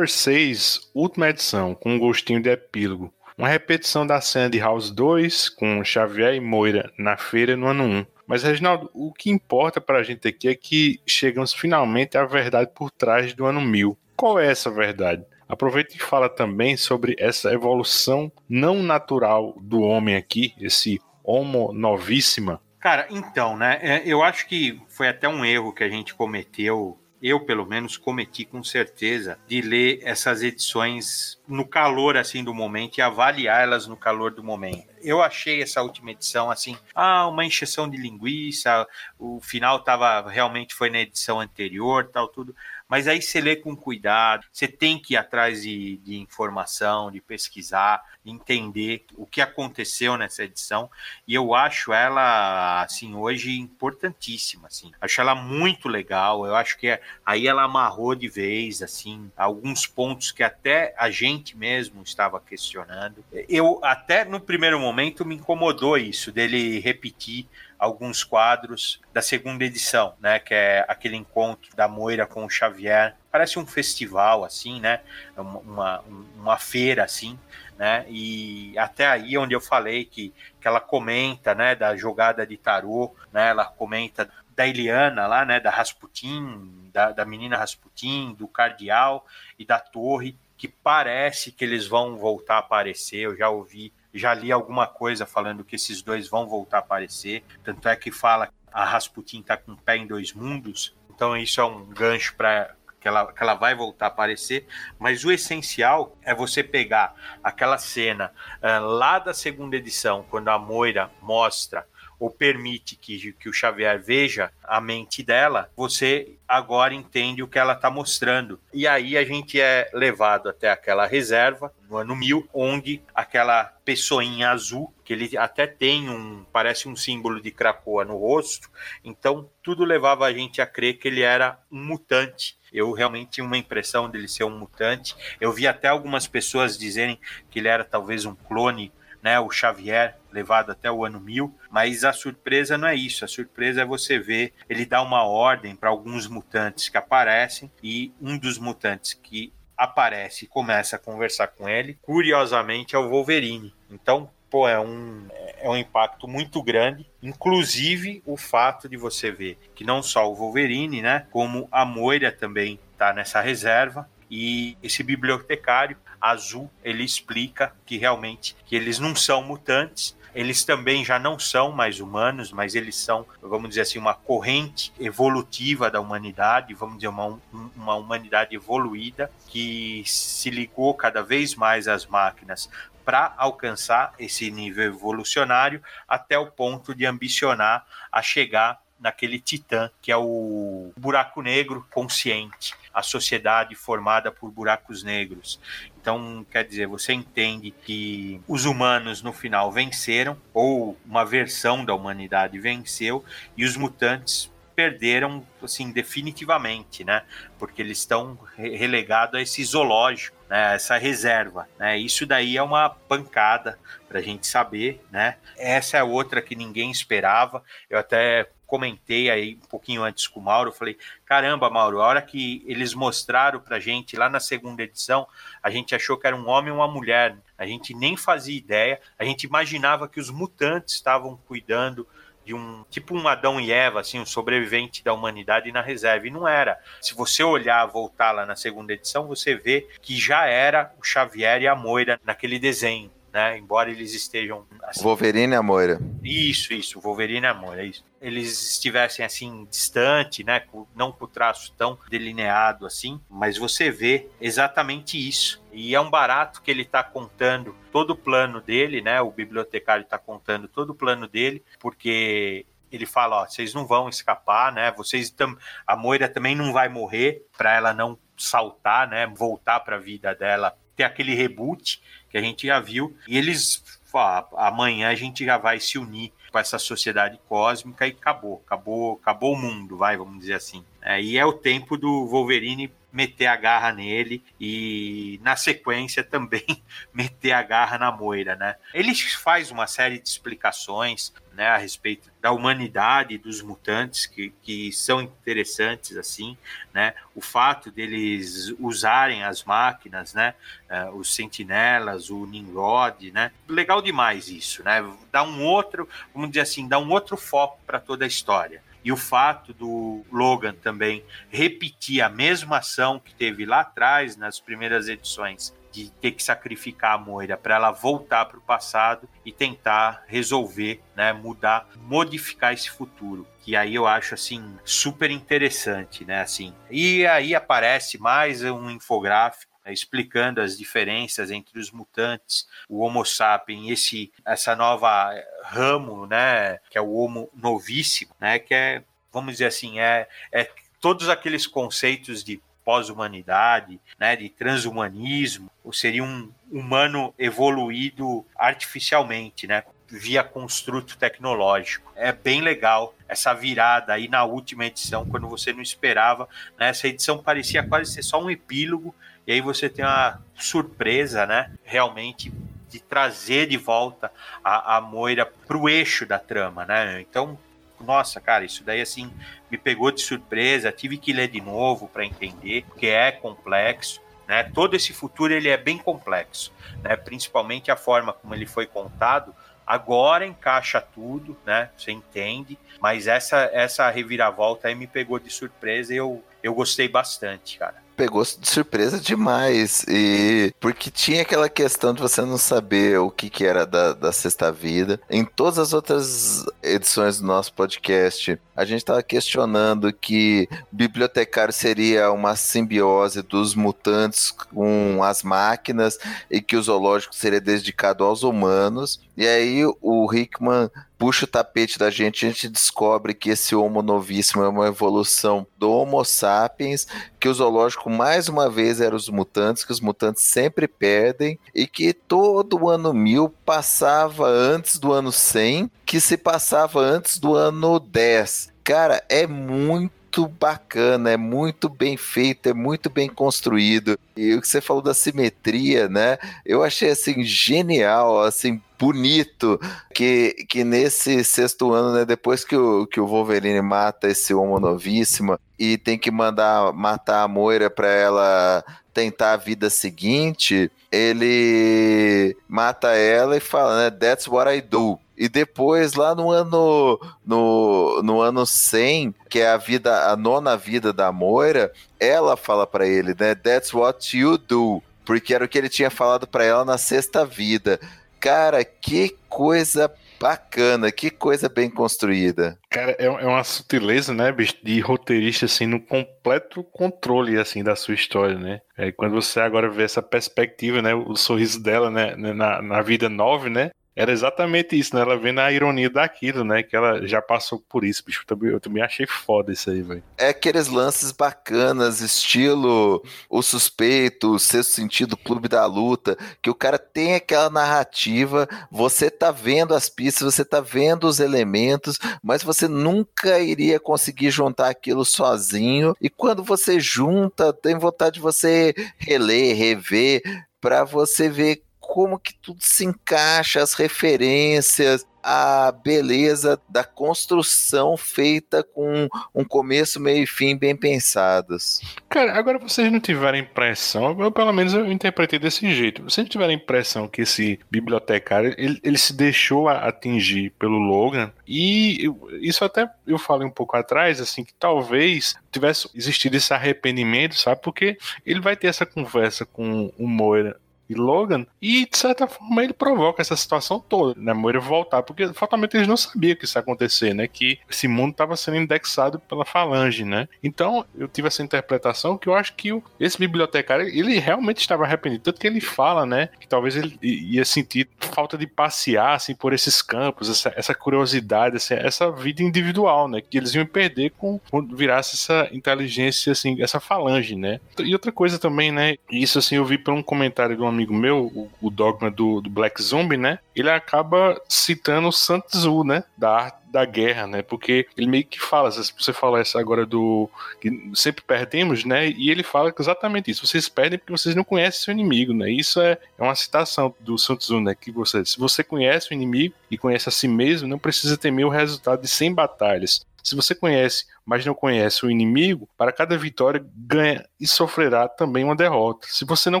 [0.00, 3.12] Power 6, última edição, com um gostinho de epílogo.
[3.36, 7.84] Uma repetição da cena de House 2, com Xavier e Moira na feira no ano
[7.84, 8.06] 1.
[8.26, 12.90] Mas, Reginaldo, o que importa pra gente aqui é que chegamos finalmente à verdade por
[12.90, 13.94] trás do ano 1000.
[14.16, 15.22] Qual é essa verdade?
[15.46, 22.58] Aproveita e fala também sobre essa evolução não natural do homem aqui, esse Homo novíssima.
[22.80, 23.78] Cara, então, né?
[23.82, 26.98] é, Eu acho que foi até um erro que a gente cometeu.
[27.22, 32.98] Eu, pelo menos, cometi com certeza de ler essas edições no calor assim do momento
[32.98, 34.88] e avaliar elas no calor do momento.
[35.02, 38.86] Eu achei essa última edição assim, ah, uma encheção de linguiça,
[39.18, 42.54] o final tava realmente foi na edição anterior, tal tudo.
[42.90, 47.20] Mas aí você lê com cuidado, você tem que ir atrás de, de informação, de
[47.20, 50.90] pesquisar, de entender o que aconteceu nessa edição.
[51.26, 54.90] E eu acho ela, assim, hoje importantíssima, assim.
[55.00, 56.44] Acho ela muito legal.
[56.44, 61.10] Eu acho que é- aí ela amarrou de vez, assim, alguns pontos que até a
[61.10, 63.24] gente mesmo estava questionando.
[63.48, 67.46] Eu até no primeiro momento me incomodou isso dele repetir
[67.80, 70.38] alguns quadros da segunda edição, né?
[70.38, 73.16] Que é aquele encontro da Moira com o Xavier.
[73.32, 75.00] Parece um festival, assim, né?
[75.34, 76.04] Uma,
[76.36, 77.38] uma, feira, assim,
[77.78, 78.04] né?
[78.06, 81.74] E até aí onde eu falei que, que ela comenta, né?
[81.74, 83.48] Da jogada de tarô, né?
[83.48, 85.58] Ela comenta da Eliana lá, né?
[85.58, 89.26] Da Rasputin, da, da menina Rasputin, do Cardeal
[89.58, 93.20] e da Torre, que parece que eles vão voltar a aparecer.
[93.20, 97.44] Eu já ouvi já li alguma coisa falando que esses dois vão voltar a aparecer.
[97.62, 100.96] Tanto é que fala que a Rasputin tá com o pé em dois mundos.
[101.14, 104.66] Então isso é um gancho para que ela, que ela vai voltar a aparecer.
[104.98, 108.32] Mas o essencial é você pegar aquela cena
[108.62, 111.86] ah, lá da segunda edição, quando a Moira mostra
[112.20, 117.58] ou permite que, que o Xavier veja a mente dela, você agora entende o que
[117.58, 118.60] ela está mostrando.
[118.74, 124.50] E aí a gente é levado até aquela reserva, no ano 1000, onde aquela pessoinha
[124.50, 128.70] azul, que ele até tem um, parece um símbolo de Krakoa no rosto,
[129.02, 132.58] então tudo levava a gente a crer que ele era um mutante.
[132.72, 135.16] Eu realmente tinha uma impressão dele ser um mutante.
[135.40, 137.18] Eu vi até algumas pessoas dizerem
[137.50, 138.92] que ele era talvez um clone
[139.22, 143.28] né, o Xavier levado até o ano 1000, mas a surpresa não é isso, a
[143.28, 148.38] surpresa é você ver ele dá uma ordem para alguns mutantes que aparecem e um
[148.38, 153.74] dos mutantes que aparece e começa a conversar com ele, curiosamente é o Wolverine.
[153.90, 155.26] Então, pô, é um,
[155.58, 160.34] é um impacto muito grande, inclusive o fato de você ver que não só o
[160.34, 167.74] Wolverine, né, como a Moira também está nessa reserva, e esse bibliotecário azul ele explica
[167.84, 172.74] que realmente que eles não são mutantes eles também já não são mais humanos, mas
[172.74, 177.94] eles são, vamos dizer assim, uma corrente evolutiva da humanidade, vamos dizer, uma, um- uma
[177.94, 182.68] humanidade evoluída que se ligou cada vez mais às máquinas
[183.04, 190.12] para alcançar esse nível evolucionário até o ponto de ambicionar a chegar naquele titã que
[190.12, 195.60] é o buraco negro consciente, a sociedade formada por buracos negros.
[196.00, 201.94] Então, quer dizer, você entende que os humanos no final venceram, ou uma versão da
[201.94, 203.24] humanidade venceu,
[203.56, 207.22] e os mutantes perderam, assim, definitivamente, né?
[207.58, 210.74] Porque eles estão re- relegados a esse zoológico, né?
[210.74, 211.98] Essa reserva, né?
[211.98, 215.36] Isso daí é uma pancada para a gente saber, né?
[215.58, 217.62] Essa é outra que ninguém esperava.
[217.90, 222.22] Eu até comentei aí um pouquinho antes com o Mauro, falei, caramba, Mauro, a hora
[222.22, 225.26] que eles mostraram pra gente lá na segunda edição,
[225.60, 227.36] a gente achou que era um homem e uma mulher.
[227.58, 232.06] A gente nem fazia ideia, a gente imaginava que os mutantes estavam cuidando
[232.44, 236.28] de um tipo um Adão e Eva, assim, um sobrevivente da humanidade na reserva.
[236.28, 236.78] E não era.
[237.00, 241.60] Se você olhar, voltar lá na segunda edição, você vê que já era o Xavier
[241.60, 243.10] e a Moira naquele desenho.
[243.32, 243.58] Né?
[243.58, 246.00] Embora eles estejam assim, Wolverine e a Moira.
[246.22, 248.04] isso, isso, Wolverine e Amor, é isso.
[248.20, 250.62] Eles estivessem assim distante, né,
[250.94, 255.62] não com o traço tão delineado assim, mas você vê exatamente isso.
[255.72, 259.20] E é um barato que ele tá contando todo o plano dele, né?
[259.20, 264.08] O bibliotecário tá contando todo o plano dele, porque ele fala, ó, vocês não vão
[264.08, 264.90] escapar, né?
[264.92, 265.56] Vocês tam...
[265.86, 269.26] a Moira também não vai morrer para ela não saltar, né?
[269.26, 273.16] Voltar para a vida dela, ter aquele reboot que a gente já viu.
[273.26, 273.82] E eles,
[274.12, 279.20] ó, amanhã a gente já vai se unir com essa sociedade cósmica e acabou, acabou,
[279.20, 280.84] acabou o mundo, vai, vamos dizer assim.
[281.02, 286.64] É, e é o tempo do Wolverine meter a garra nele e na sequência também
[287.12, 288.76] meter a garra na Moira, né?
[288.94, 294.90] Ele faz uma série de explicações, né, a respeito da humanidade dos mutantes que, que
[294.92, 296.56] são interessantes assim,
[296.90, 297.12] né?
[297.34, 300.54] O fato deles usarem as máquinas, né?
[300.88, 303.52] eh, os sentinelas, o Nimrod, né?
[303.68, 305.06] Legal demais isso, né?
[305.30, 308.82] Dá um outro, vamos dizer assim, dá um outro foco para toda a história.
[309.04, 314.58] E o fato do Logan também repetir a mesma ação que teve lá atrás, nas
[314.58, 319.52] primeiras edições, de ter que sacrificar a Moira para ela voltar para o passado e
[319.52, 323.46] tentar resolver, né, mudar, modificar esse futuro.
[323.62, 326.74] Que aí eu acho assim super interessante, né, assim.
[326.90, 333.24] E aí aparece mais um infográfico né, explicando as diferenças entre os mutantes, o Homo
[333.24, 335.32] sapiens, esse essa nova
[335.64, 339.02] ramo, né, que é o Homo novíssimo, né, que é,
[339.32, 340.68] vamos dizer assim, é, é
[341.00, 342.60] todos aqueles conceitos de
[342.90, 352.12] pós-humanidade, né, de transhumanismo, ou seria um humano evoluído artificialmente, né, via construto tecnológico.
[352.16, 356.48] É bem legal essa virada aí na última edição, quando você não esperava.
[356.76, 359.14] Né, essa edição parecia quase ser só um epílogo,
[359.46, 362.52] e aí você tem uma surpresa, né, realmente
[362.88, 364.32] de trazer de volta
[364.64, 367.20] a, a Moira pro eixo da trama, né?
[367.20, 367.56] Então,
[368.04, 369.32] nossa, cara, isso daí assim
[369.70, 374.64] me pegou de surpresa, tive que ler de novo para entender, porque é complexo, né?
[374.64, 376.72] Todo esse futuro ele é bem complexo,
[377.02, 377.16] né?
[377.16, 379.54] Principalmente a forma como ele foi contado,
[379.86, 381.90] agora encaixa tudo, né?
[381.96, 387.08] Você entende, mas essa essa reviravolta aí me pegou de surpresa e eu eu gostei
[387.08, 390.04] bastante, cara pegou de surpresa demais.
[390.06, 394.30] E porque tinha aquela questão de você não saber o que, que era da, da
[394.30, 395.18] sexta vida.
[395.30, 402.30] Em todas as outras edições do nosso podcast, a gente estava questionando que bibliotecário seria
[402.30, 406.18] uma simbiose dos mutantes com as máquinas
[406.50, 409.18] e que o zoológico seria dedicado aos humanos.
[409.34, 410.90] E aí o Hickman
[411.20, 415.66] puxa o tapete da gente, a gente descobre que esse Homo novíssimo é uma evolução
[415.76, 417.06] do Homo sapiens,
[417.38, 421.86] que o zoológico mais uma vez era os mutantes, que os mutantes sempre perdem, e
[421.86, 428.00] que todo ano mil passava antes do ano 100, que se passava antes do ano
[428.00, 428.72] 10.
[428.82, 434.16] Cara, é muito muito bacana, é muito bem feito, é muito bem construído.
[434.36, 436.38] E o que você falou da simetria, né?
[436.64, 439.80] Eu achei assim genial, assim bonito
[440.14, 444.78] que, que nesse sexto ano, né, depois que o, que o Wolverine mata esse homo
[444.78, 448.84] novíssima e tem que mandar matar a Moira para ela
[449.14, 455.18] tentar a vida seguinte, ele mata ela e fala, né, that's what I do.
[455.40, 460.76] E depois, lá no ano no, no ano 100, que é a vida, a nona
[460.76, 461.90] vida da Moira,
[462.20, 463.54] ela fala para ele, né?
[463.54, 465.02] That's what you do.
[465.24, 467.98] Porque era o que ele tinha falado para ela na sexta vida.
[468.38, 472.78] Cara, que coisa bacana, que coisa bem construída.
[472.90, 477.96] Cara, é, é uma sutileza, né, bicho, de roteirista, assim, no completo controle, assim, da
[477.96, 478.80] sua história, né?
[478.96, 483.28] É, quando você agora vê essa perspectiva, né, o sorriso dela, né, na, na vida
[483.28, 483.90] nove, né?
[484.20, 485.22] Era exatamente isso, né?
[485.22, 486.82] Ela vendo a ironia daquilo, né?
[486.82, 488.42] Que ela já passou por isso, bicho.
[488.42, 490.22] Eu também, eu também achei foda isso aí, velho.
[490.36, 496.74] É aqueles lances bacanas, estilo O Suspeito, o Sexto Sentido, Clube da Luta, que o
[496.74, 502.62] cara tem aquela narrativa, você tá vendo as pistas, você tá vendo os elementos, mas
[502.62, 506.14] você nunca iria conseguir juntar aquilo sozinho.
[506.20, 510.42] E quando você junta, tem vontade de você reler, rever,
[510.78, 518.82] para você ver como que tudo se encaixa, as referências, a beleza da construção feita
[518.82, 522.00] com um começo, meio e fim bem pensados.
[522.28, 526.24] Cara, agora vocês não tiveram impressão, eu, pelo menos eu interpretei desse jeito.
[526.24, 532.28] Vocês não tiveram impressão que esse bibliotecário ele, ele se deixou atingir pelo Logan e
[532.60, 537.80] isso até eu falei um pouco atrás, assim, que talvez tivesse existido esse arrependimento, sabe?
[537.80, 540.76] Porque ele vai ter essa conversa com o Moira
[541.10, 544.52] e Logan, e de certa forma ele provoca essa situação toda, né?
[544.52, 547.48] Moira voltar, porque fatalmente eles não sabiam que isso ia acontecer, né?
[547.48, 550.48] Que esse mundo estava sendo indexado pela Falange, né?
[550.62, 555.42] Então eu tive essa interpretação que eu acho que esse bibliotecário, ele realmente estava arrependido,
[555.42, 556.48] tanto que ele fala, né?
[556.60, 561.76] Que talvez ele ia sentir falta de passear, assim, por esses campos, essa, essa curiosidade,
[561.76, 563.40] essa, essa vida individual, né?
[563.40, 567.80] Que eles iam perder com, quando virasse essa inteligência, assim, essa falange, né?
[567.98, 569.16] E outra coisa também, né?
[569.30, 572.60] Isso, assim, eu vi por um comentário de um amigo meu, o, o Dogma do,
[572.60, 573.58] do Black Zombie, né?
[573.74, 576.24] Ele acaba citando o Sun Tzu, né?
[576.36, 577.62] Da arte da guerra, né?
[577.62, 580.48] Porque ele meio que fala, se você fala essa agora do
[580.80, 582.28] que sempre perdemos, né?
[582.28, 583.66] E ele fala exatamente isso.
[583.66, 585.70] Vocês perdem porque vocês não conhecem seu inimigo, né?
[585.70, 587.94] Isso é, é uma citação do Sun Tzu, né?
[587.94, 591.66] Que você, se você conhece o inimigo e conhece a si mesmo, não precisa temer
[591.66, 593.24] o resultado de 100 batalhas.
[593.42, 598.64] Se você conhece mas não conhece o inimigo, para cada vitória ganha e sofrerá também
[598.64, 599.28] uma derrota.
[599.30, 599.80] Se você não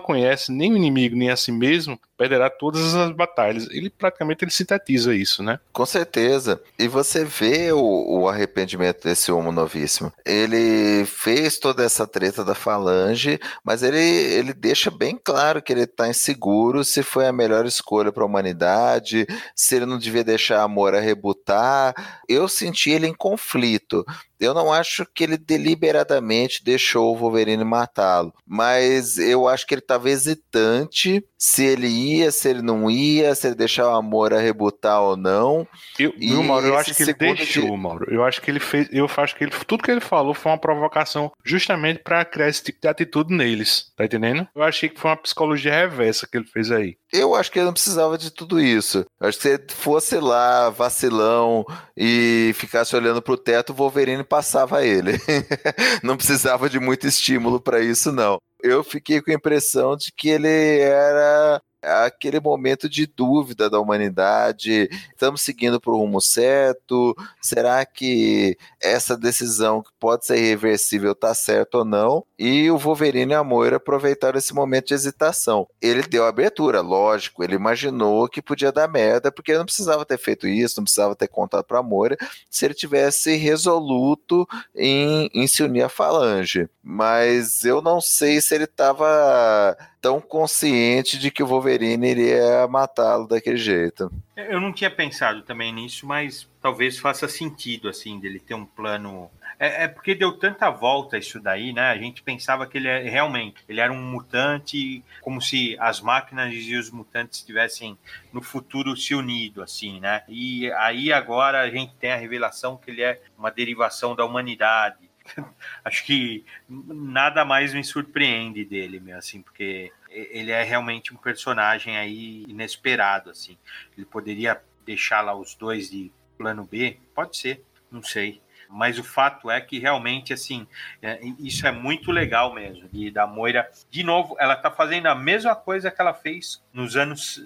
[0.00, 3.66] conhece nem o inimigo nem a si mesmo, perderá todas as batalhas.
[3.70, 5.58] Ele praticamente ele sintetiza isso, né?
[5.72, 6.60] Com certeza.
[6.78, 7.80] E você vê o,
[8.20, 10.12] o arrependimento desse homo novíssimo.
[10.22, 15.84] Ele fez toda essa treta da falange, mas ele, ele deixa bem claro que ele
[15.84, 19.26] está inseguro se foi a melhor escolha para a humanidade,
[19.56, 21.94] se ele não devia deixar a Moura rebutar.
[22.28, 24.04] Eu senti ele em conflito.
[24.40, 29.80] Eu não acho que ele deliberadamente deixou o Wolverine matá-lo, mas eu acho que ele
[29.80, 34.38] estava hesitante se ele ia, se ele não ia, se ele deixava o amor a
[34.38, 35.66] rebutar ou não.
[35.98, 37.76] Eu, e viu, Mauro, eu acho que ele deixou, de...
[37.76, 38.06] Mauro.
[38.12, 40.58] Eu acho que ele fez, eu acho que ele, tudo que ele falou foi uma
[40.58, 44.46] provocação justamente para criar esse tipo de atitude neles, tá entendendo?
[44.54, 46.96] Eu achei que foi uma psicologia reversa que ele fez aí.
[47.12, 49.04] Eu acho que ele não precisava de tudo isso.
[49.20, 51.64] Eu acho que se ele fosse lá, vacilão,
[51.96, 55.18] e ficasse olhando pro teto, o Wolverine passava ele.
[56.04, 58.38] não precisava de muito estímulo para isso, não.
[58.62, 64.88] Eu fiquei com a impressão de que ele era aquele momento de dúvida da humanidade.
[65.10, 67.16] Estamos seguindo para o rumo certo?
[67.40, 72.24] Será que essa decisão que pode ser irreversível está certa ou não?
[72.38, 75.66] E o Wolverine e a Moira aproveitaram esse momento de hesitação.
[75.80, 80.18] Ele deu abertura, lógico, ele imaginou que podia dar merda, porque ele não precisava ter
[80.18, 82.16] feito isso, não precisava ter contado para a Moira,
[82.50, 86.68] se ele tivesse resoluto em, em se unir à Falange.
[86.82, 93.28] Mas eu não sei se ele estava tão consciente de que o Wolverine iria matá-lo
[93.28, 94.10] daquele jeito.
[94.36, 99.30] Eu não tinha pensado também nisso, mas talvez faça sentido, assim, dele ter um plano.
[99.58, 101.90] É, é, porque deu tanta volta isso daí, né?
[101.90, 106.54] A gente pensava que ele é, realmente ele era um mutante, como se as máquinas
[106.54, 107.98] e os mutantes tivessem
[108.32, 110.22] no futuro se unido, assim, né?
[110.26, 115.09] E aí agora a gente tem a revelação que ele é uma derivação da humanidade
[115.84, 121.96] acho que nada mais me surpreende dele, meu, assim, porque ele é realmente um personagem
[121.96, 123.56] aí inesperado, assim.
[123.96, 128.40] Ele poderia deixar lá os dois de plano B, pode ser, não sei.
[128.72, 130.66] Mas o fato é que realmente, assim,
[131.02, 132.88] é, isso é muito legal mesmo.
[132.92, 136.96] E da Moira, de novo, ela tá fazendo a mesma coisa que ela fez nos
[136.96, 137.42] anos,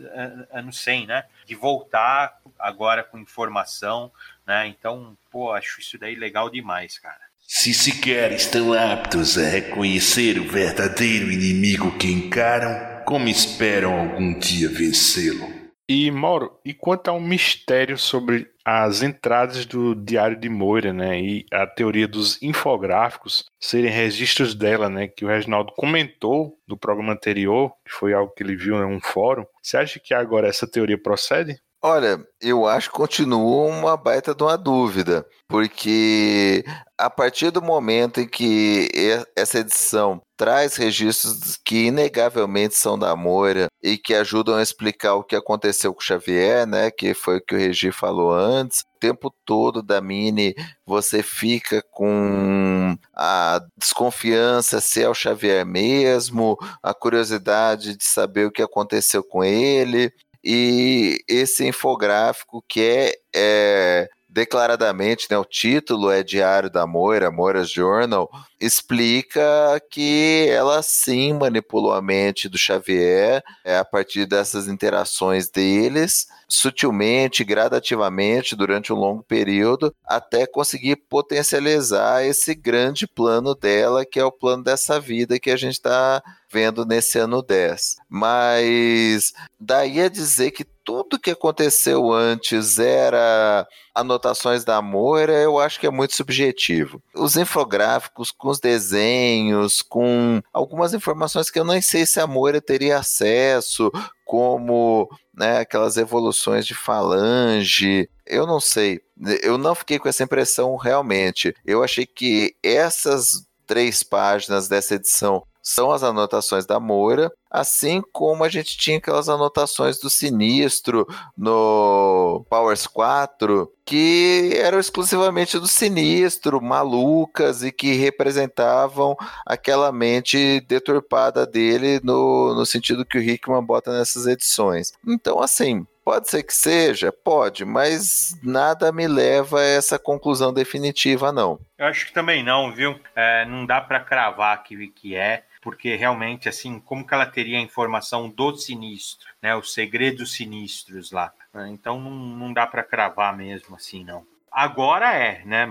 [0.52, 1.24] anos 100, né?
[1.46, 4.12] De voltar agora com informação,
[4.46, 4.66] né?
[4.66, 7.23] Então, pô, acho isso daí legal demais, cara.
[7.46, 14.68] Se sequer estão aptos a reconhecer o verdadeiro inimigo que encaram, como esperam algum dia
[14.68, 15.46] vencê-lo?
[15.86, 21.44] E, Mauro, e quanto ao mistério sobre as entradas do Diário de Moira, né, e
[21.52, 27.70] a teoria dos infográficos serem registros dela, né, que o Reginaldo comentou no programa anterior,
[27.84, 30.96] que foi algo que ele viu em um fórum, você acha que agora essa teoria
[30.96, 31.60] procede?
[31.86, 36.64] Olha, eu acho que continua uma baita de uma dúvida, porque
[36.96, 38.88] a partir do momento em que
[39.36, 45.22] essa edição traz registros que inegavelmente são da Moira e que ajudam a explicar o
[45.22, 48.98] que aconteceu com o Xavier, né, que foi o que o Regi falou antes, o
[48.98, 50.54] tempo todo da Mini
[50.86, 58.50] você fica com a desconfiança se é o Xavier mesmo, a curiosidade de saber o
[58.50, 60.10] que aconteceu com ele,
[60.44, 67.70] e esse infográfico que é, é declaradamente, né, o título é Diário da Moira, Moira's
[67.70, 68.28] Journal,
[68.60, 76.26] explica que ela sim manipulou a mente do Xavier é, a partir dessas interações deles,
[76.48, 84.24] sutilmente, gradativamente, durante um longo período, até conseguir potencializar esse grande plano dela, que é
[84.24, 86.20] o plano dessa vida que a gente está
[86.54, 87.96] vendo nesse ano 10.
[88.08, 95.80] Mas daí a dizer que tudo que aconteceu antes era anotações da Moira, eu acho
[95.80, 97.02] que é muito subjetivo.
[97.12, 102.60] Os infográficos, com os desenhos, com algumas informações que eu nem sei se a Moira
[102.60, 103.90] teria acesso,
[104.24, 109.00] como né, aquelas evoluções de falange, eu não sei.
[109.42, 111.52] Eu não fiquei com essa impressão realmente.
[111.64, 118.44] Eu achei que essas três páginas dessa edição são as anotações da Moira, assim como
[118.44, 126.60] a gente tinha aquelas anotações do Sinistro no Powers 4, que eram exclusivamente do Sinistro,
[126.60, 129.16] malucas e que representavam
[129.46, 134.92] aquela mente deturpada dele no, no sentido que o Hickman bota nessas edições.
[135.06, 141.32] Então, assim, Pode ser que seja, pode, mas nada me leva a essa conclusão definitiva,
[141.32, 141.58] não.
[141.78, 143.00] Eu acho que também não, viu?
[143.16, 147.56] É, não dá para cravar que, que é porque realmente, assim, como que ela teria
[147.56, 149.56] a informação do sinistro, né?
[149.56, 151.32] Os segredos sinistros lá.
[151.70, 154.26] Então não, não dá para cravar mesmo assim, não.
[154.52, 155.66] Agora é, né?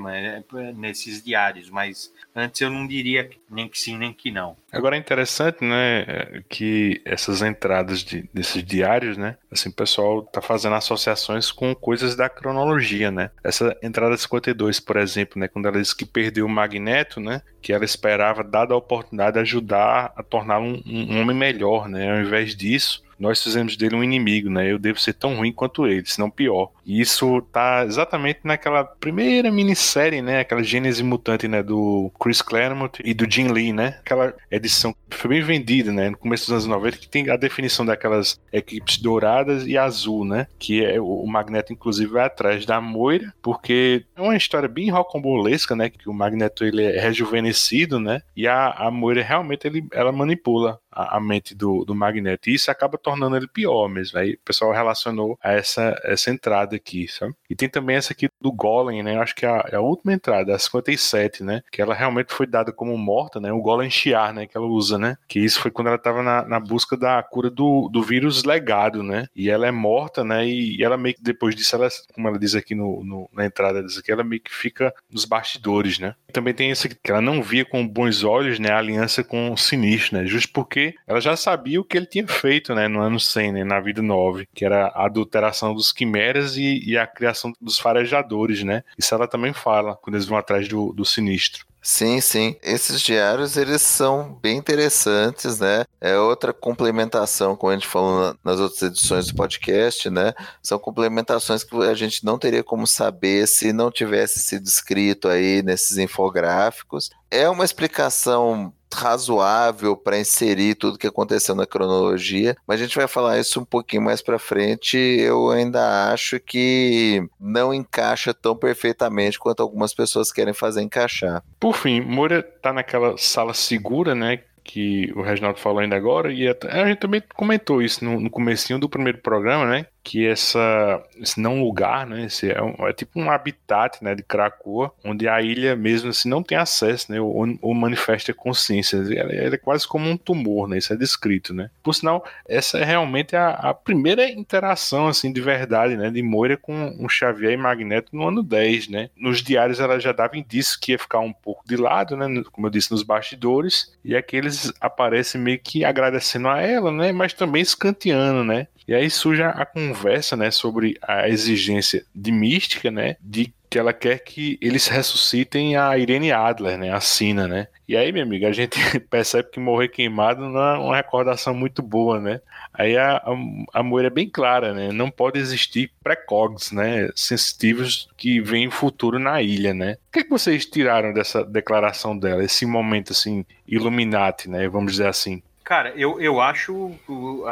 [0.55, 4.57] É, nesses diários, mas antes eu não diria nem que sim nem que não.
[4.73, 10.41] Agora é interessante, né, que essas entradas de, desses diários, né, assim, o pessoal tá
[10.41, 13.31] fazendo associações com coisas da cronologia, né?
[13.41, 17.71] Essa entrada 52, por exemplo, né, quando ela diz que perdeu o Magneto, né, que
[17.71, 22.11] ela esperava, dada a oportunidade, ajudar a torná-lo um, um homem melhor, né?
[22.11, 24.69] Ao invés disso, nós fizemos dele um inimigo, né?
[24.69, 26.71] Eu devo ser tão ruim quanto ele, se não pior.
[26.85, 30.41] E isso tá exatamente naquela primeira minissérie, né?
[30.41, 31.63] Aquela Gênese Mutante, né?
[31.63, 33.99] Do Chris Claremont e do Jim Lee, né?
[33.99, 36.09] Aquela edição que foi bem vendida, né?
[36.09, 40.47] No começo dos anos 90, que tem a definição daquelas equipes douradas e azul, né?
[40.59, 45.75] Que é o Magneto, inclusive, vai atrás da Moira, porque é uma história bem rocambolesca,
[45.75, 45.89] né?
[45.89, 47.52] Que o Magneto ele é rejuvenescido,
[47.99, 48.21] né?
[48.35, 52.49] E a, a Moira realmente ele, ela manipula a, a mente do, do Magneto.
[52.49, 54.19] E isso acaba tornando ele pior mesmo.
[54.19, 57.33] Aí o pessoal relacionou a essa, essa entrada aqui, sabe?
[57.49, 59.15] E tem também essa aqui do Golem, né?
[59.15, 61.61] Eu acho que é a, é a, última entrada, a 57, né?
[61.71, 63.51] Que ela realmente foi dada como morta, né?
[63.51, 64.47] O Golem Chiar, né?
[64.47, 65.17] Que ela usa, né?
[65.27, 69.03] Que isso foi quando ela estava na, na busca da cura do, do vírus legado,
[69.03, 69.27] né?
[69.35, 70.45] E ela é morta, né?
[70.45, 73.45] E, e ela meio que depois disso, ela, como ela diz aqui no, no, na
[73.45, 76.15] entrada disso aqui, ela meio que fica nos bastidores, né?
[76.31, 78.71] Também tem aqui, que ela não via com bons olhos, né?
[78.71, 80.25] A aliança com o Sinistro, né?
[80.25, 82.87] Justo porque ela já sabia o que ele tinha feito, né?
[82.87, 83.63] No ano 100, né?
[83.63, 88.63] Na vida 9, que era a adulteração dos quimeras e, e a criação dos farejadores,
[88.63, 88.83] né?
[88.97, 91.65] Isso ela também fala quando eles vão atrás do, do Sinistro.
[91.85, 92.55] Sim, sim.
[92.63, 95.83] Esses diários, eles são bem interessantes, né?
[95.99, 100.33] É outra complementação, como a gente falou nas outras edições do podcast, né?
[100.61, 105.61] São complementações que a gente não teria como saber se não tivesse sido escrito aí
[105.61, 107.09] nesses infográficos.
[107.29, 113.07] É uma explicação razoável para inserir tudo que aconteceu na cronologia, mas a gente vai
[113.07, 114.97] falar isso um pouquinho mais para frente.
[114.97, 121.43] Eu ainda acho que não encaixa tão perfeitamente quanto algumas pessoas querem fazer encaixar.
[121.59, 124.39] Por fim, Moura tá naquela sala segura, né?
[124.63, 128.79] que o Reginaldo falou ainda agora, e a gente também comentou isso no, no comecinho
[128.79, 129.87] do primeiro programa, né?
[130.03, 134.21] Que essa, esse não lugar, né, esse é, um, é, tipo um habitat, né, de
[134.21, 139.31] Krakoa, onde a ilha mesmo assim não tem acesso, né, ou, ou manifesta consciência, ela,
[139.31, 141.69] ela, é quase como um tumor, né, isso é descrito, né.
[141.81, 146.57] Por sinal, essa é realmente a, a primeira interação, assim, de verdade, né, de Moira
[146.57, 149.09] com o Xavier e Magneto no ano 10, né.
[149.15, 152.67] Nos diários ela já dava indício que ia ficar um pouco de lado, né, como
[152.67, 157.33] eu disse, nos bastidores, e aqui eles aparecem meio que agradecendo a ela, né, mas
[157.33, 163.15] também escanteando, né, e aí surge a conversa, né, sobre a exigência de mística, né,
[163.21, 167.67] de que ela quer que eles ressuscitem a Irene Adler, né, a Sina, né.
[167.87, 168.77] E aí, minha amiga, a gente
[169.09, 172.39] percebe que morrer queimado não é uma recordação muito boa, né.
[172.71, 178.39] Aí a, a, a é bem clara, né, não pode existir precogs, né, sensitivos que
[178.41, 179.97] veem o futuro na ilha, né.
[180.09, 184.91] O que, é que vocês tiraram dessa declaração dela, esse momento, assim, Illuminati, né, vamos
[184.93, 185.41] dizer assim?
[185.63, 186.91] Cara, eu, eu acho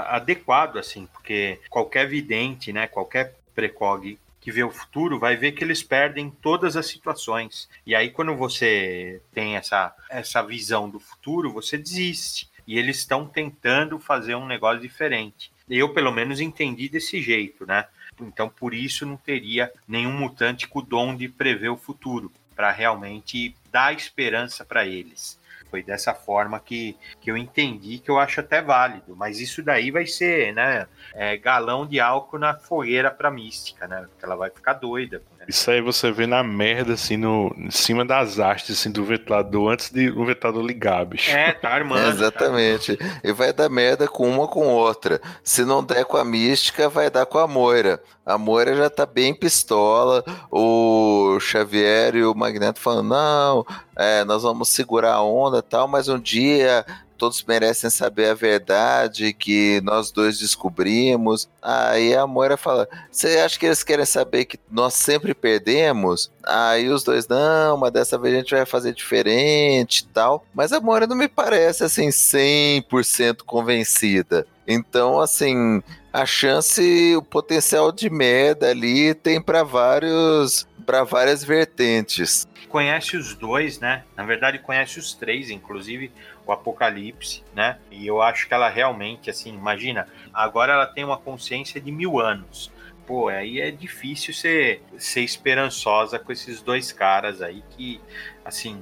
[0.08, 5.64] adequado, assim, porque qualquer vidente, né, qualquer precog que vê o futuro vai ver que
[5.64, 7.70] eles perdem todas as situações.
[7.86, 12.50] E aí, quando você tem essa, essa visão do futuro, você desiste.
[12.68, 15.52] E eles estão tentando fazer um negócio diferente.
[15.70, 17.86] Eu, pelo menos, entendi desse jeito, né?
[18.20, 22.72] Então, por isso, não teria nenhum mutante com o dom de prever o futuro, para
[22.72, 25.40] realmente dar esperança para eles.
[25.72, 29.16] Foi dessa forma que, que eu entendi, que eu acho até válido.
[29.16, 30.86] Mas isso daí vai ser, né?
[31.14, 34.06] É, galão de álcool na fogueira pra mística, né?
[34.10, 38.06] Porque ela vai ficar doida Isso aí você vê na merda, assim, no, em cima
[38.06, 41.32] das hastes, assim, do ventilador, antes de o ventilador ligar, bicho.
[41.32, 42.08] É, tá armando.
[42.10, 42.98] Exatamente.
[43.24, 45.22] E vai dar merda com uma ou com outra.
[45.44, 48.02] Se não der com a mística, vai dar com a Moira.
[48.26, 50.24] A Moira já tá bem pistola.
[50.52, 53.66] O Xavier e o Magneto falando: não,
[53.96, 56.86] é, nós vamos segurar a onda e tal, mas um dia
[57.22, 61.48] todos merecem saber a verdade que nós dois descobrimos.
[61.62, 66.32] Aí a Moira fala: Você acha que eles querem saber que nós sempre perdemos?
[66.44, 70.44] Aí os dois, não, mas dessa vez a gente vai fazer diferente e tal.
[70.52, 74.48] Mas a Moira não me parece assim 100% convencida.
[74.68, 82.48] Então, assim, a chance, o potencial de merda ali tem para vários para várias vertentes.
[82.68, 84.04] Conhece os dois, né?
[84.16, 86.12] Na verdade, conhece os três, inclusive
[86.52, 87.80] Apocalipse, né?
[87.90, 92.20] E eu acho que ela realmente, assim, imagina, agora ela tem uma consciência de mil
[92.20, 92.72] anos.
[93.06, 98.00] Pô, aí é difícil ser, ser esperançosa com esses dois caras aí que,
[98.46, 98.82] assim,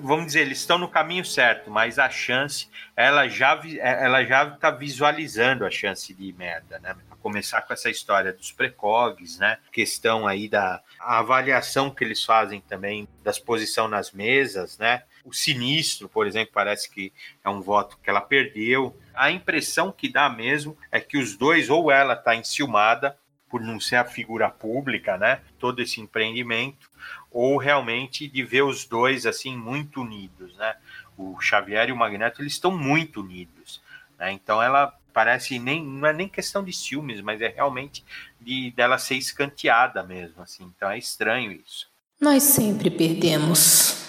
[0.00, 4.70] vamos dizer, eles estão no caminho certo, mas a chance, ela já, ela já tá
[4.70, 6.94] visualizando a chance de merda, né?
[7.22, 9.58] Começar com essa história dos precogs, né?
[9.72, 15.02] Questão aí da avaliação que eles fazem também das posição nas mesas, né?
[15.24, 17.12] O sinistro, por exemplo, parece que
[17.44, 18.96] é um voto que ela perdeu.
[19.14, 23.16] A impressão que dá mesmo é que os dois, ou ela está enciumada
[23.50, 25.40] por não ser a figura pública, né?
[25.58, 26.88] Todo esse empreendimento,
[27.30, 30.76] ou realmente de ver os dois assim muito unidos, né?
[31.18, 33.82] O Xavier e o Magneto eles estão muito unidos,
[34.16, 34.30] né?
[34.32, 38.04] Então ela parece nem não é nem questão de ciúmes, mas é realmente
[38.40, 40.72] de dela ser escanteada mesmo, assim.
[40.76, 41.90] Então é estranho isso.
[42.20, 43.99] Nós sempre perdemos.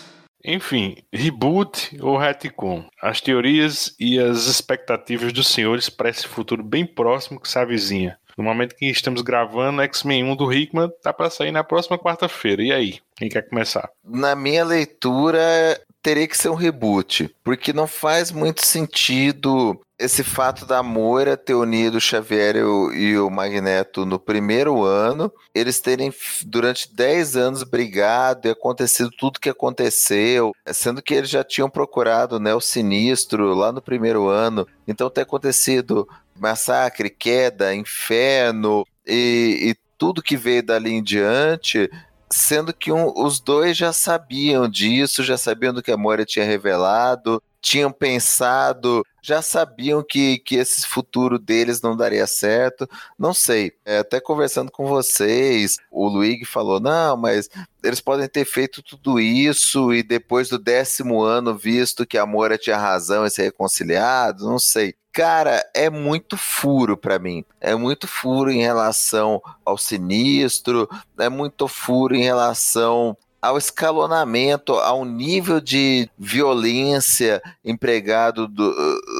[0.44, 2.86] Enfim, reboot ou retcon?
[3.02, 8.18] As teorias e as expectativas dos senhores para esse futuro bem próximo que se avizinha.
[8.38, 12.64] No momento que estamos gravando, X-Men 1 do Hickman tá para sair na próxima quarta-feira.
[12.64, 13.00] E aí?
[13.16, 13.90] Quem quer começar?
[14.04, 20.66] Na minha leitura, teria que ser um reboot, porque não faz muito sentido esse fato
[20.66, 25.80] da Moira ter unido o Xavier e o, e o, Magneto no primeiro ano, eles
[25.80, 26.12] terem
[26.46, 32.40] durante 10 anos brigado e acontecido tudo que aconteceu, sendo que eles já tinham procurado
[32.40, 36.08] né, o Sinistro lá no primeiro ano, então ter acontecido
[36.38, 41.90] massacre, queda, inferno e, e tudo que veio dali em diante
[42.32, 46.46] sendo que um, os dois já sabiam disso, já sabiam do que a Moira tinha
[46.46, 52.90] revelado, tinham pensado, já sabiam que, que esse futuro deles não daria certo.
[53.18, 53.74] Não sei.
[53.86, 57.50] É, até conversando com vocês, o Luigi falou: não, mas
[57.84, 62.58] eles podem ter feito tudo isso e depois do décimo ano, visto que a Moira
[62.58, 64.96] tinha razão e se reconciliado, não sei.
[65.14, 67.44] Cara, é muito furo para mim.
[67.60, 70.88] É muito furo em relação ao sinistro,
[71.20, 78.74] é muito furo em relação ao escalonamento, ao nível de violência empregado do,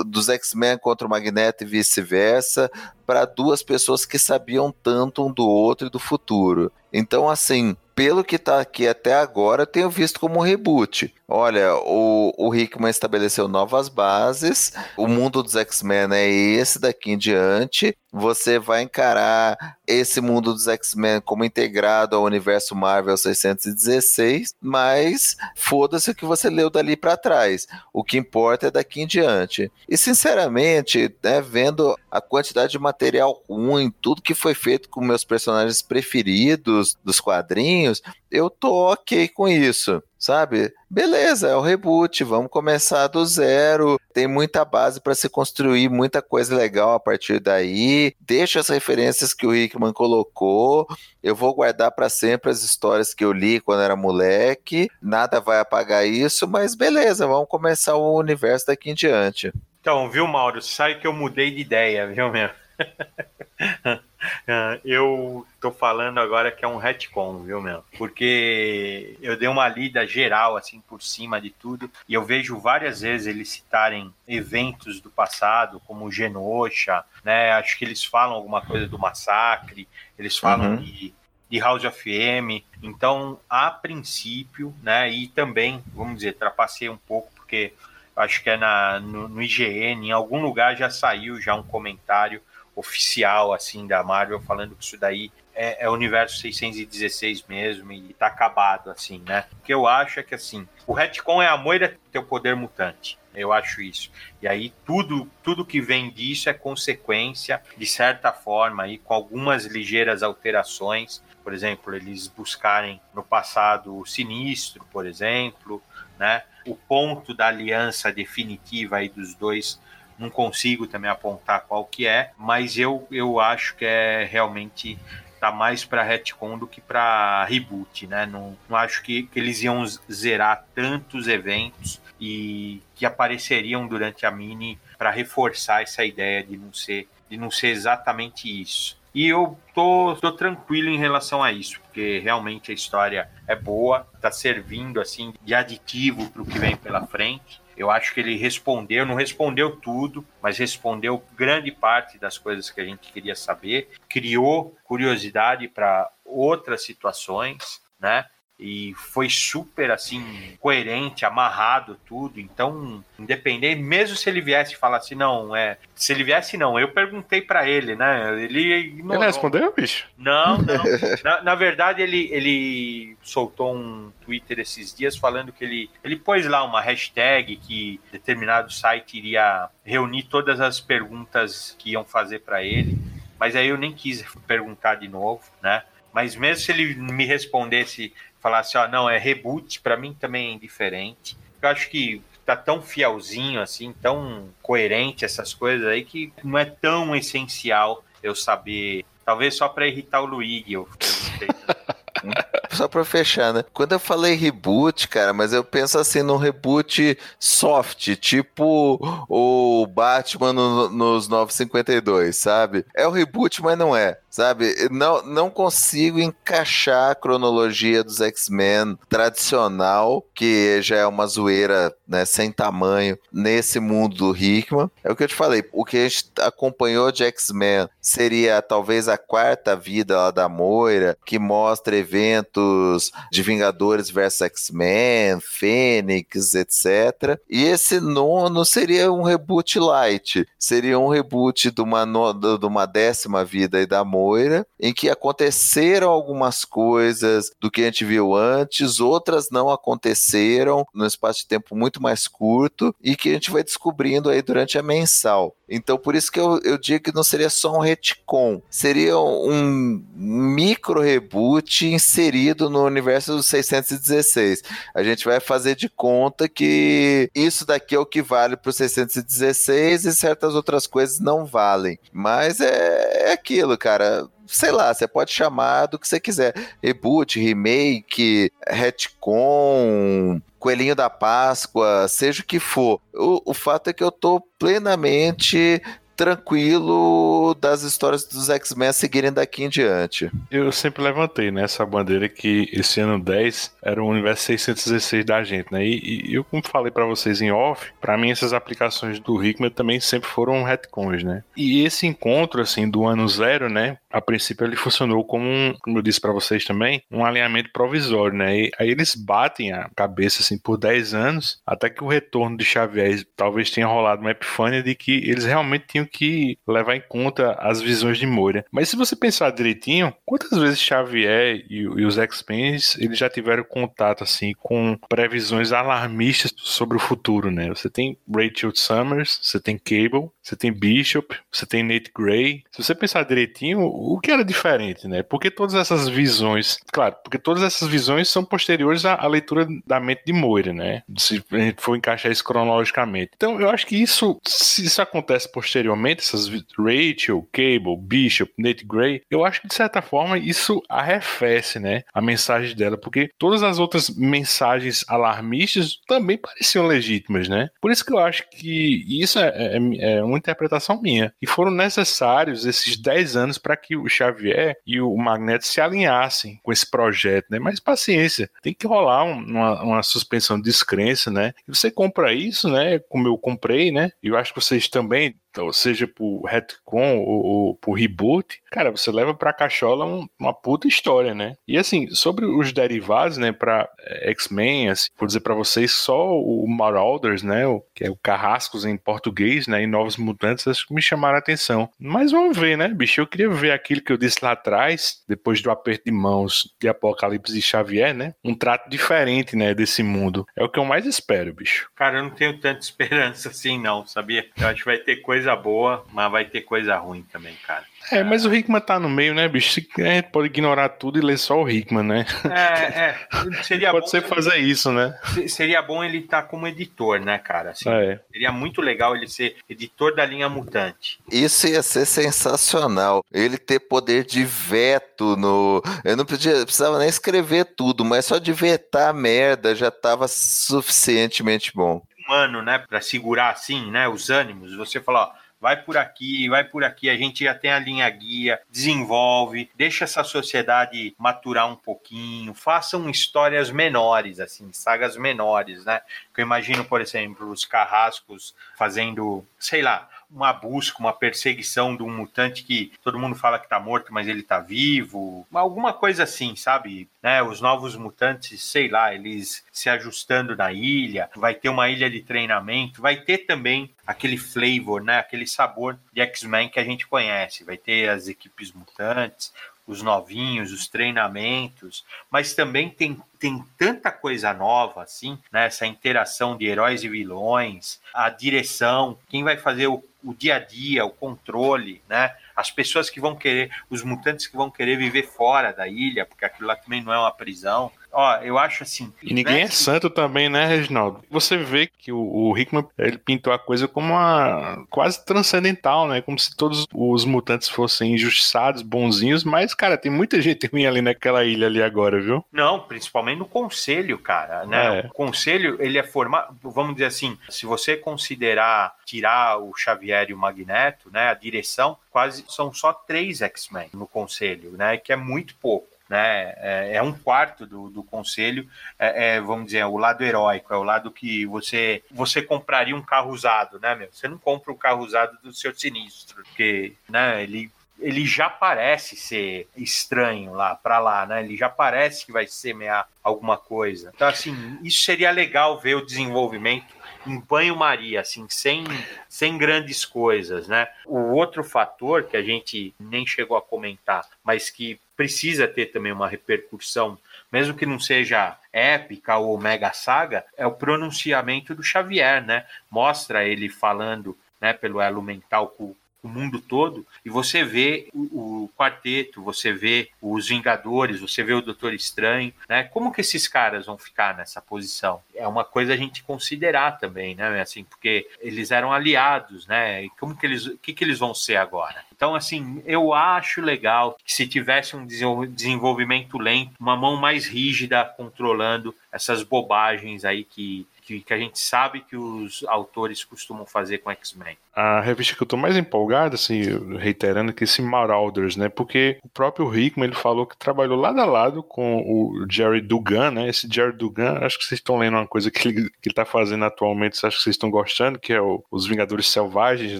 [0.06, 2.70] dos X-Men contra o Magneto e vice-versa,
[3.06, 6.72] para duas pessoas que sabiam tanto um do outro e do futuro.
[6.94, 11.14] Então, assim, pelo que está aqui até agora, tenho visto como um reboot.
[11.28, 17.18] Olha, o, o Hickman estabeleceu novas bases, o mundo dos X-Men é esse daqui em
[17.18, 17.96] diante.
[18.12, 26.12] Você vai encarar esse mundo dos X-Men como integrado ao universo Marvel 616, mas foda-se
[26.12, 27.68] o que você leu dali para trás.
[27.94, 29.72] O que importa é daqui em diante.
[29.88, 35.24] E sinceramente, né, vendo a quantidade de material ruim, tudo que foi feito com meus
[35.24, 40.72] personagens preferidos dos quadrinhos, eu tô ok com isso, sabe?
[40.88, 44.00] Beleza, é o reboot, vamos começar do zero.
[44.14, 48.14] Tem muita base para se construir, muita coisa legal a partir daí.
[48.20, 50.88] Deixa as referências que o Hickman colocou.
[51.24, 54.88] Eu vou guardar para sempre as histórias que eu li quando era moleque.
[55.02, 59.52] Nada vai apagar isso, mas beleza, vamos começar o universo daqui em diante.
[59.80, 60.62] Então, viu, Mauro?
[60.62, 62.50] Sabe que eu mudei de ideia, viu, meu?
[64.84, 67.84] eu tô falando agora que é um retcon, viu, meu?
[67.98, 73.02] Porque eu dei uma lida geral, assim, por cima de tudo, e eu vejo várias
[73.02, 77.52] vezes eles citarem eventos do passado, como Genosha, né?
[77.52, 79.88] Acho que eles falam alguma coisa do massacre,
[80.18, 80.78] eles falam uhum.
[80.78, 81.14] de,
[81.50, 82.66] de House of M.
[82.82, 85.10] Então, a princípio, né?
[85.10, 87.74] E também, vamos dizer, trapacei um pouco, porque
[88.16, 92.42] acho que é na, no, no IGN, em algum lugar já saiu já um comentário
[92.76, 98.14] oficial assim da Marvel falando que isso daí é, é o universo 616 mesmo e
[98.14, 99.46] tá acabado, assim, né?
[99.54, 102.56] O que eu acho é que, assim, o retcon é a moira ter o poder
[102.56, 103.20] mutante.
[103.34, 104.12] Eu acho isso.
[104.42, 109.66] E aí tudo, tudo que vem disso é consequência, de certa forma, aí, com algumas
[109.66, 111.24] ligeiras alterações.
[111.44, 115.82] Por exemplo, eles buscarem no passado o sinistro, por exemplo,
[116.20, 116.44] né?
[116.68, 119.80] O ponto da aliança definitiva aí dos dois
[120.22, 124.98] não consigo também apontar qual que é, mas eu, eu acho que é realmente
[125.40, 128.28] tá mais para retcon do que para reboot, né?
[128.28, 134.30] Não, não acho que, que eles iam zerar tantos eventos e que apareceriam durante a
[134.30, 139.00] mini para reforçar essa ideia de não ser de não ser exatamente isso.
[139.16, 144.08] E eu tô, tô tranquilo em relação a isso, porque realmente a história é boa,
[144.22, 147.62] tá servindo assim de aditivo para o que vem pela frente.
[147.82, 152.80] Eu acho que ele respondeu, não respondeu tudo, mas respondeu grande parte das coisas que
[152.80, 158.28] a gente queria saber, criou curiosidade para outras situações, né?
[158.62, 160.24] E foi super assim
[160.60, 162.40] coerente, amarrado tudo.
[162.40, 166.90] Então, independente, mesmo se ele viesse e falasse não, é, se ele viesse não, eu
[166.90, 168.40] perguntei para ele, né?
[168.44, 169.24] Ele ignorou.
[169.24, 170.08] Ele respondeu, bicho?
[170.16, 170.84] Não, não.
[171.24, 176.46] na, na, verdade, ele, ele soltou um Twitter esses dias falando que ele ele pôs
[176.46, 182.64] lá uma hashtag que determinado site iria reunir todas as perguntas que iam fazer para
[182.64, 182.96] ele.
[183.40, 185.82] Mas aí eu nem quis perguntar de novo, né?
[186.14, 190.54] Mas mesmo se ele me respondesse falasse, ó, não, é reboot, para mim também é
[190.54, 191.38] indiferente.
[191.62, 196.66] Eu acho que tá tão fielzinho, assim, tão coerente essas coisas aí, que não é
[196.66, 199.06] tão essencial eu saber.
[199.24, 200.90] Talvez só para irritar o Luigi, eu.
[202.72, 203.64] Só pra fechar, né?
[203.74, 210.54] Quando eu falei reboot, cara, mas eu penso assim num reboot soft, tipo o Batman
[210.54, 212.86] no, nos 952, sabe?
[212.96, 214.74] É o reboot, mas não é sabe?
[214.90, 222.24] Não, não consigo encaixar a cronologia dos X-Men tradicional, que já é uma zoeira né,
[222.24, 224.90] sem tamanho, nesse mundo do Hickman.
[225.04, 229.10] É o que eu te falei, o que a gente acompanhou de X-Men seria talvez
[229.10, 237.38] a quarta vida lá da Moira, que mostra eventos de Vingadores versus X-Men, Fênix, etc.
[237.50, 243.44] E esse nono seria um reboot light, seria um reboot de uma, de uma décima
[243.44, 249.00] vida da Moira Moira, em que aconteceram algumas coisas do que a gente viu antes,
[249.00, 253.64] outras não aconteceram num espaço de tempo muito mais curto e que a gente vai
[253.64, 255.56] descobrindo aí durante a mensal.
[255.68, 260.04] Então, por isso que eu, eu digo que não seria só um retcon, seria um
[260.14, 264.64] micro reboot inserido no universo dos 616.
[264.94, 268.74] A gente vai fazer de conta que isso daqui é o que vale para o
[268.74, 271.98] 616 e certas outras coisas não valem.
[272.12, 274.11] Mas é, é aquilo, cara
[274.52, 276.54] sei lá, você pode chamar do que você quiser.
[276.82, 283.02] Reboot, remake, retcon, Coelhinho da Páscoa, seja o que for.
[283.14, 285.82] O, o fato é que eu tô plenamente
[286.22, 290.30] tranquilo das histórias dos X-Men seguirem daqui em diante.
[290.52, 295.72] Eu sempre levantei né, bandeira que esse ano 10 era o universo 616 da gente,
[295.72, 295.84] né?
[295.84, 299.72] E, e eu, como falei para vocês em off, para mim essas aplicações do Hickman
[299.72, 301.44] também sempre foram retcons, né?
[301.58, 303.98] E esse encontro, assim, do ano zero, né?
[304.12, 308.38] A princípio ele funcionou como, um, como eu disse para vocês também, um alinhamento provisório,
[308.38, 308.56] né?
[308.56, 312.64] E aí eles batem a cabeça, assim, por 10 anos, até que o retorno de
[312.64, 317.54] Xavier talvez tenha rolado uma epifânia de que eles realmente tinham que levar em conta
[317.54, 318.66] as visões de Moira.
[318.72, 323.64] Mas se você pensar direitinho, quantas vezes Xavier e, e os X-Men eles já tiveram
[323.64, 327.70] contato assim com previsões alarmistas sobre o futuro, né?
[327.70, 332.64] Você tem Rachel Summers, você tem Cable, você tem Bishop, você tem Nate Gray.
[332.72, 335.24] Se você pensar direitinho, o que era diferente, né?
[335.24, 340.00] Porque todas essas visões, claro, porque todas essas visões são posteriores à, à leitura da
[340.00, 341.04] mente de Moira, né?
[341.18, 343.32] Se a gente for encaixar isso cronologicamente.
[343.36, 345.52] Então, eu acho que isso, se isso acontece
[345.92, 346.48] posteriormente essas
[346.78, 352.22] Rachel, Cable, Bishop, Nate Gray, eu acho que de certa forma isso arrefece, né, a
[352.22, 357.70] mensagem dela, porque todas as outras mensagens alarmistas também pareciam legítimas, né?
[357.82, 361.34] Por isso que eu acho que isso é, é, é uma interpretação minha.
[361.42, 366.60] E foram necessários esses 10 anos para que o Xavier e o Magneto se alinhassem
[366.64, 367.60] com esse projeto, né?
[367.60, 371.54] Mas paciência, tem que rolar uma, uma suspensão de descrença, né?
[371.68, 373.00] E você compra isso, né?
[373.10, 374.12] Como eu comprei, né?
[374.22, 378.92] E eu acho que vocês também ou seja por retcon ou, ou por reboot, cara,
[378.92, 381.56] você leva pra cachola um, uma puta história, né?
[381.68, 386.32] E assim, sobre os derivados, né, pra eh, X-Men, assim, vou dizer pra vocês, só
[386.32, 390.88] o Marauders, né, o, que é o Carrascos em português, né, e Novos Mutantes, acho
[390.88, 391.90] que me chamaram a atenção.
[392.00, 395.62] Mas vamos ver, né, bicho, eu queria ver aquilo que eu disse lá atrás, depois
[395.62, 400.46] do aperto de mãos de Apocalipse e Xavier, né, um trato diferente, né, desse mundo.
[400.56, 401.90] É o que eu mais espero, bicho.
[401.96, 404.48] Cara, eu não tenho tanta esperança assim, não, sabia?
[404.58, 407.84] Eu acho que vai ter coisa boa, mas vai ter coisa ruim também, cara.
[408.12, 409.80] É, mas o Hickman tá no meio, né, bicho?
[410.00, 412.26] A gente pode ignorar tudo e ler só o Hickman, né?
[412.46, 413.16] É, é.
[413.64, 415.18] Seria pode bom ser fazer isso, né?
[415.34, 417.72] se- Seria bom ele estar como editor, né, cara?
[417.72, 418.20] Assim, É.
[418.32, 421.20] Seria muito legal ele ser editor da linha mutante.
[421.32, 423.24] Isso ia ser sensacional.
[423.32, 425.82] Ele ter poder de veto no.
[426.04, 430.28] Eu não podia, precisava nem escrever tudo, mas só de vetar a merda já tava
[430.28, 432.02] suficientemente bom.
[432.32, 434.74] Humano, né, para segurar assim, né, os ânimos.
[434.76, 438.10] Você fala, ó, vai por aqui, vai por aqui, a gente já tem a linha
[438.10, 446.02] guia, desenvolve, deixa essa sociedade maturar um pouquinho, façam histórias menores, assim, sagas menores, né?
[446.34, 452.04] Que eu imagino, por exemplo, os carrascos fazendo, sei lá, uma busca, uma perseguição de
[452.04, 456.24] um mutante que todo mundo fala que tá morto, mas ele tá vivo, alguma coisa
[456.24, 457.10] assim, sabe?
[457.22, 457.42] Né?
[457.44, 462.22] Os novos mutantes, sei lá, eles se ajustando na ilha, vai ter uma ilha de
[462.22, 465.20] treinamento, vai ter também aquele flavor, né?
[465.20, 469.54] Aquele sabor de X-Men que a gente conhece, vai ter as equipes mutantes,
[469.92, 475.66] os novinhos, os treinamentos, mas também tem, tem tanta coisa nova, assim, né?
[475.66, 480.60] Essa interação de heróis e vilões, a direção, quem vai fazer o, o dia a
[480.60, 482.36] dia, o controle, né?
[482.56, 486.46] As pessoas que vão querer, os mutantes que vão querer viver fora da ilha, porque
[486.46, 487.92] aquilo lá também não é uma prisão.
[488.12, 489.12] Ó, eu acho assim.
[489.24, 491.22] E ninguém né, é santo também, né, Reginaldo?
[491.30, 496.22] Você vê que o, o Hickman ele pintou a coisa como uma quase transcendental, né?
[496.22, 501.02] Como se todos os mutantes fossem injustiçados, bonzinhos, mas, cara, tem muita gente ruim ali
[501.02, 502.44] naquela ilha ali agora, viu?
[502.52, 505.00] Não, principalmente no conselho, cara, né?
[505.00, 505.08] É.
[505.08, 510.34] O conselho, ele é formado, vamos dizer assim, se você considerar tirar o Xavier e
[510.34, 515.16] o Magneto, né, a direção, quase são só três X-Men no conselho, né, que é
[515.16, 515.91] muito pouco.
[516.12, 518.68] Né, é, é um quarto do, do conselho,
[519.00, 523.02] é, é, vamos dizer, o lado heróico, é o lado que você você compraria um
[523.02, 524.10] carro usado, né, meu?
[524.12, 527.72] Você não compra o carro usado do seu sinistro, porque, né, ele
[528.02, 531.44] ele já parece ser estranho lá para lá, né?
[531.44, 534.12] Ele já parece que vai semear alguma coisa.
[534.14, 536.94] Então, assim, isso seria legal ver o desenvolvimento
[537.26, 538.84] em banho-maria, assim, sem,
[539.30, 540.88] sem grandes coisas, né?
[541.06, 546.12] O outro fator que a gente nem chegou a comentar, mas que precisa ter também
[546.12, 547.16] uma repercussão,
[547.52, 552.66] mesmo que não seja épica ou mega saga, é o pronunciamento do Xavier, né?
[552.90, 558.64] Mostra ele falando, né, pelo elo mental com o mundo todo, e você vê o,
[558.64, 562.84] o, quarteto, você vê os Vingadores, você vê o Doutor Estranho, né?
[562.84, 565.22] Como que esses caras vão ficar nessa posição?
[565.36, 567.60] É uma coisa a gente considerar também, né?
[567.62, 570.04] Assim, porque eles eram aliados, né?
[570.04, 572.04] E como que eles, que que eles vão ser agora?
[572.16, 578.06] Então, assim, eu acho legal que se tivesse um desenvolvimento lento, uma mão mais rígida
[578.06, 584.00] controlando essas bobagens aí que que, que, a gente sabe que os autores costumam fazer
[584.00, 584.58] com X-Men.
[584.74, 586.62] A revista que eu tô mais empolgado, assim,
[586.98, 588.70] reiterando, que esse Marauders, né?
[588.70, 593.32] Porque o próprio Hickman, ele falou que trabalhou lado a lado com o Jerry Dugan,
[593.32, 593.50] né?
[593.50, 596.24] Esse Jerry Dugan, acho que vocês estão lendo uma coisa que ele, que ele tá
[596.24, 600.00] fazendo atualmente, acho que vocês estão gostando, que é o, Os Vingadores Selvagens,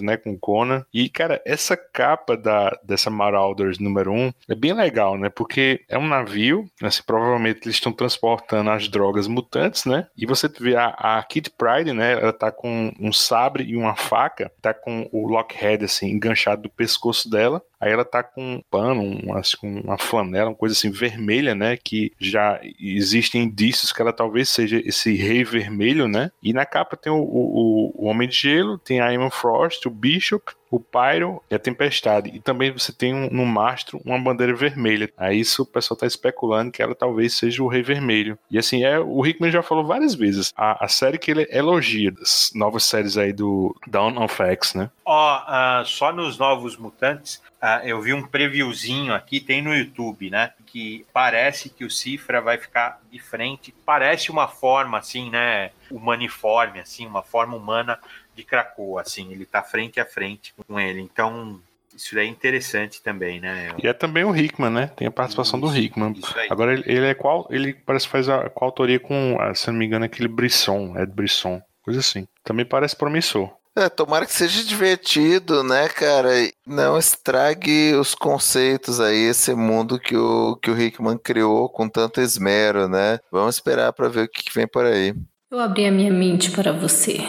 [0.00, 0.16] né?
[0.16, 0.86] Com Conan.
[0.92, 5.28] E, cara, essa capa da, dessa Marauders número 1 um, é bem legal, né?
[5.28, 10.06] Porque é um navio, assim, provavelmente eles estão transportando as drogas mutantes, né?
[10.16, 12.12] E você vê a, a Kid Pride, né?
[12.12, 16.70] Ela tá com um sabre e uma faca, tá com o Lockhead, assim, enganchado do
[16.70, 17.60] pescoço dela.
[17.82, 21.76] Aí ela tá com um pano, um, que uma flanela, uma coisa assim vermelha, né?
[21.76, 26.30] Que já existem indícios que ela talvez seja esse rei vermelho, né?
[26.40, 29.90] E na capa tem o, o, o Homem de Gelo, tem a Emma Frost, o
[29.90, 32.30] Bishop, o Pyro e a Tempestade.
[32.32, 35.12] E também você tem um, no mastro uma bandeira vermelha.
[35.18, 38.38] Aí isso o pessoal tá especulando que ela talvez seja o Rei Vermelho.
[38.50, 40.52] E assim, é, o Hickman já falou várias vezes.
[40.56, 44.88] A, a série que ele elogia, das novas séries aí do Dawn of X, né?
[45.04, 49.74] Ó, oh, uh, só nos Novos Mutantes, uh, eu vi um previewzinho aqui, tem no
[49.74, 50.52] YouTube, né?
[50.66, 53.74] Que parece que o Cifra vai ficar de frente.
[53.86, 55.70] Parece uma forma, assim, né?
[55.90, 57.98] Humaniforme, assim, uma forma humana
[58.34, 61.00] de Krakoa, assim, ele tá frente a frente com ele.
[61.00, 61.60] Então,
[61.94, 63.74] isso daí é interessante também, né?
[63.82, 64.86] E é também o Hickman, né?
[64.96, 66.14] Tem a participação isso, do Hickman.
[66.50, 67.46] Agora ele, ele, é qual?
[67.50, 71.60] Ele parece que faz a coautoria com, se não me engano, aquele Brisson, Ed Brisson,
[71.82, 72.26] coisa assim.
[72.42, 73.50] Também parece promissor.
[73.74, 76.28] É, tomara que seja divertido, né, cara?
[76.66, 82.20] Não estrague os conceitos aí, esse mundo que o, que o Hickman criou com tanto
[82.20, 83.18] esmero, né?
[83.30, 85.14] Vamos esperar pra ver o que vem por aí.
[85.50, 87.20] Eu abri a minha mente para você.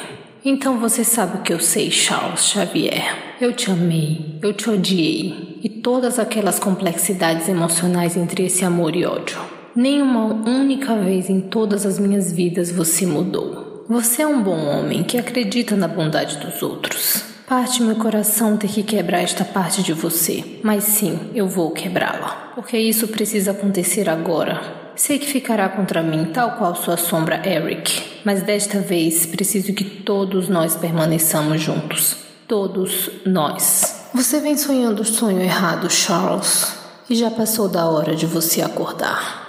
[0.43, 3.35] Então você sabe o que eu sei, Charles Xavier.
[3.39, 5.59] Eu te amei, eu te odiei.
[5.63, 9.39] E todas aquelas complexidades emocionais entre esse amor e ódio.
[9.73, 13.72] Nem uma única vez em todas as minhas vidas você mudou.
[13.88, 17.22] Você é um bom homem que acredita na bondade dos outros.
[17.45, 22.53] Parte meu coração ter que quebrar esta parte de você, mas sim, eu vou quebrá-la,
[22.55, 24.61] porque isso precisa acontecer agora.
[24.95, 29.84] Sei que ficará contra mim, tal qual sua sombra, Eric, mas desta vez preciso que
[29.84, 32.15] todos nós permaneçamos juntos.
[32.47, 34.07] Todos nós.
[34.14, 36.73] Você vem sonhando o sonho errado, Charles,
[37.10, 39.42] e já passou da hora de você acordar.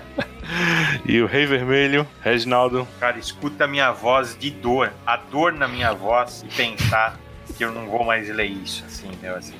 [1.04, 2.88] e o Rei Vermelho, Reginaldo.
[2.98, 7.18] Cara, escuta a minha voz de dor, a dor na minha voz e pensar
[7.56, 9.56] que eu não vou mais ler isso, assim, meu, assim.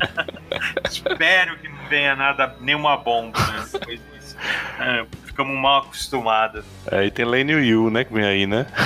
[0.90, 4.36] Espero que não venha nada, nenhuma bomba, né, depois disso.
[4.80, 5.06] É,
[5.38, 6.64] ficamos mal acostumados.
[6.90, 8.66] É, e tem Lane Yu, né, que vem aí, né?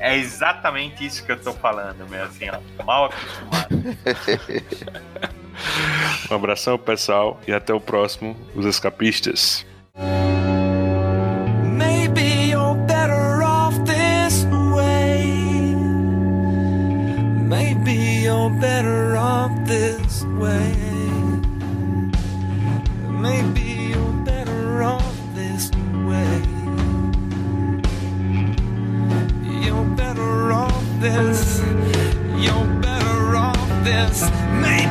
[0.00, 3.74] É exatamente isso que eu tô falando, meu, assim, ó, mal acostumado.
[6.30, 9.66] um abração, pessoal, e até o próximo, os escapistas.
[18.60, 20.74] Better off this way.
[23.08, 25.17] Maybe you're better off.
[31.00, 31.60] this.
[32.36, 34.30] You're better off this.
[34.60, 34.87] Maybe